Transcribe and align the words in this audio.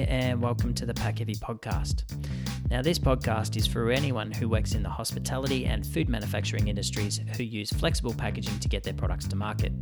here, 0.00 0.06
and 0.08 0.40
welcome 0.40 0.72
to 0.74 0.86
the 0.86 0.94
Pack 0.94 1.18
Heavy 1.18 1.34
podcast. 1.34 2.04
Now, 2.70 2.80
this 2.80 2.98
podcast 2.98 3.56
is 3.56 3.66
for 3.66 3.90
anyone 3.90 4.30
who 4.30 4.48
works 4.48 4.74
in 4.74 4.82
the 4.82 4.88
hospitality 4.88 5.66
and 5.66 5.84
food 5.86 6.08
manufacturing 6.08 6.68
industries 6.68 7.20
who 7.36 7.42
use 7.42 7.70
flexible 7.70 8.14
packaging 8.14 8.58
to 8.60 8.68
get 8.68 8.82
their 8.82 8.94
products 8.94 9.26
to 9.28 9.36
market. 9.36 9.72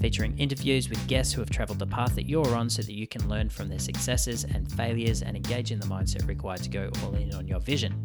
Featuring 0.00 0.36
interviews 0.38 0.88
with 0.88 1.04
guests 1.06 1.32
who 1.32 1.40
have 1.40 1.50
traveled 1.50 1.78
the 1.78 1.86
path 1.86 2.14
that 2.14 2.28
you're 2.28 2.54
on 2.54 2.68
so 2.68 2.82
that 2.82 2.92
you 2.92 3.06
can 3.06 3.28
learn 3.28 3.48
from 3.48 3.68
their 3.68 3.78
successes 3.78 4.44
and 4.44 4.70
failures 4.72 5.22
and 5.22 5.36
engage 5.36 5.72
in 5.72 5.80
the 5.80 5.86
mindset 5.86 6.26
required 6.28 6.62
to 6.62 6.70
go 6.70 6.90
all 7.02 7.14
in 7.14 7.32
on 7.34 7.48
your 7.48 7.60
vision. 7.60 8.04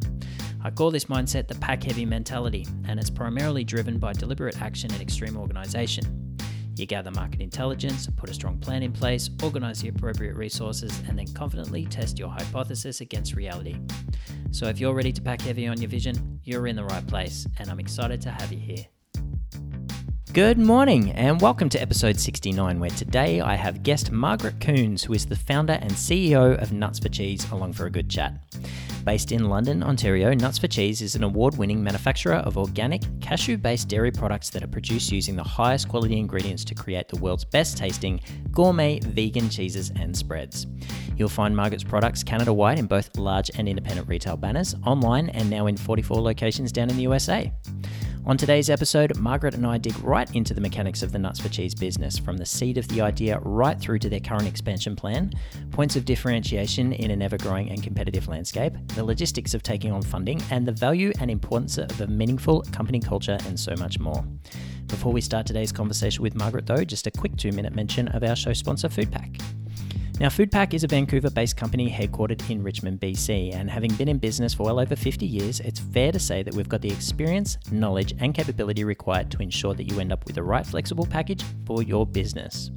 I 0.64 0.72
call 0.72 0.92
this 0.92 1.06
mindset 1.06 1.48
the 1.48 1.56
pack 1.56 1.84
heavy 1.84 2.06
mentality, 2.06 2.66
and 2.88 3.00
it's 3.00 3.10
primarily 3.10 3.64
driven 3.64 4.00
by 4.00 4.14
deliberate 4.14 4.62
action 4.62 4.92
and 4.94 5.02
extreme 5.02 5.36
organization. 5.36 6.38
You 6.76 6.88
gather 6.88 7.12
market 7.12 7.40
intelligence, 7.40 8.08
put 8.18 8.32
a 8.32 8.34
strong 8.34 8.58
plan 8.58 8.82
in 8.82 8.92
place, 8.92 9.30
organize 9.44 9.80
the 9.82 9.90
appropriate 9.90 10.36
resources, 10.36 11.04
and 11.08 11.20
then 11.20 11.28
confidently 11.34 11.86
test 11.86 12.18
your 12.18 12.30
hypothesis 12.30 13.00
against 13.00 13.36
reality. 13.36 13.78
So, 14.50 14.66
if 14.66 14.80
you're 14.80 14.96
ready 14.96 15.12
to 15.12 15.22
pack 15.22 15.42
heavy 15.42 15.68
on 15.68 15.80
your 15.80 15.90
vision, 15.90 16.40
you're 16.44 16.66
in 16.66 16.76
the 16.76 16.84
right 16.86 17.06
place, 17.06 17.46
and 17.60 17.70
I'm 17.70 17.80
excited 17.80 18.22
to 18.22 18.32
have 18.32 18.52
you 18.52 18.58
here. 18.58 18.86
Good 20.34 20.58
morning, 20.58 21.12
and 21.12 21.40
welcome 21.40 21.70
to 21.70 21.80
episode 21.80 22.20
69, 22.20 22.80
where 22.80 22.90
today 22.90 23.40
I 23.40 23.54
have 23.54 23.84
guest 23.84 24.12
Margaret 24.12 24.60
Coons, 24.60 25.04
who 25.04 25.14
is 25.14 25.28
the 25.28 25.36
founder 25.36 25.74
and 25.74 25.92
CEO 25.92 26.60
of 26.60 26.74
Nuts 26.74 26.98
for 26.98 27.10
Cheese, 27.10 27.48
along 27.52 27.74
for 27.74 27.86
a 27.86 27.92
good 27.92 28.10
chat. 28.10 28.34
Based 29.04 29.34
in 29.34 29.50
London, 29.50 29.84
Ontario, 29.84 30.34
Nuts 30.34 30.58
for 30.58 30.68
Cheese 30.68 31.02
is 31.02 31.16
an 31.16 31.24
award 31.24 31.58
winning 31.58 31.84
manufacturer 31.84 32.36
of 32.36 32.58
organic, 32.58 33.02
cashew 33.20 33.58
based 33.58 33.90
dairy 33.90 34.12
products 34.12 34.50
that 34.52 34.64
are 34.64 34.68
produced 34.68 35.12
using 35.12 35.36
the 35.36 35.44
highest 35.44 35.90
quality 35.90 36.18
ingredients 36.18 36.64
to 36.64 36.74
create 36.74 37.10
the 37.10 37.18
world's 37.18 37.44
best 37.44 37.78
tasting 37.78 38.22
gourmet 38.52 39.00
vegan 39.00 39.50
cheeses 39.50 39.92
and 39.98 40.16
spreads. 40.16 40.68
You'll 41.18 41.28
find 41.28 41.54
Margaret's 41.54 41.84
products 41.84 42.24
Canada 42.24 42.54
wide 42.54 42.80
in 42.80 42.86
both 42.86 43.18
large 43.18 43.52
and 43.56 43.68
independent 43.68 44.08
retail 44.08 44.38
banners, 44.38 44.74
online, 44.86 45.30
and 45.30 45.50
now 45.50 45.68
in 45.68 45.76
44 45.76 46.22
locations 46.22 46.72
down 46.72 46.90
in 46.90 46.96
the 46.96 47.04
USA. 47.04 47.52
On 48.26 48.38
today's 48.38 48.70
episode, 48.70 49.18
Margaret 49.18 49.54
and 49.54 49.68
I 49.68 49.78
dig 49.78 50.00
right 50.02 50.34
into 50.34 50.54
the 50.54 50.62
mechanics 50.62 51.04
of 51.04 51.12
the 51.12 51.20
Nuts 51.20 51.42
for 51.42 51.50
Cheese 51.50 51.76
business, 51.76 52.18
from 52.18 52.38
the 52.38 52.46
seed 52.46 52.78
of 52.78 52.88
the 52.88 53.02
idea 53.02 53.38
right 53.40 53.78
through 53.78 54.00
to 54.00 54.08
their 54.08 54.22
current 54.22 54.48
expansion 54.48 54.96
plan, 54.96 55.34
points 55.72 55.98
of 55.98 56.06
differentiation 56.06 56.94
in 56.94 57.12
an 57.12 57.22
ever 57.22 57.36
growing 57.36 57.70
and 57.70 57.84
competitive 57.84 58.30
landscape, 58.30 58.72
the 58.96 59.04
logistics 59.04 59.54
of 59.54 59.62
taking 59.62 59.92
on 59.92 60.02
funding, 60.02 60.42
and 60.52 60.66
the 60.66 60.72
value 60.72 61.12
and 61.20 61.30
importance 61.30 61.78
of 61.78 62.00
a 62.00 62.08
meaningful 62.08 62.62
company 62.72 63.02
culture, 63.02 63.38
and 63.46 63.60
so 63.60 63.76
much 63.76 64.00
more. 64.00 64.24
Before 64.88 65.12
we 65.12 65.20
start 65.20 65.46
today's 65.46 65.74
conversation 65.74 66.24
with 66.24 66.34
Margaret, 66.34 66.66
though, 66.66 66.86
just 66.86 67.08
a 67.08 67.12
quick 67.12 67.36
two 67.36 67.52
minute 67.52 67.76
mention 67.76 68.08
of 68.08 68.24
our 68.24 68.38
show 68.38 68.54
sponsor, 68.54 68.88
FoodPak. 68.88 69.53
Now, 70.20 70.28
FoodPak 70.28 70.76
is 70.76 70.84
a 70.84 70.88
Vancouver 70.88 71.32
based 71.32 71.58
company 71.58 71.90
headquartered 71.90 72.48
in 72.50 72.62
Richmond, 72.62 73.00
BC, 73.00 73.56
and 73.56 73.68
having 73.68 73.92
been 73.96 74.08
in 74.08 74.20
business 74.20 74.54
for 74.54 74.64
well 74.64 74.80
over 74.80 74.96
50 74.96 75.26
years, 75.26 75.60
it's 75.60 75.80
fair 75.80 76.12
to 76.12 76.20
say 76.20 76.44
that 76.44 76.54
we've 76.54 76.70
got 76.70 76.82
the 76.82 76.92
experience, 76.92 77.58
knowledge, 77.72 78.14
and 78.20 78.34
capability 78.34 78.84
required 78.84 79.32
to 79.32 79.42
ensure 79.42 79.74
that 79.74 79.92
you 79.92 80.00
end 80.00 80.14
up 80.14 80.24
with 80.26 80.36
the 80.36 80.44
right 80.44 80.66
flexible 80.66 81.08
package 81.08 81.44
for 81.66 81.82
your 81.82 82.06
business. 82.06 82.70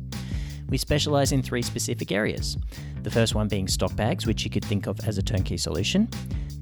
We 0.70 0.78
specialize 0.78 1.32
in 1.32 1.42
three 1.42 1.60
specific 1.60 2.10
areas. 2.10 2.56
The 3.02 3.10
first 3.10 3.34
one 3.34 3.48
being 3.48 3.68
stock 3.68 3.94
bags, 3.94 4.26
which 4.26 4.42
you 4.42 4.50
could 4.50 4.64
think 4.64 4.86
of 4.86 4.98
as 5.06 5.18
a 5.18 5.22
turnkey 5.22 5.58
solution, 5.58 6.08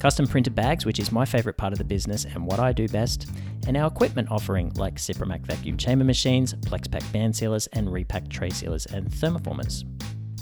custom 0.00 0.27
printed 0.27 0.56
bags, 0.56 0.84
which 0.84 0.98
is 0.98 1.12
my 1.12 1.25
favorite 1.25 1.56
part 1.56 1.72
of 1.72 1.78
the 1.78 1.84
business 1.84 2.25
and 2.25 2.45
what 2.45 2.58
I 2.58 2.72
do 2.72 2.89
best, 2.89 3.30
and 3.69 3.77
our 3.77 3.86
equipment 3.86 4.28
offering 4.30 4.72
like 4.75 4.97
Sipromac 4.97 5.47
vacuum 5.47 5.77
chamber 5.77 6.05
machines, 6.05 6.52
PlexPack 6.52 7.11
band 7.12 7.36
sealers, 7.36 7.69
and 7.69 7.92
Repack 7.92 8.28
tray 8.28 8.50
sealers 8.50 8.86
and 8.86 9.08
thermoformers. 9.08 9.84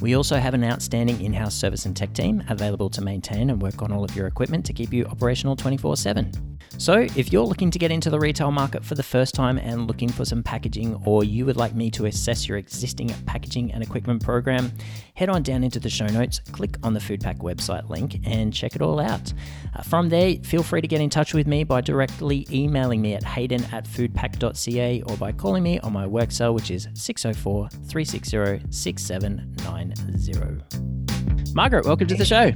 We 0.03 0.17
also 0.17 0.37
have 0.37 0.53
an 0.53 0.65
outstanding 0.65 1.23
in 1.23 1.33
house 1.33 1.55
service 1.55 1.87
and 1.87 1.97
tech 1.97 2.13
team 2.13 2.43
available 2.49 2.91
to 2.91 3.01
maintain 3.01 3.51
and 3.51 3.63
work 3.63 3.83
on 3.83 3.93
all 3.93 4.03
of 4.03 4.17
your 4.17 4.27
equipment 4.27 4.67
to 4.67 4.73
keep 4.73 4.93
you 4.93 5.07
operational 5.07 5.55
24 5.55 5.97
7. 5.97 6.59
So, 6.77 7.07
if 7.15 7.33
you're 7.33 7.45
looking 7.45 7.71
to 7.71 7.79
get 7.79 7.93
into 7.93 8.11
the 8.11 8.19
retail 8.19 8.51
market 8.51 8.85
for 8.85 8.97
the 8.97 9.03
first 9.05 9.33
time 9.33 9.59
and 9.59 9.87
looking 9.87 10.09
for 10.09 10.25
some 10.25 10.43
packaging, 10.43 11.01
or 11.05 11.23
you 11.23 11.47
would 11.47 11.57
like 11.57 11.77
me 11.77 11.89
to 11.93 12.07
assess 12.07 12.49
your 12.49 12.59
existing 12.59 13.11
packaging 13.27 13.73
and 13.73 13.81
equipment 13.81 14.25
program, 14.25 14.73
head 15.15 15.29
on 15.29 15.43
down 15.43 15.65
into 15.65 15.79
the 15.79 15.91
show 15.91 16.07
notes, 16.07 16.41
click 16.53 16.77
on 16.83 16.95
the 16.95 17.01
FoodPak 17.01 17.39
website 17.39 17.89
link, 17.89 18.21
and 18.25 18.53
check 18.53 18.77
it 18.77 18.83
all 18.83 19.01
out. 19.01 19.33
Uh, 19.77 19.83
from 19.83 20.09
there, 20.09 20.37
feel 20.43 20.63
free 20.63 20.81
to 20.81 20.89
get 20.89 21.01
in 21.01 21.11
touch 21.11 21.35
with 21.35 21.47
me 21.47 21.65
by 21.65 21.81
directly 21.81 22.47
emailing 22.51 23.03
me 23.03 23.15
at 23.15 23.25
hayden 23.25 23.65
at 23.73 23.85
foodpak.ca 23.85 25.03
or 25.03 25.17
by 25.17 25.33
calling 25.33 25.63
me 25.63 25.79
on 25.81 25.93
my 25.93 26.07
work 26.07 26.31
cell, 26.31 26.55
which 26.55 26.71
is 26.71 26.89
604 26.95 27.69
360 27.69 28.67
6790. 28.71 31.53
Margaret, 31.55 31.85
welcome 31.85 32.07
to 32.07 32.15
the 32.15 32.25
show. 32.25 32.53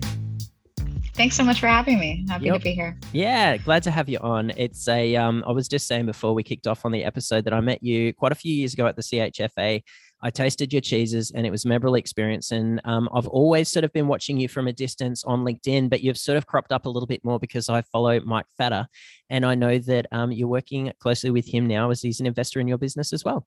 Thanks 1.17 1.35
so 1.35 1.45
much 1.45 1.61
for 1.61 1.67
having 1.67 1.99
me. 1.99 2.27
Happy 2.29 2.45
yep. 2.45 2.59
to 2.59 2.65
be 2.65 2.73
here. 2.73 2.99
Yeah, 3.15 3.57
glad 3.57 3.83
to 3.85 3.91
have 3.91 4.07
you 4.07 4.19
on. 4.19 4.53
It's 4.59 4.87
a 4.87 5.17
um 5.17 5.43
I 5.47 5.53
was 5.53 5.67
just 5.67 5.87
saying 5.87 6.05
before 6.05 6.35
we 6.35 6.43
kicked 6.43 6.67
off 6.67 6.85
on 6.85 6.93
the 6.93 7.05
episode 7.05 7.45
that 7.45 7.55
I 7.55 7.61
met 7.61 7.83
you 7.83 8.13
quite 8.13 8.33
a 8.33 8.35
few 8.35 8.55
years 8.55 8.75
ago 8.75 8.87
at 8.87 8.97
the 8.97 9.03
CHFA. 9.03 9.83
I 10.23 10.31
tasted 10.31 10.73
your 10.73 10.81
cheeses 10.81 11.31
and 11.31 11.47
it 11.47 11.51
was 11.51 11.65
a 11.65 11.69
memorable 11.69 11.95
experience. 11.95 12.51
And 12.51 12.81
um, 12.85 13.09
I've 13.13 13.27
always 13.29 13.71
sort 13.71 13.85
of 13.85 13.93
been 13.93 14.09
watching 14.09 14.39
you 14.39 14.49
from 14.49 14.67
a 14.67 14.73
distance 14.73 15.25
on 15.25 15.45
LinkedIn, 15.45 15.91
but 15.91 16.03
you've 16.03 16.19
sort 16.19 16.39
of 16.39 16.47
cropped 16.47 16.73
up 16.73 16.87
a 16.87 16.89
little 16.89 17.07
bit 17.07 17.25
more 17.25 17.39
because 17.39 17.69
I 17.69 17.83
follow 17.83 18.21
Mike 18.21 18.47
Fata. 18.57 18.89
And 19.29 19.45
I 19.45 19.55
know 19.55 19.79
that 19.79 20.07
um, 20.13 20.33
you're 20.33 20.49
working 20.49 20.93
closely 21.01 21.31
with 21.31 21.47
him 21.47 21.67
now 21.67 21.91
as 21.91 22.01
he's 22.01 22.21
an 22.21 22.27
investor 22.27 22.61
in 22.61 22.69
your 22.69 22.79
business 22.79 23.13
as 23.13 23.25
well. 23.25 23.47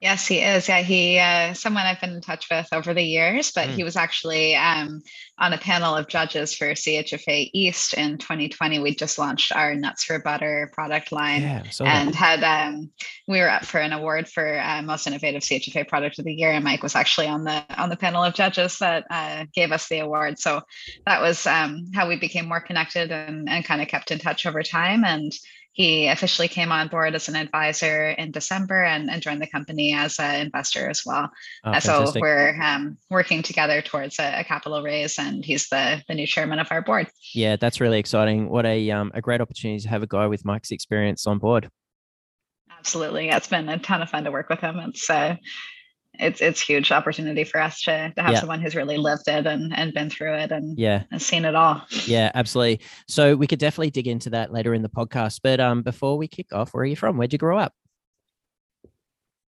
Yes, 0.00 0.28
he 0.28 0.38
is. 0.38 0.68
Yeah, 0.68 0.82
he 0.82 1.18
uh, 1.18 1.54
someone 1.54 1.84
I've 1.84 2.00
been 2.00 2.14
in 2.14 2.20
touch 2.20 2.46
with 2.48 2.68
over 2.72 2.94
the 2.94 3.02
years, 3.02 3.50
but 3.50 3.68
mm. 3.68 3.72
he 3.72 3.82
was 3.82 3.96
actually 3.96 4.54
um, 4.54 5.02
on 5.38 5.52
a 5.52 5.58
panel 5.58 5.92
of 5.96 6.06
judges 6.06 6.54
for 6.54 6.66
CHFA 6.66 7.50
East 7.52 7.94
in 7.94 8.16
2020. 8.16 8.78
We 8.78 8.94
just 8.94 9.18
launched 9.18 9.50
our 9.50 9.74
Nuts 9.74 10.04
for 10.04 10.20
Butter 10.20 10.70
product 10.72 11.10
line, 11.10 11.42
yeah, 11.42 11.64
and 11.80 12.14
had 12.14 12.44
um, 12.44 12.92
we 13.26 13.40
were 13.40 13.50
up 13.50 13.64
for 13.64 13.78
an 13.78 13.92
award 13.92 14.28
for 14.28 14.60
uh, 14.60 14.82
most 14.82 15.08
innovative 15.08 15.42
CHFA 15.42 15.88
product 15.88 16.20
of 16.20 16.24
the 16.24 16.34
year, 16.34 16.52
and 16.52 16.62
Mike 16.62 16.84
was 16.84 16.94
actually 16.94 17.26
on 17.26 17.42
the 17.42 17.64
on 17.76 17.88
the 17.88 17.96
panel 17.96 18.22
of 18.22 18.34
judges 18.34 18.78
that 18.78 19.04
uh, 19.10 19.46
gave 19.52 19.72
us 19.72 19.88
the 19.88 19.98
award. 19.98 20.38
So 20.38 20.62
that 21.06 21.20
was 21.20 21.44
um, 21.44 21.90
how 21.92 22.08
we 22.08 22.16
became 22.16 22.46
more 22.46 22.60
connected 22.60 23.10
and 23.10 23.48
and 23.48 23.64
kind 23.64 23.82
of 23.82 23.88
kept 23.88 24.12
in 24.12 24.20
touch 24.20 24.46
over 24.46 24.62
time 24.62 25.04
and 25.04 25.32
he 25.72 26.08
officially 26.08 26.48
came 26.48 26.72
on 26.72 26.88
board 26.88 27.14
as 27.14 27.28
an 27.28 27.36
advisor 27.36 28.10
in 28.10 28.32
December 28.32 28.82
and, 28.82 29.08
and 29.10 29.22
joined 29.22 29.40
the 29.40 29.46
company 29.46 29.94
as 29.94 30.18
an 30.18 30.40
investor 30.40 30.88
as 30.88 31.02
well. 31.06 31.30
Oh, 31.64 31.78
so 31.78 32.12
we're 32.16 32.60
um, 32.60 32.98
working 33.10 33.42
together 33.42 33.80
towards 33.80 34.18
a, 34.18 34.40
a, 34.40 34.44
capital 34.44 34.82
raise, 34.82 35.18
and 35.18 35.44
he's 35.44 35.68
the 35.68 36.02
the 36.08 36.14
new 36.14 36.26
chairman 36.26 36.58
of 36.58 36.68
our 36.70 36.82
board. 36.82 37.08
Yeah, 37.32 37.56
that's 37.56 37.80
really 37.80 37.98
exciting. 37.98 38.48
What 38.48 38.66
a 38.66 38.90
um, 38.90 39.12
a 39.14 39.20
great 39.20 39.40
opportunity 39.40 39.80
to 39.80 39.88
have 39.88 40.02
a 40.02 40.08
guy 40.08 40.26
with 40.26 40.44
Mike's 40.44 40.72
experience 40.72 41.26
on 41.26 41.38
board. 41.38 41.70
Absolutely, 42.78 43.26
yeah, 43.26 43.36
it's 43.36 43.48
been 43.48 43.68
a 43.68 43.78
ton 43.78 44.02
of 44.02 44.10
fun 44.10 44.24
to 44.24 44.30
work 44.30 44.48
with 44.48 44.60
him. 44.60 44.78
It's 44.80 45.08
uh, 45.08 45.36
it's 46.18 46.40
it's 46.40 46.60
huge 46.60 46.90
opportunity 46.92 47.44
for 47.44 47.60
us 47.60 47.82
to, 47.82 48.12
to 48.14 48.22
have 48.22 48.32
yeah. 48.32 48.40
someone 48.40 48.60
who's 48.60 48.74
really 48.74 48.96
lived 48.96 49.28
it 49.28 49.46
and, 49.46 49.76
and 49.76 49.94
been 49.94 50.10
through 50.10 50.34
it 50.34 50.52
and 50.52 50.78
yeah 50.78 51.04
and 51.10 51.22
seen 51.22 51.44
it 51.44 51.54
all. 51.54 51.82
Yeah, 52.06 52.30
absolutely. 52.34 52.80
So 53.06 53.36
we 53.36 53.46
could 53.46 53.58
definitely 53.58 53.90
dig 53.90 54.08
into 54.08 54.30
that 54.30 54.52
later 54.52 54.74
in 54.74 54.82
the 54.82 54.88
podcast. 54.88 55.40
But 55.42 55.60
um 55.60 55.82
before 55.82 56.16
we 56.18 56.28
kick 56.28 56.52
off, 56.52 56.74
where 56.74 56.82
are 56.82 56.86
you 56.86 56.96
from? 56.96 57.16
Where'd 57.16 57.32
you 57.32 57.38
grow 57.38 57.58
up? 57.58 57.74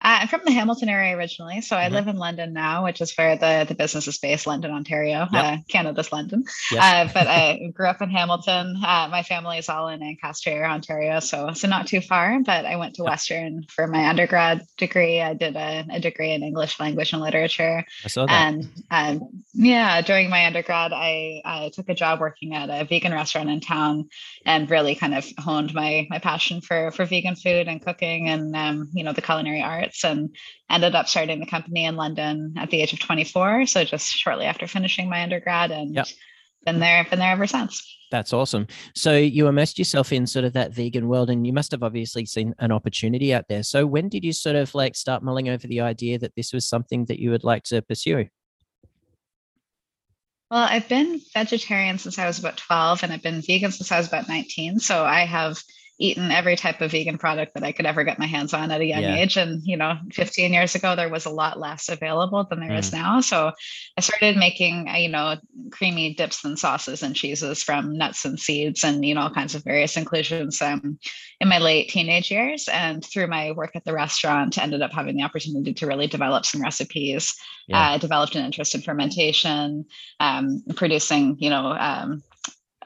I'm 0.01 0.29
from 0.29 0.43
the 0.45 0.53
Hamilton 0.53 0.89
area 0.89 1.17
originally, 1.17 1.62
so 1.62 1.77
I 1.77 1.84
mm-hmm. 1.84 1.95
live 1.95 2.09
in 2.09 2.17
London 2.17 2.53
now, 2.53 2.84
which 2.84 3.01
is 3.01 3.15
where 3.17 3.37
the, 3.37 3.65
the 3.67 3.75
business 3.75 4.07
is 4.07 4.19
based, 4.19 4.47
London, 4.47 4.71
Ontario, 4.71 5.27
yep. 5.33 5.45
uh, 5.45 5.57
Canada's 5.69 6.12
London. 6.12 6.45
Yes. 6.71 7.11
Uh, 7.11 7.12
but 7.12 7.27
I 7.27 7.73
grew 7.75 7.87
up 7.87 8.03
in 8.03 8.11
Hamilton. 8.11 8.77
Uh, 8.77 9.09
my 9.11 9.23
family 9.23 9.59
is 9.59 9.69
all 9.69 9.89
in 9.89 10.03
Ancaster, 10.03 10.65
Ontario, 10.65 11.21
so 11.21 11.53
so 11.55 11.67
not 11.67 11.87
too 11.87 12.01
far. 12.01 12.41
But 12.45 12.67
I 12.67 12.77
went 12.77 12.95
to 12.97 13.03
yep. 13.03 13.11
Western 13.11 13.65
for 13.65 13.87
my 13.87 14.09
undergrad 14.09 14.66
degree. 14.77 15.21
I 15.21 15.34
did 15.34 15.57
a, 15.57 15.87
a, 15.91 16.01
degree 16.01 16.33
in 16.33 16.42
English 16.42 16.78
language 16.78 17.13
and 17.13 17.22
literature. 17.22 17.84
I 18.04 18.09
saw 18.09 18.27
that. 18.27 18.33
And 18.33 18.69
um, 18.91 19.45
yeah, 19.54 20.03
during 20.03 20.28
my 20.28 20.47
undergrad, 20.47 20.92
I, 20.92 21.41
I 21.45 21.71
took 21.75 21.89
a 21.89 21.95
job 21.95 22.21
working 22.21 22.54
at 22.54 22.69
a 22.69 22.84
vegan 22.84 23.13
restaurant 23.13 23.49
in 23.49 23.60
town, 23.60 24.09
and 24.45 24.71
really 24.71 24.95
kind 24.95 25.15
of 25.15 25.27
honed 25.39 25.72
my 25.75 26.07
my 26.10 26.19
passion 26.19 26.60
for 26.60 26.91
for 26.91 27.07
vegan 27.07 27.34
food 27.34 27.66
and 27.66 27.83
cooking 27.83 28.28
and 28.28 28.54
um, 28.54 28.91
you 28.92 29.03
know 29.03 29.13
the 29.13 29.22
culinary 29.22 29.63
and 30.04 30.34
ended 30.71 30.94
up 30.94 31.09
starting 31.09 31.41
the 31.41 31.47
company 31.47 31.84
in 31.84 31.97
London 31.97 32.54
at 32.56 32.71
the 32.71 32.80
age 32.80 32.92
of 32.92 33.00
24. 33.00 33.66
So 33.66 33.84
just 33.84 34.09
shortly 34.09 34.47
after 34.47 34.66
finishing 34.66 35.09
my 35.09 35.22
undergrad 35.22 35.71
and 35.71 35.94
yep. 35.94 36.06
been 36.65 36.80
there, 36.80 37.06
been 37.09 37.18
there 37.18 37.33
ever 37.33 37.47
since. 37.47 37.97
That's 38.10 38.33
awesome. 38.33 38.66
So 38.94 39.16
you 39.16 39.48
immersed 39.48 39.78
yourself 39.78 40.12
in 40.12 40.27
sort 40.27 40.44
of 40.44 40.53
that 40.53 40.72
vegan 40.72 41.09
world 41.09 41.30
and 41.30 41.47
you 41.47 41.53
must 41.53 41.72
have 41.72 41.83
obviously 41.83 42.24
seen 42.27 42.54
an 42.59 42.71
opportunity 42.71 43.34
out 43.34 43.48
there. 43.48 43.62
So 43.62 43.86
when 43.86 44.09
did 44.09 44.24
you 44.24 44.33
sort 44.33 44.56
of 44.56 44.74
like 44.74 44.94
start 44.94 45.22
mulling 45.22 45.48
over 45.48 45.66
the 45.66 45.80
idea 45.80 46.18
that 46.18 46.34
this 46.36 46.53
was 46.53 46.68
something 46.68 47.06
that 47.06 47.21
you 47.21 47.30
would 47.30 47.44
like 47.44 47.65
to 47.65 47.82
pursue? 47.82 48.27
Well, 50.50 50.62
I've 50.62 50.89
been 50.89 51.21
vegetarian 51.34 51.98
since 51.98 52.18
I 52.18 52.27
was 52.27 52.39
about 52.39 52.56
12 52.56 53.03
and 53.03 53.12
I've 53.12 53.22
been 53.22 53.41
vegan 53.41 53.72
since 53.72 53.91
I 53.91 53.98
was 53.98 54.06
about 54.06 54.28
19. 54.28 54.78
So 54.78 55.04
I 55.04 55.24
have 55.24 55.60
eaten 55.98 56.31
every 56.31 56.57
type 56.57 56.81
of 56.83 56.91
vegan 56.91 57.16
product 57.16 57.54
that 57.54 57.63
I 57.63 57.72
could 57.72 57.87
ever 57.87 58.04
get 58.04 58.19
my 58.19 58.27
hands 58.27 58.53
on 58.53 58.71
at 58.71 58.81
a 58.81 58.84
young 58.84 59.03
yeah. 59.03 59.16
age. 59.16 59.37
And, 59.37 59.63
you 59.65 59.77
know, 59.77 59.97
15 60.13 60.53
years 60.53 60.75
ago, 60.75 60.95
there 60.95 61.09
was 61.09 61.25
a 61.25 61.31
lot 61.31 61.59
less 61.59 61.89
available 61.89 62.45
than 62.45 62.60
there 62.60 62.71
mm. 62.71 62.78
is 62.78 62.93
now. 62.93 63.21
So 63.21 63.53
I 63.97 64.01
started 64.01 64.37
making, 64.37 64.89
uh, 64.89 64.97
you 64.97 65.09
know, 65.09 65.37
creamy 65.71 66.15
dips 66.15 66.45
and 66.45 66.59
sauces 66.59 67.03
and 67.03 67.16
cheeses 67.16 67.63
from 67.63 67.97
nuts 67.97 68.25
and 68.27 68.39
seeds 68.39 68.84
and, 68.84 69.04
you 69.04 69.15
know, 69.15 69.22
all 69.22 69.31
kinds 69.31 69.54
of 69.54 69.65
various 69.65 69.97
inclusions 69.97 70.60
um, 70.60 70.98
in 71.41 71.48
my 71.48 71.59
late 71.59 71.89
teenage 71.89 72.31
years. 72.31 72.69
And 72.69 73.03
through 73.03 73.28
my 73.28 73.53
work 73.53 73.75
at 73.75 73.84
the 73.84 73.95
restaurant, 73.95 74.59
ended 74.59 74.83
up 74.83 74.92
having 74.92 75.16
the 75.16 75.22
opportunity 75.25 75.72
to 75.72 75.87
really 75.87 76.07
develop 76.07 76.45
some 76.45 76.63
recipes. 76.63 77.34
Yeah. 77.69 77.95
Uh, 77.95 77.99
developed 77.99 78.37
an 78.37 78.45
interest 78.45 78.77
in 78.77 78.81
fermentation, 78.81 79.87
um, 80.21 80.63
producing, 80.77 81.37
you 81.41 81.51
know, 81.51 81.72
um, 81.72 82.22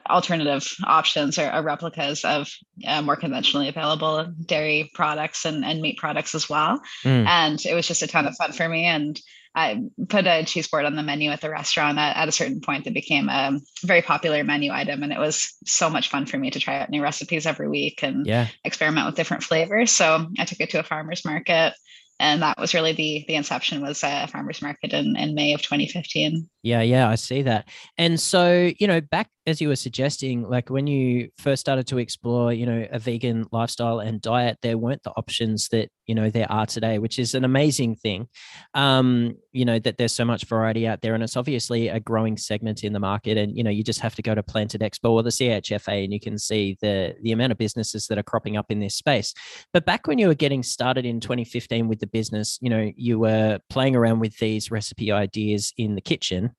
alternative 0.09 0.67
options 0.85 1.37
or, 1.37 1.53
or 1.53 1.61
replicas 1.61 2.23
of 2.23 2.49
uh, 2.85 3.01
more 3.01 3.15
conventionally 3.15 3.67
available 3.67 4.25
dairy 4.45 4.91
products 4.93 5.45
and, 5.45 5.63
and 5.65 5.81
meat 5.81 5.97
products 5.97 6.35
as 6.35 6.49
well. 6.49 6.81
Mm. 7.03 7.27
And 7.27 7.65
it 7.65 7.73
was 7.73 7.87
just 7.87 8.01
a 8.03 8.07
ton 8.07 8.27
of 8.27 8.35
fun 8.35 8.51
for 8.51 8.67
me. 8.67 8.85
And 8.85 9.19
I 9.53 9.83
put 10.07 10.27
a 10.27 10.45
cheese 10.45 10.69
board 10.69 10.85
on 10.85 10.95
the 10.95 11.03
menu 11.03 11.29
at 11.29 11.41
the 11.41 11.49
restaurant 11.49 11.97
at, 11.97 12.15
at 12.15 12.29
a 12.29 12.31
certain 12.31 12.61
point 12.61 12.85
that 12.85 12.93
became 12.93 13.27
a 13.27 13.59
very 13.83 14.01
popular 14.01 14.43
menu 14.43 14.71
item. 14.71 15.03
And 15.03 15.11
it 15.11 15.19
was 15.19 15.57
so 15.65 15.89
much 15.89 16.09
fun 16.09 16.25
for 16.25 16.37
me 16.37 16.51
to 16.51 16.59
try 16.59 16.79
out 16.79 16.89
new 16.89 17.03
recipes 17.03 17.45
every 17.45 17.67
week 17.67 18.01
and 18.01 18.25
yeah. 18.25 18.47
experiment 18.63 19.07
with 19.07 19.15
different 19.15 19.43
flavors. 19.43 19.91
So 19.91 20.27
I 20.39 20.45
took 20.45 20.61
it 20.61 20.69
to 20.69 20.79
a 20.79 20.83
farmer's 20.83 21.25
market 21.25 21.73
and 22.21 22.41
that 22.41 22.57
was 22.59 22.73
really 22.73 22.93
the 22.93 23.25
the 23.27 23.35
inception 23.35 23.81
was 23.81 24.03
a 24.03 24.27
farmers 24.27 24.61
market 24.61 24.93
in, 24.93 25.15
in 25.17 25.33
may 25.33 25.53
of 25.53 25.61
2015 25.61 26.47
yeah 26.63 26.81
yeah 26.81 27.09
i 27.09 27.15
see 27.15 27.41
that. 27.41 27.67
And 27.97 28.19
so 28.19 28.71
you 28.79 28.87
know 28.87 29.01
back 29.01 29.29
as 29.47 29.59
you 29.59 29.67
were 29.67 29.75
suggesting 29.75 30.43
like 30.43 30.69
when 30.69 30.87
you 30.87 31.29
first 31.37 31.59
started 31.59 31.87
to 31.87 31.97
explore 31.97 32.53
you 32.53 32.65
know 32.65 32.87
a 32.91 32.99
vegan 32.99 33.47
lifestyle 33.51 33.99
and 33.99 34.21
diet 34.21 34.57
there 34.61 34.77
weren't 34.77 35.03
the 35.03 35.11
options 35.11 35.67
that 35.69 35.89
you 36.07 36.15
know 36.15 36.29
there 36.29 36.51
are 36.51 36.65
today 36.65 36.99
which 36.99 37.19
is 37.19 37.35
an 37.35 37.45
amazing 37.45 37.95
thing 37.95 38.27
um 38.73 39.35
you 39.51 39.65
know 39.65 39.79
that 39.79 39.97
there's 39.97 40.13
so 40.13 40.25
much 40.25 40.45
variety 40.45 40.87
out 40.87 41.01
there 41.01 41.13
and 41.13 41.23
it's 41.23 41.37
obviously 41.37 41.87
a 41.87 41.99
growing 41.99 42.37
segment 42.37 42.83
in 42.83 42.93
the 42.93 42.99
market 42.99 43.37
and 43.37 43.55
you 43.55 43.63
know 43.63 43.69
you 43.69 43.83
just 43.83 43.99
have 43.99 44.15
to 44.15 44.21
go 44.21 44.33
to 44.33 44.43
planted 44.43 44.81
expo 44.81 45.11
or 45.11 45.23
the 45.23 45.29
chfa 45.29 46.03
and 46.03 46.13
you 46.13 46.19
can 46.19 46.37
see 46.37 46.77
the 46.81 47.15
the 47.21 47.31
amount 47.31 47.51
of 47.51 47.57
businesses 47.57 48.07
that 48.07 48.17
are 48.17 48.23
cropping 48.23 48.57
up 48.57 48.71
in 48.71 48.79
this 48.79 48.95
space. 48.95 49.33
But 49.73 49.85
back 49.85 50.07
when 50.07 50.17
you 50.17 50.27
were 50.27 50.33
getting 50.35 50.63
started 50.63 51.05
in 51.05 51.19
2015 51.19 51.87
with 51.87 51.99
the 51.99 52.07
business 52.07 52.57
you 52.61 52.69
know 52.69 52.91
you 52.95 53.19
were 53.19 53.59
playing 53.69 53.95
around 53.95 54.19
with 54.19 54.37
these 54.37 54.71
recipe 54.71 55.11
ideas 55.11 55.73
in 55.77 55.95
the 55.95 56.01
kitchen. 56.01 56.51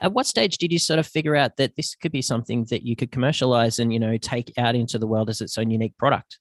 At 0.00 0.12
what 0.12 0.26
stage 0.26 0.58
did 0.58 0.70
you 0.70 0.78
sort 0.78 1.00
of 1.00 1.06
figure 1.06 1.34
out 1.34 1.56
that 1.56 1.74
this 1.74 1.96
could 1.96 2.12
be 2.12 2.22
something 2.22 2.64
that 2.70 2.84
you 2.84 2.94
could 2.94 3.10
commercialize 3.10 3.80
and 3.80 3.92
you 3.92 3.98
know 3.98 4.16
take 4.18 4.52
out 4.56 4.76
into 4.76 4.98
the 4.98 5.06
world 5.06 5.30
as 5.30 5.40
its 5.40 5.58
own 5.58 5.70
unique 5.70 5.96
product 5.98 6.38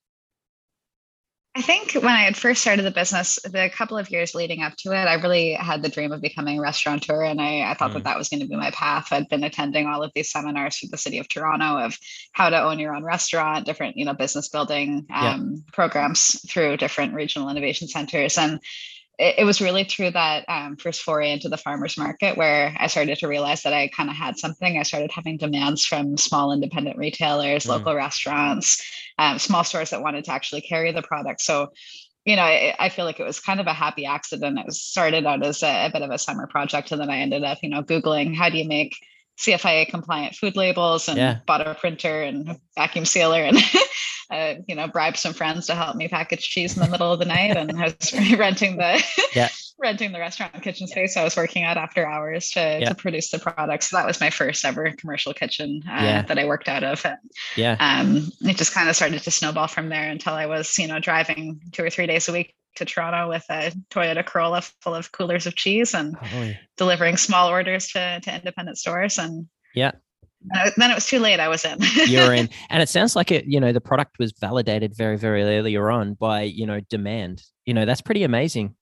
I 1.55 1.61
think 1.61 1.93
when 1.93 2.05
I 2.05 2.23
had 2.23 2.35
first 2.35 2.61
started 2.61 2.83
the 2.83 2.89
business, 2.89 3.37
the 3.43 3.69
couple 3.71 3.95
of 3.95 4.09
years 4.09 4.33
leading 4.33 4.63
up 4.63 4.75
to 4.77 4.89
it, 4.91 5.05
I 5.05 5.13
really 5.15 5.53
had 5.53 5.83
the 5.83 5.89
dream 5.89 6.11
of 6.11 6.19
becoming 6.19 6.57
a 6.57 6.61
restaurateur. 6.61 7.21
And 7.21 7.39
I, 7.39 7.69
I 7.69 7.75
thought 7.75 7.91
mm. 7.91 7.95
that 7.95 8.05
that 8.05 8.17
was 8.17 8.29
going 8.29 8.39
to 8.39 8.47
be 8.47 8.55
my 8.55 8.71
path. 8.71 9.09
I'd 9.11 9.29
been 9.29 9.43
attending 9.43 9.85
all 9.85 10.01
of 10.01 10.11
these 10.15 10.31
seminars 10.31 10.77
through 10.77 10.89
the 10.89 10.97
city 10.97 11.19
of 11.19 11.29
Toronto 11.29 11.77
of 11.77 11.95
how 12.31 12.49
to 12.49 12.59
own 12.59 12.79
your 12.79 12.95
own 12.95 13.03
restaurant, 13.03 13.67
different, 13.67 13.97
you 13.97 14.05
know, 14.05 14.15
business 14.15 14.49
building 14.49 15.05
um, 15.13 15.53
yeah. 15.53 15.61
programs 15.71 16.41
through 16.49 16.77
different 16.77 17.13
regional 17.13 17.49
innovation 17.49 17.87
centers. 17.87 18.35
And 18.39 18.59
it, 19.19 19.35
it 19.39 19.43
was 19.43 19.61
really 19.61 19.83
through 19.83 20.11
that 20.11 20.45
um, 20.47 20.75
first 20.75 21.03
foray 21.03 21.31
into 21.31 21.49
the 21.49 21.57
farmers 21.57 21.99
market 21.99 22.35
where 22.35 22.75
I 22.79 22.87
started 22.87 23.19
to 23.19 23.27
realize 23.27 23.61
that 23.61 23.73
I 23.73 23.89
kind 23.89 24.09
of 24.09 24.15
had 24.15 24.39
something. 24.39 24.79
I 24.79 24.83
started 24.83 25.11
having 25.11 25.37
demands 25.37 25.85
from 25.85 26.17
small 26.17 26.51
independent 26.51 26.97
retailers, 26.97 27.65
mm. 27.65 27.69
local 27.69 27.93
restaurants, 27.93 28.83
um, 29.17 29.39
small 29.39 29.63
stores 29.63 29.91
that 29.91 30.01
wanted 30.01 30.25
to 30.25 30.31
actually 30.31 30.61
carry 30.61 30.91
the 30.91 31.01
product. 31.01 31.41
So, 31.41 31.71
you 32.25 32.35
know, 32.35 32.43
I, 32.43 32.73
I, 32.79 32.89
feel 32.89 33.05
like 33.05 33.19
it 33.19 33.25
was 33.25 33.39
kind 33.39 33.59
of 33.59 33.67
a 33.67 33.73
happy 33.73 34.05
accident. 34.05 34.59
It 34.59 34.73
started 34.73 35.25
out 35.25 35.43
as 35.43 35.61
a, 35.61 35.87
a 35.87 35.89
bit 35.91 36.01
of 36.01 36.09
a 36.09 36.17
summer 36.17 36.47
project, 36.47 36.91
and 36.91 37.01
then 37.01 37.09
I 37.09 37.19
ended 37.19 37.43
up, 37.43 37.59
you 37.61 37.69
know, 37.69 37.83
googling 37.83 38.35
how 38.35 38.49
do 38.49 38.57
you 38.57 38.67
make 38.67 38.95
CFIA 39.37 39.87
compliant 39.87 40.35
food 40.35 40.55
labels 40.55 41.07
and 41.07 41.17
yeah. 41.17 41.39
bought 41.45 41.65
a 41.65 41.75
printer 41.75 42.21
and 42.21 42.57
vacuum 42.77 43.05
sealer 43.05 43.41
and 43.41 43.57
uh, 44.31 44.55
you 44.67 44.75
know 44.75 44.87
bribed 44.87 45.17
some 45.17 45.33
friends 45.33 45.67
to 45.67 45.75
help 45.75 45.95
me 45.95 46.07
package 46.07 46.47
cheese 46.47 46.77
in 46.77 46.83
the 46.83 46.89
middle 46.89 47.11
of 47.11 47.19
the 47.19 47.25
night 47.25 47.57
and 47.57 47.71
I 47.71 47.85
was 47.85 48.13
renting 48.37 48.77
the 48.77 49.03
yeah. 49.33 49.49
Renting 49.79 50.11
the 50.11 50.19
restaurant 50.19 50.61
kitchen 50.61 50.87
space 50.87 51.17
I 51.17 51.23
was 51.23 51.35
working 51.35 51.63
at 51.63 51.77
after 51.77 52.07
hours 52.07 52.51
to, 52.51 52.59
yeah. 52.59 52.89
to 52.89 52.95
produce 52.95 53.31
the 53.31 53.39
product. 53.39 53.83
So 53.83 53.97
that 53.97 54.05
was 54.05 54.19
my 54.19 54.29
first 54.29 54.63
ever 54.65 54.91
commercial 54.97 55.33
kitchen 55.33 55.81
uh, 55.89 56.21
that 56.23 56.39
I 56.39 56.45
worked 56.45 56.67
out 56.67 56.83
of. 56.83 57.05
And, 57.05 57.17
yeah. 57.55 57.75
Um, 57.79 58.31
it 58.41 58.57
just 58.57 58.73
kind 58.73 58.89
of 58.89 58.95
started 58.95 59.21
to 59.23 59.31
snowball 59.31 59.67
from 59.67 59.89
there 59.89 60.09
until 60.09 60.33
I 60.33 60.45
was 60.45 60.77
you 60.77 60.87
know 60.87 60.99
driving 60.99 61.59
two 61.71 61.83
or 61.83 61.89
three 61.89 62.07
days 62.07 62.27
a 62.27 62.31
week 62.31 62.55
to 62.75 62.85
Toronto 62.85 63.29
with 63.29 63.45
a 63.49 63.71
Toyota 63.91 64.25
Corolla 64.25 64.61
full 64.81 64.95
of 64.95 65.11
coolers 65.11 65.45
of 65.45 65.55
cheese 65.55 65.93
and 65.93 66.15
oh, 66.21 66.51
delivering 66.77 67.17
small 67.17 67.49
orders 67.49 67.87
to, 67.89 68.19
to 68.21 68.35
independent 68.35 68.77
stores. 68.77 69.17
And 69.17 69.47
yeah, 69.75 69.91
then 70.77 70.91
it 70.91 70.95
was 70.95 71.05
too 71.05 71.19
late. 71.19 71.39
I 71.39 71.47
was 71.47 71.65
in. 71.65 71.77
You're 72.07 72.33
in, 72.33 72.49
and 72.69 72.81
it 72.81 72.89
sounds 72.89 73.15
like 73.15 73.31
it. 73.31 73.45
You 73.45 73.59
know, 73.59 73.71
the 73.71 73.81
product 73.81 74.19
was 74.19 74.33
validated 74.39 74.95
very, 74.95 75.17
very 75.17 75.43
earlier 75.43 75.89
on 75.91 76.15
by 76.15 76.43
you 76.43 76.65
know 76.65 76.79
demand. 76.89 77.43
You 77.65 77.73
know, 77.73 77.85
that's 77.85 78.01
pretty 78.01 78.23
amazing. 78.23 78.75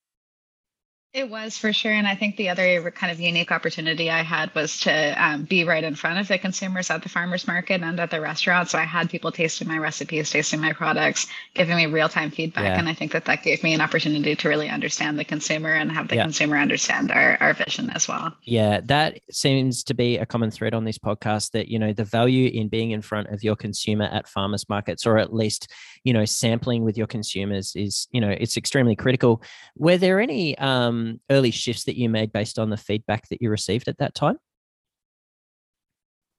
It 1.14 1.30
was 1.30 1.58
for 1.58 1.74
sure. 1.74 1.92
And 1.92 2.08
I 2.08 2.16
think 2.16 2.38
the 2.38 2.48
other 2.48 2.90
kind 2.92 3.12
of 3.12 3.20
unique 3.20 3.52
opportunity 3.52 4.10
I 4.10 4.22
had 4.22 4.56
was 4.56 4.80
to 4.82 5.22
um, 5.22 5.44
be 5.44 5.66
right 5.66 5.84
in 5.84 5.94
front 5.94 6.20
of 6.20 6.30
the 6.30 6.38
consumers 6.38 6.90
at 6.90 7.04
the 7.04 7.10
farmers 7.10 7.48
market 7.48 7.82
and 7.82 8.00
at 8.00 8.12
the 8.12 8.22
restaurant. 8.22 8.70
So 8.70 8.78
I 8.78 8.86
had 8.86 9.10
people 9.10 9.30
tasting 9.30 9.68
my 9.68 9.78
recipes, 9.78 10.30
tasting 10.30 10.62
my 10.62 10.72
products, 10.72 11.28
giving 11.54 11.76
me 11.76 11.86
real 11.88 12.08
time 12.08 12.32
feedback. 12.32 12.64
Yeah. 12.64 12.80
And 12.80 12.88
I 12.88 12.94
think 12.94 13.12
that 13.12 13.26
that 13.26 13.44
gave 13.44 13.62
me 13.62 13.74
an 13.74 13.82
opportunity 13.82 14.38
to 14.38 14.48
really 14.48 14.70
understand 14.70 15.20
the 15.20 15.26
consumer 15.26 15.74
and 15.74 15.92
have 15.92 16.08
the 16.08 16.16
yeah. 16.16 16.24
consumer 16.24 16.56
understand 16.56 17.12
our, 17.12 17.38
our 17.42 17.54
vision 17.54 17.90
as 17.90 18.08
well. 18.08 18.34
Yeah, 18.44 18.80
that 18.86 19.20
seems 19.30 19.84
to 19.84 19.94
be 19.94 20.18
a 20.18 20.26
common 20.26 20.50
thread 20.50 20.74
on 20.74 20.86
this 20.86 20.98
podcast 20.98 21.52
that, 21.52 21.68
you 21.68 21.78
know, 21.78 21.92
the 21.92 22.06
value 22.06 22.50
in 22.54 22.70
being 22.70 22.92
in 22.92 23.02
front 23.02 23.28
of 23.34 23.44
your 23.44 23.58
consumer 23.58 24.06
at 24.06 24.30
farmers 24.30 24.70
markets 24.70 25.06
or 25.06 25.18
at 25.18 25.34
least, 25.34 25.68
you 26.06 26.14
know, 26.14 26.24
sampling 26.24 26.86
with 26.86 26.98
your 26.98 27.08
consumers 27.08 27.76
is, 27.76 28.08
you 28.12 28.22
know, 28.22 28.30
it's 28.30 28.56
extremely 28.56 28.96
critical. 28.96 29.44
Were 29.76 29.98
there 29.98 30.22
any, 30.22 30.58
um, 30.58 31.01
um, 31.02 31.20
early 31.30 31.52
shifts 31.52 31.86
that 31.86 31.98
you 31.98 32.10
made 32.10 32.32
based 32.32 32.60
on 32.60 32.70
the 32.70 32.78
feedback 32.78 33.28
that 33.30 33.42
you 33.42 33.50
received 33.50 33.88
at 33.88 33.98
that 33.98 34.16
time? 34.16 34.38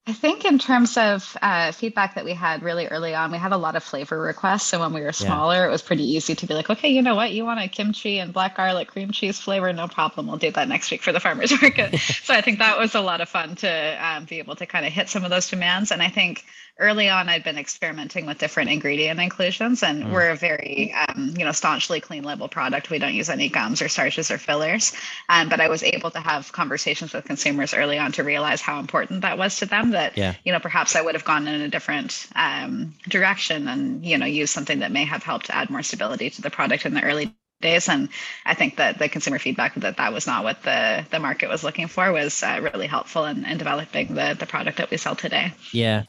I 0.05 0.13
think 0.13 0.45
in 0.45 0.59
terms 0.59 0.97
of 0.97 1.37
uh, 1.41 1.71
feedback 1.71 2.17
that 2.17 2.25
we 2.25 2.33
had 2.33 2.65
really 2.65 2.89
early 2.89 3.15
on, 3.15 3.31
we 3.31 3.39
had 3.39 3.53
a 3.53 3.57
lot 3.57 3.77
of 3.77 3.85
flavor 3.85 4.21
requests. 4.21 4.65
So 4.65 4.81
when 4.81 4.93
we 4.93 5.01
were 5.01 5.13
smaller, 5.13 5.55
yeah. 5.55 5.69
it 5.69 5.71
was 5.71 5.81
pretty 5.81 6.03
easy 6.03 6.35
to 6.35 6.45
be 6.45 6.55
like, 6.55 6.69
okay, 6.69 6.89
you 6.89 7.03
know 7.03 7.15
what, 7.15 7.31
you 7.31 7.45
want 7.45 7.61
a 7.61 7.69
kimchi 7.69 8.19
and 8.19 8.33
black 8.33 8.57
garlic 8.57 8.89
cream 8.89 9.13
cheese 9.13 9.39
flavor? 9.39 9.73
No 9.73 9.87
problem. 9.87 10.27
We'll 10.27 10.39
do 10.39 10.51
that 10.51 10.67
next 10.67 10.91
week 10.91 11.03
for 11.03 11.13
the 11.13 11.21
farmers 11.21 11.53
market. 11.63 12.01
so 12.25 12.35
I 12.35 12.41
think 12.41 12.59
that 12.59 12.81
was 12.81 12.97
a 12.97 13.01
lot 13.01 13.21
of 13.21 13.29
fun 13.29 13.55
to 13.57 14.05
um, 14.05 14.25
be 14.25 14.41
able 14.41 14.57
to 14.57 14.67
kind 14.67 14.85
of 14.85 14.93
hit 14.93 15.09
some 15.09 15.23
of 15.23 15.31
those 15.31 15.49
demands. 15.49 15.93
And 15.93 16.03
I 16.03 16.09
think 16.09 16.47
early 16.83 17.09
on 17.09 17.29
I'd 17.29 17.45
been 17.45 17.57
experimenting 17.57 18.27
with 18.27 18.39
different 18.39 18.69
ingredient 18.69 19.21
inclusions 19.21 19.83
and 19.83 20.05
mm. 20.05 20.13
we're 20.13 20.31
a 20.31 20.37
very 20.37 20.93
um, 20.93 21.33
you 21.39 21.45
know 21.45 21.53
staunchly 21.53 22.01
clean 22.01 22.25
label 22.25 22.49
product. 22.49 22.91
We 22.91 22.99
don't 22.99 23.15
use 23.15 23.31
any 23.31 23.49
gums 23.49 23.81
or 23.81 23.89
starches 23.89 24.31
or 24.31 24.39
fillers. 24.39 24.93
Um, 25.29 25.49
but 25.49 25.61
I 25.61 25.69
was 25.69 25.83
able 25.83 26.11
to 26.11 26.21
have 26.21 26.53
conversations 26.53 27.13
with 27.13 27.25
consumers 27.25 27.73
early 27.73 27.99
on 27.99 28.13
to 28.13 28.25
realize 28.25 28.61
how 28.61 28.81
important 28.81 29.23
that 29.23 29.39
was 29.39 29.57
to 29.61 29.67
them 29.67 29.93
that 29.93 30.19
yeah. 30.19 30.35
you 30.45 30.53
know 30.53 30.61
perhaps 30.61 30.97
I 30.97 31.01
would 31.01 31.15
have 31.15 31.25
gone 31.25 31.47
in 31.47 31.61
a 31.61 31.69
different 31.69 32.27
um, 32.35 32.95
direction 33.09 33.69
and 33.69 34.05
you 34.05 34.19
know 34.19 34.27
use 34.27 34.51
something 34.51 34.81
that 34.81 34.91
may 34.91 35.05
have 35.05 35.23
helped 35.23 35.51
add 35.51 35.71
more 35.71 35.83
stability 35.83 36.31
to 36.31 36.43
the 36.43 36.51
product 36.51 36.85
in 36.85 36.95
the 36.95 37.03
early 37.03 37.33
days. 37.61 37.89
And 37.89 38.09
i 38.45 38.55
think 38.55 38.77
that 38.77 38.99
the 38.99 39.09
consumer 39.09 39.39
feedback 39.39 39.77
that 39.77 39.97
that 39.97 40.13
was 40.13 40.27
not 40.27 40.43
what 40.43 40.63
the 40.65 41.07
the 41.11 41.21
market 41.21 41.49
was 41.49 41.63
looking 41.63 41.87
for 41.87 42.11
was 42.11 42.43
uh, 42.43 42.59
really 42.61 42.89
helpful 42.89 43.25
in, 43.25 43.45
in 43.45 43.57
developing 43.57 44.15
the 44.15 44.37
the 44.37 44.47
product 44.47 44.79
that 44.79 44.91
we 44.91 44.97
sell 44.97 45.15
today. 45.15 45.55
Yeah 45.71 46.03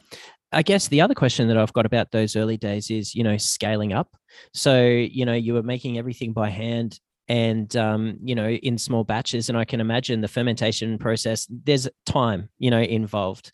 I 0.54 0.62
guess 0.62 0.88
the 0.88 1.00
other 1.00 1.14
question 1.14 1.48
that 1.48 1.56
I've 1.56 1.72
got 1.72 1.86
about 1.86 2.10
those 2.10 2.36
early 2.36 2.56
days 2.56 2.90
is, 2.90 3.14
you 3.14 3.24
know, 3.24 3.36
scaling 3.36 3.92
up. 3.92 4.08
So, 4.52 4.82
you 4.84 5.24
know, 5.24 5.34
you 5.34 5.54
were 5.54 5.62
making 5.62 5.98
everything 5.98 6.32
by 6.32 6.50
hand 6.50 6.98
and 7.28 7.74
um, 7.76 8.18
you 8.22 8.34
know 8.34 8.48
in 8.48 8.76
small 8.78 9.04
batches 9.04 9.48
and 9.48 9.56
i 9.56 9.64
can 9.64 9.80
imagine 9.80 10.20
the 10.20 10.28
fermentation 10.28 10.98
process 10.98 11.46
there's 11.64 11.88
time 12.06 12.48
you 12.58 12.70
know 12.70 12.80
involved 12.80 13.50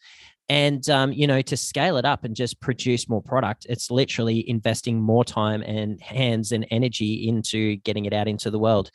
and 0.49 0.89
um, 0.91 1.13
you 1.13 1.27
know 1.27 1.41
to 1.41 1.57
scale 1.57 1.97
it 1.97 2.05
up 2.05 2.25
and 2.25 2.35
just 2.35 2.61
produce 2.61 3.09
more 3.09 3.23
product 3.23 3.67
it's 3.69 3.91
literally 3.91 4.49
investing 4.49 5.01
more 5.01 5.25
time 5.25 5.63
and 5.63 6.01
hands 6.01 6.53
and 6.53 6.67
energy 6.71 7.29
into 7.29 7.77
getting 7.77 8.07
it 8.07 8.13
out 8.13 8.27
into 8.27 8.51
the 8.51 8.59
world 8.59 8.91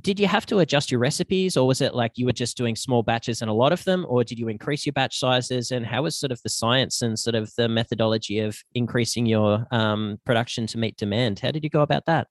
did 0.00 0.20
you 0.20 0.26
have 0.26 0.46
to 0.46 0.60
adjust 0.60 0.90
your 0.90 1.00
recipes 1.00 1.56
or 1.56 1.66
was 1.66 1.80
it 1.80 1.94
like 1.94 2.12
you 2.14 2.26
were 2.26 2.32
just 2.32 2.56
doing 2.56 2.76
small 2.76 3.02
batches 3.02 3.42
and 3.42 3.50
a 3.50 3.54
lot 3.54 3.72
of 3.72 3.84
them 3.84 4.06
or 4.08 4.24
did 4.24 4.38
you 4.38 4.48
increase 4.48 4.86
your 4.86 4.92
batch 4.92 5.18
sizes 5.18 5.70
and 5.72 5.84
how 5.84 6.02
was 6.02 6.16
sort 6.16 6.32
of 6.32 6.40
the 6.42 6.48
science 6.48 7.02
and 7.02 7.18
sort 7.18 7.34
of 7.34 7.52
the 7.56 7.68
methodology 7.68 8.38
of 8.38 8.58
increasing 8.74 9.26
your 9.26 9.66
um, 9.70 10.18
production 10.24 10.66
to 10.66 10.78
meet 10.78 10.96
demand? 10.96 11.40
How 11.40 11.50
did 11.50 11.64
you 11.64 11.70
go 11.70 11.82
about 11.82 12.06
that 12.06 12.28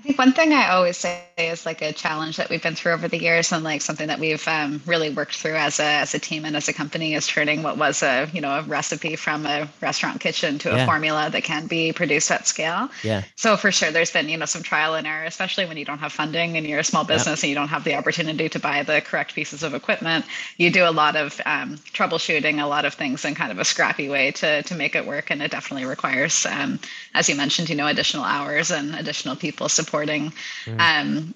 I 0.00 0.02
think 0.02 0.18
one 0.18 0.32
thing 0.32 0.54
I 0.54 0.70
always 0.70 0.96
say 0.96 1.22
is 1.36 1.66
like 1.66 1.82
a 1.82 1.92
challenge 1.92 2.38
that 2.38 2.48
we've 2.48 2.62
been 2.62 2.74
through 2.74 2.92
over 2.92 3.06
the 3.06 3.20
years, 3.20 3.52
and 3.52 3.62
like 3.62 3.82
something 3.82 4.06
that 4.08 4.18
we've 4.18 4.48
um, 4.48 4.80
really 4.86 5.10
worked 5.10 5.36
through 5.36 5.56
as 5.56 5.78
a 5.78 5.84
as 5.84 6.14
a 6.14 6.18
team 6.18 6.46
and 6.46 6.56
as 6.56 6.68
a 6.68 6.72
company 6.72 7.12
is 7.12 7.26
turning 7.26 7.62
what 7.62 7.76
was 7.76 8.02
a 8.02 8.26
you 8.32 8.40
know 8.40 8.50
a 8.50 8.62
recipe 8.62 9.14
from 9.14 9.44
a 9.44 9.68
restaurant 9.82 10.18
kitchen 10.18 10.58
to 10.60 10.70
yeah. 10.70 10.76
a 10.76 10.86
formula 10.86 11.28
that 11.28 11.44
can 11.44 11.66
be 11.66 11.92
produced 11.92 12.30
at 12.30 12.46
scale. 12.46 12.88
Yeah. 13.04 13.24
So 13.36 13.58
for 13.58 13.70
sure, 13.70 13.90
there's 13.90 14.10
been 14.10 14.30
you 14.30 14.38
know 14.38 14.46
some 14.46 14.62
trial 14.62 14.94
and 14.94 15.06
error, 15.06 15.24
especially 15.24 15.66
when 15.66 15.76
you 15.76 15.84
don't 15.84 15.98
have 15.98 16.14
funding 16.14 16.56
and 16.56 16.66
you're 16.66 16.80
a 16.80 16.84
small 16.84 17.04
business 17.04 17.42
and 17.42 17.50
you 17.50 17.54
don't 17.54 17.68
have 17.68 17.84
the 17.84 17.94
opportunity 17.94 18.48
to 18.48 18.58
buy 18.58 18.82
the 18.82 19.02
correct 19.02 19.34
pieces 19.34 19.62
of 19.62 19.74
equipment. 19.74 20.24
You 20.56 20.70
do 20.70 20.88
a 20.88 20.92
lot 20.92 21.14
of 21.14 21.38
um, 21.44 21.76
troubleshooting, 21.92 22.58
a 22.62 22.66
lot 22.66 22.86
of 22.86 22.94
things 22.94 23.26
in 23.26 23.34
kind 23.34 23.52
of 23.52 23.58
a 23.58 23.66
scrappy 23.66 24.08
way 24.08 24.30
to 24.30 24.62
to 24.62 24.74
make 24.74 24.94
it 24.94 25.04
work, 25.04 25.30
and 25.30 25.42
it 25.42 25.50
definitely 25.50 25.84
requires, 25.84 26.46
um, 26.46 26.78
as 27.12 27.28
you 27.28 27.34
mentioned, 27.34 27.68
you 27.68 27.76
know, 27.76 27.86
additional 27.86 28.24
hours 28.24 28.70
and 28.70 28.94
additional 28.94 29.36
people 29.36 29.68
support 29.68 29.89
supporting. 29.90 30.32
Mm. 30.66 30.80
Um, 30.80 31.34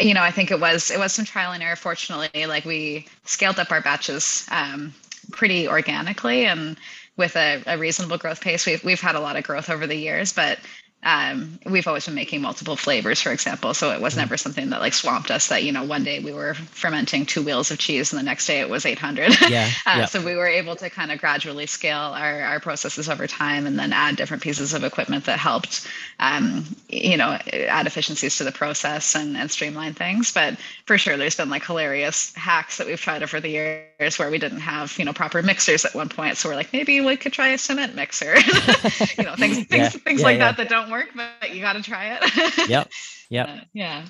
you 0.00 0.14
know, 0.14 0.22
I 0.22 0.30
think 0.30 0.50
it 0.50 0.60
was 0.60 0.90
it 0.90 0.98
was 0.98 1.12
some 1.12 1.24
trial 1.24 1.52
and 1.52 1.62
error. 1.62 1.76
Fortunately, 1.76 2.46
like 2.46 2.64
we 2.64 3.06
scaled 3.24 3.58
up 3.58 3.72
our 3.72 3.80
batches 3.80 4.46
um, 4.50 4.94
pretty 5.32 5.66
organically 5.66 6.44
and 6.44 6.76
with 7.16 7.36
a, 7.36 7.62
a, 7.66 7.76
reasonable 7.78 8.18
growth 8.18 8.40
pace. 8.40 8.66
We've 8.66 8.84
we've 8.84 9.00
had 9.00 9.16
a 9.16 9.20
lot 9.20 9.36
of 9.36 9.44
growth 9.44 9.70
over 9.70 9.86
the 9.86 9.96
years, 9.96 10.32
but 10.32 10.58
um, 11.04 11.60
we've 11.64 11.86
always 11.86 12.06
been 12.06 12.16
making 12.16 12.42
multiple 12.42 12.74
flavors, 12.74 13.22
for 13.22 13.30
example. 13.30 13.72
So 13.72 13.92
it 13.92 14.00
was 14.00 14.14
mm. 14.14 14.18
never 14.18 14.36
something 14.36 14.70
that 14.70 14.80
like 14.80 14.94
swamped 14.94 15.30
us. 15.30 15.46
That 15.46 15.62
you 15.62 15.70
know, 15.70 15.84
one 15.84 16.02
day 16.02 16.18
we 16.18 16.32
were 16.32 16.54
fermenting 16.54 17.24
two 17.24 17.42
wheels 17.42 17.70
of 17.70 17.78
cheese, 17.78 18.12
and 18.12 18.18
the 18.18 18.24
next 18.24 18.46
day 18.46 18.60
it 18.60 18.68
was 18.68 18.84
800. 18.84 19.32
Yeah. 19.48 19.70
uh, 19.86 19.94
yeah. 19.98 20.04
So 20.06 20.20
we 20.20 20.34
were 20.34 20.48
able 20.48 20.74
to 20.76 20.90
kind 20.90 21.12
of 21.12 21.20
gradually 21.20 21.66
scale 21.66 21.98
our 21.98 22.42
our 22.42 22.60
processes 22.60 23.08
over 23.08 23.28
time, 23.28 23.66
and 23.66 23.78
then 23.78 23.92
add 23.92 24.16
different 24.16 24.42
pieces 24.42 24.74
of 24.74 24.82
equipment 24.82 25.24
that 25.26 25.38
helped, 25.38 25.86
um, 26.18 26.64
you 26.88 27.16
know, 27.16 27.38
add 27.52 27.86
efficiencies 27.86 28.36
to 28.38 28.44
the 28.44 28.52
process 28.52 29.14
and 29.14 29.36
and 29.36 29.52
streamline 29.52 29.94
things. 29.94 30.32
But 30.32 30.56
for 30.86 30.98
sure, 30.98 31.16
there's 31.16 31.36
been 31.36 31.48
like 31.48 31.64
hilarious 31.64 32.34
hacks 32.34 32.78
that 32.78 32.88
we've 32.88 33.00
tried 33.00 33.22
over 33.22 33.40
the 33.40 33.50
years 33.50 34.18
where 34.18 34.30
we 34.30 34.38
didn't 34.38 34.60
have 34.60 34.98
you 34.98 35.04
know 35.04 35.12
proper 35.12 35.42
mixers 35.42 35.84
at 35.84 35.94
one 35.94 36.08
point. 36.08 36.36
So 36.36 36.48
we're 36.48 36.56
like, 36.56 36.72
maybe 36.72 37.00
we 37.00 37.16
could 37.16 37.32
try 37.32 37.48
a 37.48 37.58
cement 37.58 37.94
mixer. 37.94 38.34
you 39.16 39.24
know, 39.24 39.36
things 39.36 39.58
things 39.68 39.70
yeah. 39.70 39.88
things 39.90 40.20
yeah, 40.20 40.26
like 40.26 40.38
that 40.38 40.56
that 40.56 40.68
don't 40.68 40.87
work, 40.90 41.10
but 41.14 41.54
you 41.54 41.60
got 41.60 41.74
to 41.74 41.82
try 41.82 42.18
it. 42.20 42.68
yep. 42.68 42.90
Yep. 43.30 43.48
Uh, 43.48 43.60
yeah. 43.74 44.06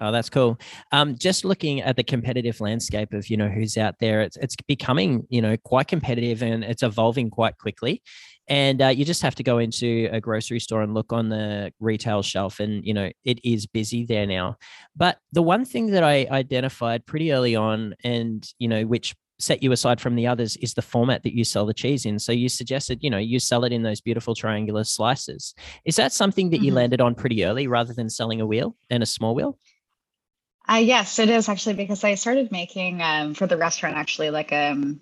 Oh, 0.00 0.12
that's 0.12 0.30
cool. 0.30 0.58
Um, 0.92 1.16
just 1.18 1.44
looking 1.44 1.82
at 1.82 1.96
the 1.96 2.02
competitive 2.02 2.58
landscape 2.58 3.12
of 3.12 3.28
you 3.28 3.36
know 3.36 3.48
who's 3.48 3.76
out 3.76 3.96
there, 4.00 4.22
it's 4.22 4.38
it's 4.38 4.56
becoming 4.66 5.26
you 5.28 5.42
know 5.42 5.58
quite 5.58 5.88
competitive 5.88 6.42
and 6.42 6.64
it's 6.64 6.82
evolving 6.82 7.28
quite 7.28 7.58
quickly. 7.58 8.02
And 8.48 8.82
uh, 8.82 8.88
you 8.88 9.04
just 9.04 9.22
have 9.22 9.34
to 9.36 9.42
go 9.42 9.58
into 9.58 10.08
a 10.10 10.20
grocery 10.20 10.58
store 10.58 10.82
and 10.82 10.94
look 10.94 11.12
on 11.12 11.28
the 11.28 11.72
retail 11.80 12.22
shelf, 12.22 12.60
and 12.60 12.84
you 12.84 12.94
know 12.94 13.10
it 13.24 13.40
is 13.44 13.66
busy 13.66 14.04
there 14.06 14.26
now. 14.26 14.56
But 14.96 15.18
the 15.32 15.42
one 15.42 15.64
thing 15.64 15.88
that 15.90 16.02
I 16.02 16.26
identified 16.30 17.06
pretty 17.06 17.32
early 17.32 17.54
on, 17.54 17.94
and 18.02 18.46
you 18.58 18.68
know 18.68 18.84
which 18.86 19.14
set 19.42 19.62
you 19.62 19.72
aside 19.72 20.00
from 20.00 20.14
the 20.14 20.26
others 20.26 20.56
is 20.58 20.74
the 20.74 20.82
format 20.82 21.22
that 21.24 21.36
you 21.36 21.44
sell 21.44 21.66
the 21.66 21.74
cheese 21.74 22.06
in. 22.06 22.18
So 22.18 22.32
you 22.32 22.48
suggested, 22.48 23.00
you 23.02 23.10
know, 23.10 23.18
you 23.18 23.40
sell 23.40 23.64
it 23.64 23.72
in 23.72 23.82
those 23.82 24.00
beautiful 24.00 24.34
triangular 24.34 24.84
slices. 24.84 25.54
Is 25.84 25.96
that 25.96 26.12
something 26.12 26.50
that 26.50 26.58
mm-hmm. 26.58 26.66
you 26.66 26.72
landed 26.72 27.00
on 27.00 27.14
pretty 27.14 27.44
early 27.44 27.66
rather 27.66 27.92
than 27.92 28.08
selling 28.08 28.40
a 28.40 28.46
wheel 28.46 28.76
and 28.88 29.02
a 29.02 29.06
small 29.06 29.34
wheel? 29.34 29.58
Uh, 30.68 30.76
yes, 30.76 31.18
it 31.18 31.28
is 31.28 31.48
actually 31.48 31.74
because 31.74 32.04
I 32.04 32.14
started 32.14 32.52
making 32.52 33.02
um, 33.02 33.34
for 33.34 33.48
the 33.48 33.56
restaurant 33.56 33.96
actually 33.96 34.30
like 34.30 34.52
um, 34.52 35.00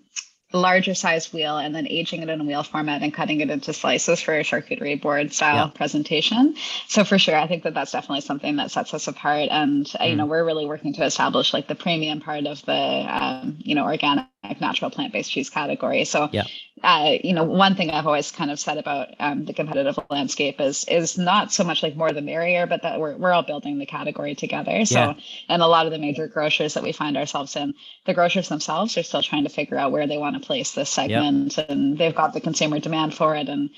larger 0.52 0.94
size 0.94 1.32
wheel 1.32 1.58
and 1.58 1.74
then 1.74 1.86
aging 1.86 2.22
it 2.22 2.28
in 2.28 2.40
a 2.40 2.44
wheel 2.44 2.62
format 2.62 3.02
and 3.02 3.14
cutting 3.14 3.40
it 3.40 3.50
into 3.50 3.72
slices 3.72 4.20
for 4.20 4.34
a 4.34 4.42
charcuterie 4.42 5.00
board 5.00 5.32
style 5.32 5.66
yeah. 5.66 5.72
presentation. 5.72 6.56
So 6.88 7.04
for 7.04 7.18
sure, 7.18 7.36
I 7.36 7.46
think 7.46 7.62
that 7.62 7.74
that's 7.74 7.92
definitely 7.92 8.22
something 8.22 8.56
that 8.56 8.70
sets 8.70 8.92
us 8.94 9.06
apart. 9.06 9.48
And 9.50 9.86
mm. 9.86 10.08
you 10.08 10.16
know, 10.16 10.26
mm. 10.26 10.30
we're 10.30 10.44
really 10.44 10.66
working 10.66 10.92
to 10.94 11.04
establish 11.04 11.52
like 11.52 11.68
the 11.68 11.74
premium 11.74 12.20
part 12.20 12.46
of 12.46 12.64
the 12.64 12.72
um, 12.72 13.56
you 13.58 13.74
know 13.74 13.84
organic 13.84 14.26
natural 14.60 14.90
plant-based 14.90 15.30
cheese 15.30 15.50
category. 15.50 16.04
So 16.04 16.28
yeah. 16.32 16.44
Uh, 16.82 17.18
you 17.22 17.34
know, 17.34 17.44
one 17.44 17.74
thing 17.74 17.90
I've 17.90 18.06
always 18.06 18.32
kind 18.32 18.50
of 18.50 18.58
said 18.58 18.78
about 18.78 19.08
um, 19.18 19.44
the 19.44 19.52
competitive 19.52 19.98
landscape 20.08 20.60
is 20.62 20.84
is 20.84 21.18
not 21.18 21.52
so 21.52 21.62
much 21.62 21.82
like 21.82 21.94
more 21.94 22.10
the 22.10 22.22
merrier, 22.22 22.66
but 22.66 22.82
that 22.82 22.98
we're 22.98 23.18
we're 23.18 23.32
all 23.32 23.42
building 23.42 23.78
the 23.78 23.84
category 23.84 24.34
together. 24.34 24.86
So, 24.86 24.98
yeah. 24.98 25.14
and 25.50 25.60
a 25.60 25.66
lot 25.66 25.84
of 25.84 25.92
the 25.92 25.98
major 25.98 26.26
grocers 26.26 26.72
that 26.74 26.82
we 26.82 26.92
find 26.92 27.18
ourselves 27.18 27.54
in, 27.54 27.74
the 28.06 28.14
grocers 28.14 28.48
themselves 28.48 28.96
are 28.96 29.02
still 29.02 29.22
trying 29.22 29.44
to 29.44 29.50
figure 29.50 29.76
out 29.76 29.92
where 29.92 30.06
they 30.06 30.16
want 30.16 30.40
to 30.40 30.46
place 30.46 30.72
this 30.72 30.88
segment, 30.88 31.58
yep. 31.58 31.68
and 31.68 31.98
they've 31.98 32.14
got 32.14 32.32
the 32.32 32.40
consumer 32.40 32.80
demand 32.80 33.12
for 33.12 33.36
it, 33.36 33.50
and 33.50 33.68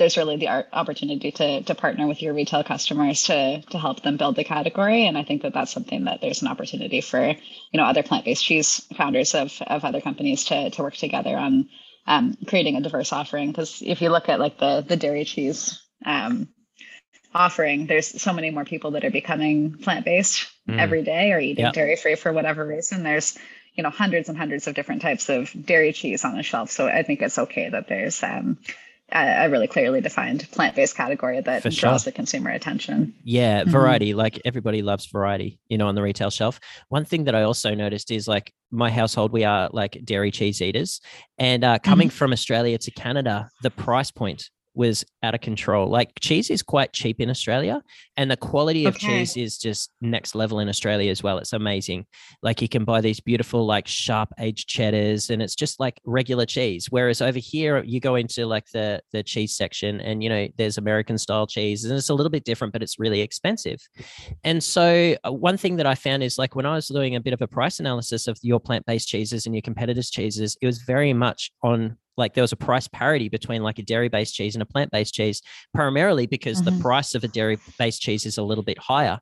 there's 0.00 0.16
really 0.16 0.38
the 0.38 0.48
opportunity 0.74 1.30
to 1.30 1.62
to 1.62 1.74
partner 1.74 2.08
with 2.08 2.22
your 2.22 2.32
retail 2.32 2.64
customers 2.64 3.22
to 3.24 3.60
to 3.70 3.78
help 3.78 4.02
them 4.02 4.16
build 4.16 4.34
the 4.34 4.42
category 4.42 5.06
and 5.06 5.16
i 5.16 5.22
think 5.22 5.42
that 5.42 5.52
that's 5.52 5.70
something 5.70 6.04
that 6.04 6.20
there's 6.22 6.40
an 6.40 6.48
opportunity 6.48 7.02
for 7.02 7.28
you 7.28 7.36
know 7.74 7.84
other 7.84 8.02
plant-based 8.02 8.42
cheese 8.42 8.80
founders 8.96 9.34
of 9.34 9.52
of 9.66 9.84
other 9.84 10.00
companies 10.00 10.46
to 10.46 10.70
to 10.70 10.82
work 10.82 10.96
together 10.96 11.36
on 11.36 11.68
um, 12.06 12.34
creating 12.48 12.76
a 12.76 12.80
diverse 12.80 13.12
offering 13.12 13.48
because 13.48 13.82
if 13.84 14.00
you 14.00 14.08
look 14.08 14.28
at 14.28 14.40
like 14.40 14.58
the 14.58 14.80
the 14.80 14.96
dairy 14.96 15.24
cheese 15.24 15.80
um, 16.04 16.48
offering 17.34 17.86
there's 17.86 18.20
so 18.20 18.32
many 18.32 18.50
more 18.50 18.64
people 18.64 18.92
that 18.92 19.04
are 19.04 19.10
becoming 19.10 19.74
plant-based 19.74 20.50
mm. 20.66 20.78
every 20.78 21.02
day 21.02 21.30
or 21.32 21.38
eating 21.38 21.66
yep. 21.66 21.74
dairy 21.74 21.94
free 21.94 22.16
for 22.16 22.32
whatever 22.32 22.66
reason 22.66 23.02
there's 23.02 23.38
you 23.74 23.82
know 23.82 23.90
hundreds 23.90 24.30
and 24.30 24.38
hundreds 24.38 24.66
of 24.66 24.74
different 24.74 25.02
types 25.02 25.28
of 25.28 25.52
dairy 25.66 25.92
cheese 25.92 26.24
on 26.24 26.36
the 26.36 26.42
shelf 26.42 26.70
so 26.70 26.88
i 26.88 27.02
think 27.02 27.20
it's 27.20 27.38
okay 27.38 27.68
that 27.68 27.86
there's 27.86 28.22
um, 28.22 28.58
a, 29.12 29.48
really 29.48 29.66
clearly 29.66 30.00
defined 30.00 30.48
plant-based 30.52 30.96
category 30.96 31.40
that 31.40 31.62
For 31.62 31.70
draws 31.70 32.02
sure. 32.02 32.10
the 32.10 32.12
consumer 32.12 32.50
attention. 32.50 33.14
Yeah, 33.24 33.62
mm-hmm. 33.62 33.70
variety. 33.70 34.14
Like 34.14 34.40
everybody 34.44 34.82
loves 34.82 35.06
variety, 35.06 35.58
you 35.68 35.78
know, 35.78 35.88
on 35.88 35.94
the 35.94 36.02
retail 36.02 36.30
shelf. 36.30 36.60
One 36.88 37.04
thing 37.04 37.24
that 37.24 37.34
I 37.34 37.42
also 37.42 37.74
noticed 37.74 38.10
is 38.10 38.28
like 38.28 38.52
my 38.70 38.90
household, 38.90 39.32
we 39.32 39.44
are 39.44 39.68
like 39.72 39.98
dairy 40.04 40.30
cheese 40.30 40.62
eaters, 40.62 41.00
and 41.38 41.64
uh, 41.64 41.78
coming 41.78 42.08
mm-hmm. 42.08 42.16
from 42.16 42.32
Australia 42.32 42.78
to 42.78 42.90
Canada, 42.90 43.48
the 43.62 43.70
price 43.70 44.10
point 44.10 44.50
was 44.74 45.04
out 45.22 45.34
of 45.34 45.40
control. 45.40 45.88
Like 45.88 46.12
cheese 46.20 46.50
is 46.50 46.62
quite 46.62 46.92
cheap 46.92 47.20
in 47.20 47.30
Australia, 47.30 47.82
and 48.16 48.30
the 48.30 48.36
quality 48.36 48.86
of 48.86 48.96
okay. 48.96 49.06
cheese 49.06 49.36
is 49.36 49.58
just 49.58 49.90
next 50.00 50.34
level 50.34 50.60
in 50.60 50.68
Australia 50.68 51.10
as 51.10 51.22
well. 51.22 51.38
It's 51.38 51.52
amazing. 51.52 52.06
Like 52.42 52.62
you 52.62 52.68
can 52.68 52.84
buy 52.84 53.00
these 53.00 53.20
beautiful, 53.20 53.66
like 53.66 53.86
sharp 53.86 54.30
aged 54.38 54.68
cheddars, 54.68 55.30
and 55.30 55.42
it's 55.42 55.54
just 55.54 55.80
like 55.80 56.00
regular 56.04 56.46
cheese. 56.46 56.86
Whereas 56.90 57.20
over 57.20 57.38
here, 57.38 57.82
you 57.84 58.00
go 58.00 58.14
into 58.14 58.46
like 58.46 58.66
the 58.72 59.02
the 59.12 59.22
cheese 59.22 59.56
section, 59.56 60.00
and 60.00 60.22
you 60.22 60.28
know 60.28 60.48
there's 60.56 60.78
American 60.78 61.18
style 61.18 61.46
cheese, 61.46 61.84
and 61.84 61.96
it's 61.96 62.08
a 62.08 62.14
little 62.14 62.30
bit 62.30 62.44
different, 62.44 62.72
but 62.72 62.82
it's 62.82 62.98
really 62.98 63.20
expensive. 63.20 63.80
And 64.44 64.62
so 64.62 65.16
uh, 65.24 65.32
one 65.32 65.56
thing 65.56 65.76
that 65.76 65.86
I 65.86 65.94
found 65.94 66.22
is 66.22 66.38
like 66.38 66.54
when 66.54 66.66
I 66.66 66.74
was 66.74 66.86
doing 66.88 67.16
a 67.16 67.20
bit 67.20 67.32
of 67.32 67.42
a 67.42 67.48
price 67.48 67.80
analysis 67.80 68.28
of 68.28 68.38
your 68.42 68.60
plant 68.60 68.86
based 68.86 69.08
cheeses 69.08 69.46
and 69.46 69.54
your 69.54 69.62
competitors' 69.62 70.10
cheeses, 70.10 70.56
it 70.60 70.66
was 70.66 70.78
very 70.78 71.12
much 71.12 71.50
on 71.62 71.96
like 72.20 72.34
there 72.34 72.42
was 72.42 72.52
a 72.52 72.56
price 72.56 72.86
parity 72.86 73.28
between 73.28 73.62
like 73.62 73.78
a 73.78 73.82
dairy 73.82 74.08
based 74.08 74.34
cheese 74.34 74.54
and 74.54 74.62
a 74.62 74.66
plant 74.66 74.92
based 74.92 75.14
cheese, 75.14 75.42
primarily 75.74 76.26
because 76.26 76.62
mm-hmm. 76.62 76.76
the 76.76 76.82
price 76.82 77.14
of 77.14 77.24
a 77.24 77.28
dairy 77.28 77.58
based 77.78 78.00
cheese 78.00 78.26
is 78.26 78.38
a 78.38 78.42
little 78.42 78.64
bit 78.64 78.78
higher. 78.78 79.18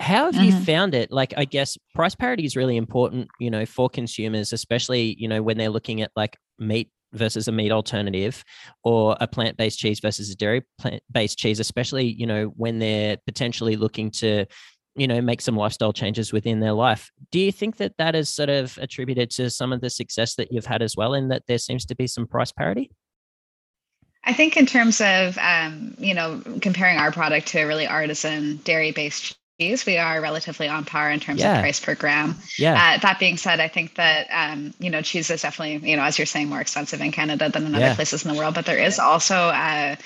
How 0.00 0.26
have 0.26 0.34
mm-hmm. 0.34 0.44
you 0.44 0.64
found 0.64 0.94
it? 0.94 1.10
Like, 1.10 1.34
I 1.36 1.44
guess 1.44 1.78
price 1.94 2.14
parity 2.14 2.44
is 2.44 2.56
really 2.56 2.76
important, 2.76 3.28
you 3.38 3.50
know, 3.50 3.64
for 3.64 3.88
consumers, 3.88 4.52
especially, 4.52 5.16
you 5.18 5.28
know, 5.28 5.42
when 5.42 5.56
they're 5.56 5.70
looking 5.70 6.02
at 6.02 6.10
like 6.16 6.36
meat 6.58 6.90
versus 7.14 7.48
a 7.48 7.52
meat 7.52 7.70
alternative 7.70 8.44
or 8.82 9.16
a 9.20 9.26
plant-based 9.26 9.78
cheese 9.78 10.00
versus 10.00 10.30
a 10.30 10.34
dairy 10.34 10.62
plant-based 10.78 11.38
cheese 11.38 11.60
especially 11.60 12.06
you 12.06 12.26
know 12.26 12.46
when 12.56 12.78
they're 12.80 13.16
potentially 13.24 13.76
looking 13.76 14.10
to 14.10 14.44
you 14.96 15.06
know 15.06 15.20
make 15.20 15.40
some 15.40 15.56
lifestyle 15.56 15.92
changes 15.92 16.32
within 16.32 16.60
their 16.60 16.72
life 16.72 17.10
do 17.30 17.38
you 17.38 17.50
think 17.50 17.76
that 17.76 17.96
that 17.98 18.14
is 18.14 18.28
sort 18.28 18.48
of 18.48 18.78
attributed 18.80 19.30
to 19.30 19.50
some 19.50 19.72
of 19.72 19.80
the 19.80 19.90
success 19.90 20.34
that 20.36 20.52
you've 20.52 20.66
had 20.66 20.82
as 20.82 20.96
well 20.96 21.14
in 21.14 21.28
that 21.28 21.46
there 21.46 21.58
seems 21.58 21.84
to 21.84 21.94
be 21.94 22.06
some 22.06 22.26
price 22.26 22.52
parity 22.52 22.90
I 24.26 24.32
think 24.32 24.56
in 24.56 24.66
terms 24.66 25.00
of 25.00 25.36
um, 25.38 25.94
you 25.98 26.14
know 26.14 26.40
comparing 26.60 26.98
our 26.98 27.12
product 27.12 27.48
to 27.48 27.60
a 27.60 27.66
really 27.66 27.86
artisan 27.86 28.56
dairy 28.64 28.90
based 28.90 29.36
cheese, 29.60 29.86
we 29.86 29.98
are 29.98 30.20
relatively 30.20 30.68
on 30.68 30.84
par 30.84 31.10
in 31.10 31.20
terms 31.20 31.40
yeah. 31.40 31.56
of 31.56 31.60
price 31.60 31.80
per 31.80 31.94
gram. 31.94 32.34
Yeah. 32.58 32.74
Uh, 32.74 32.98
that 33.00 33.18
being 33.18 33.36
said, 33.36 33.60
I 33.60 33.68
think 33.68 33.94
that 33.96 34.26
um, 34.30 34.74
you 34.78 34.90
know 34.90 35.02
cheese 35.02 35.30
is 35.30 35.42
definitely 35.42 35.88
you 35.88 35.96
know 35.96 36.02
as 36.02 36.18
you're 36.18 36.26
saying 36.26 36.48
more 36.48 36.60
expensive 36.60 37.00
in 37.00 37.12
Canada 37.12 37.48
than 37.48 37.66
in 37.66 37.74
other 37.74 37.86
yeah. 37.86 37.94
places 37.94 38.24
in 38.24 38.32
the 38.32 38.38
world, 38.38 38.54
but 38.54 38.66
there 38.66 38.78
is 38.78 38.98
also 38.98 39.34
uh, 39.36 39.96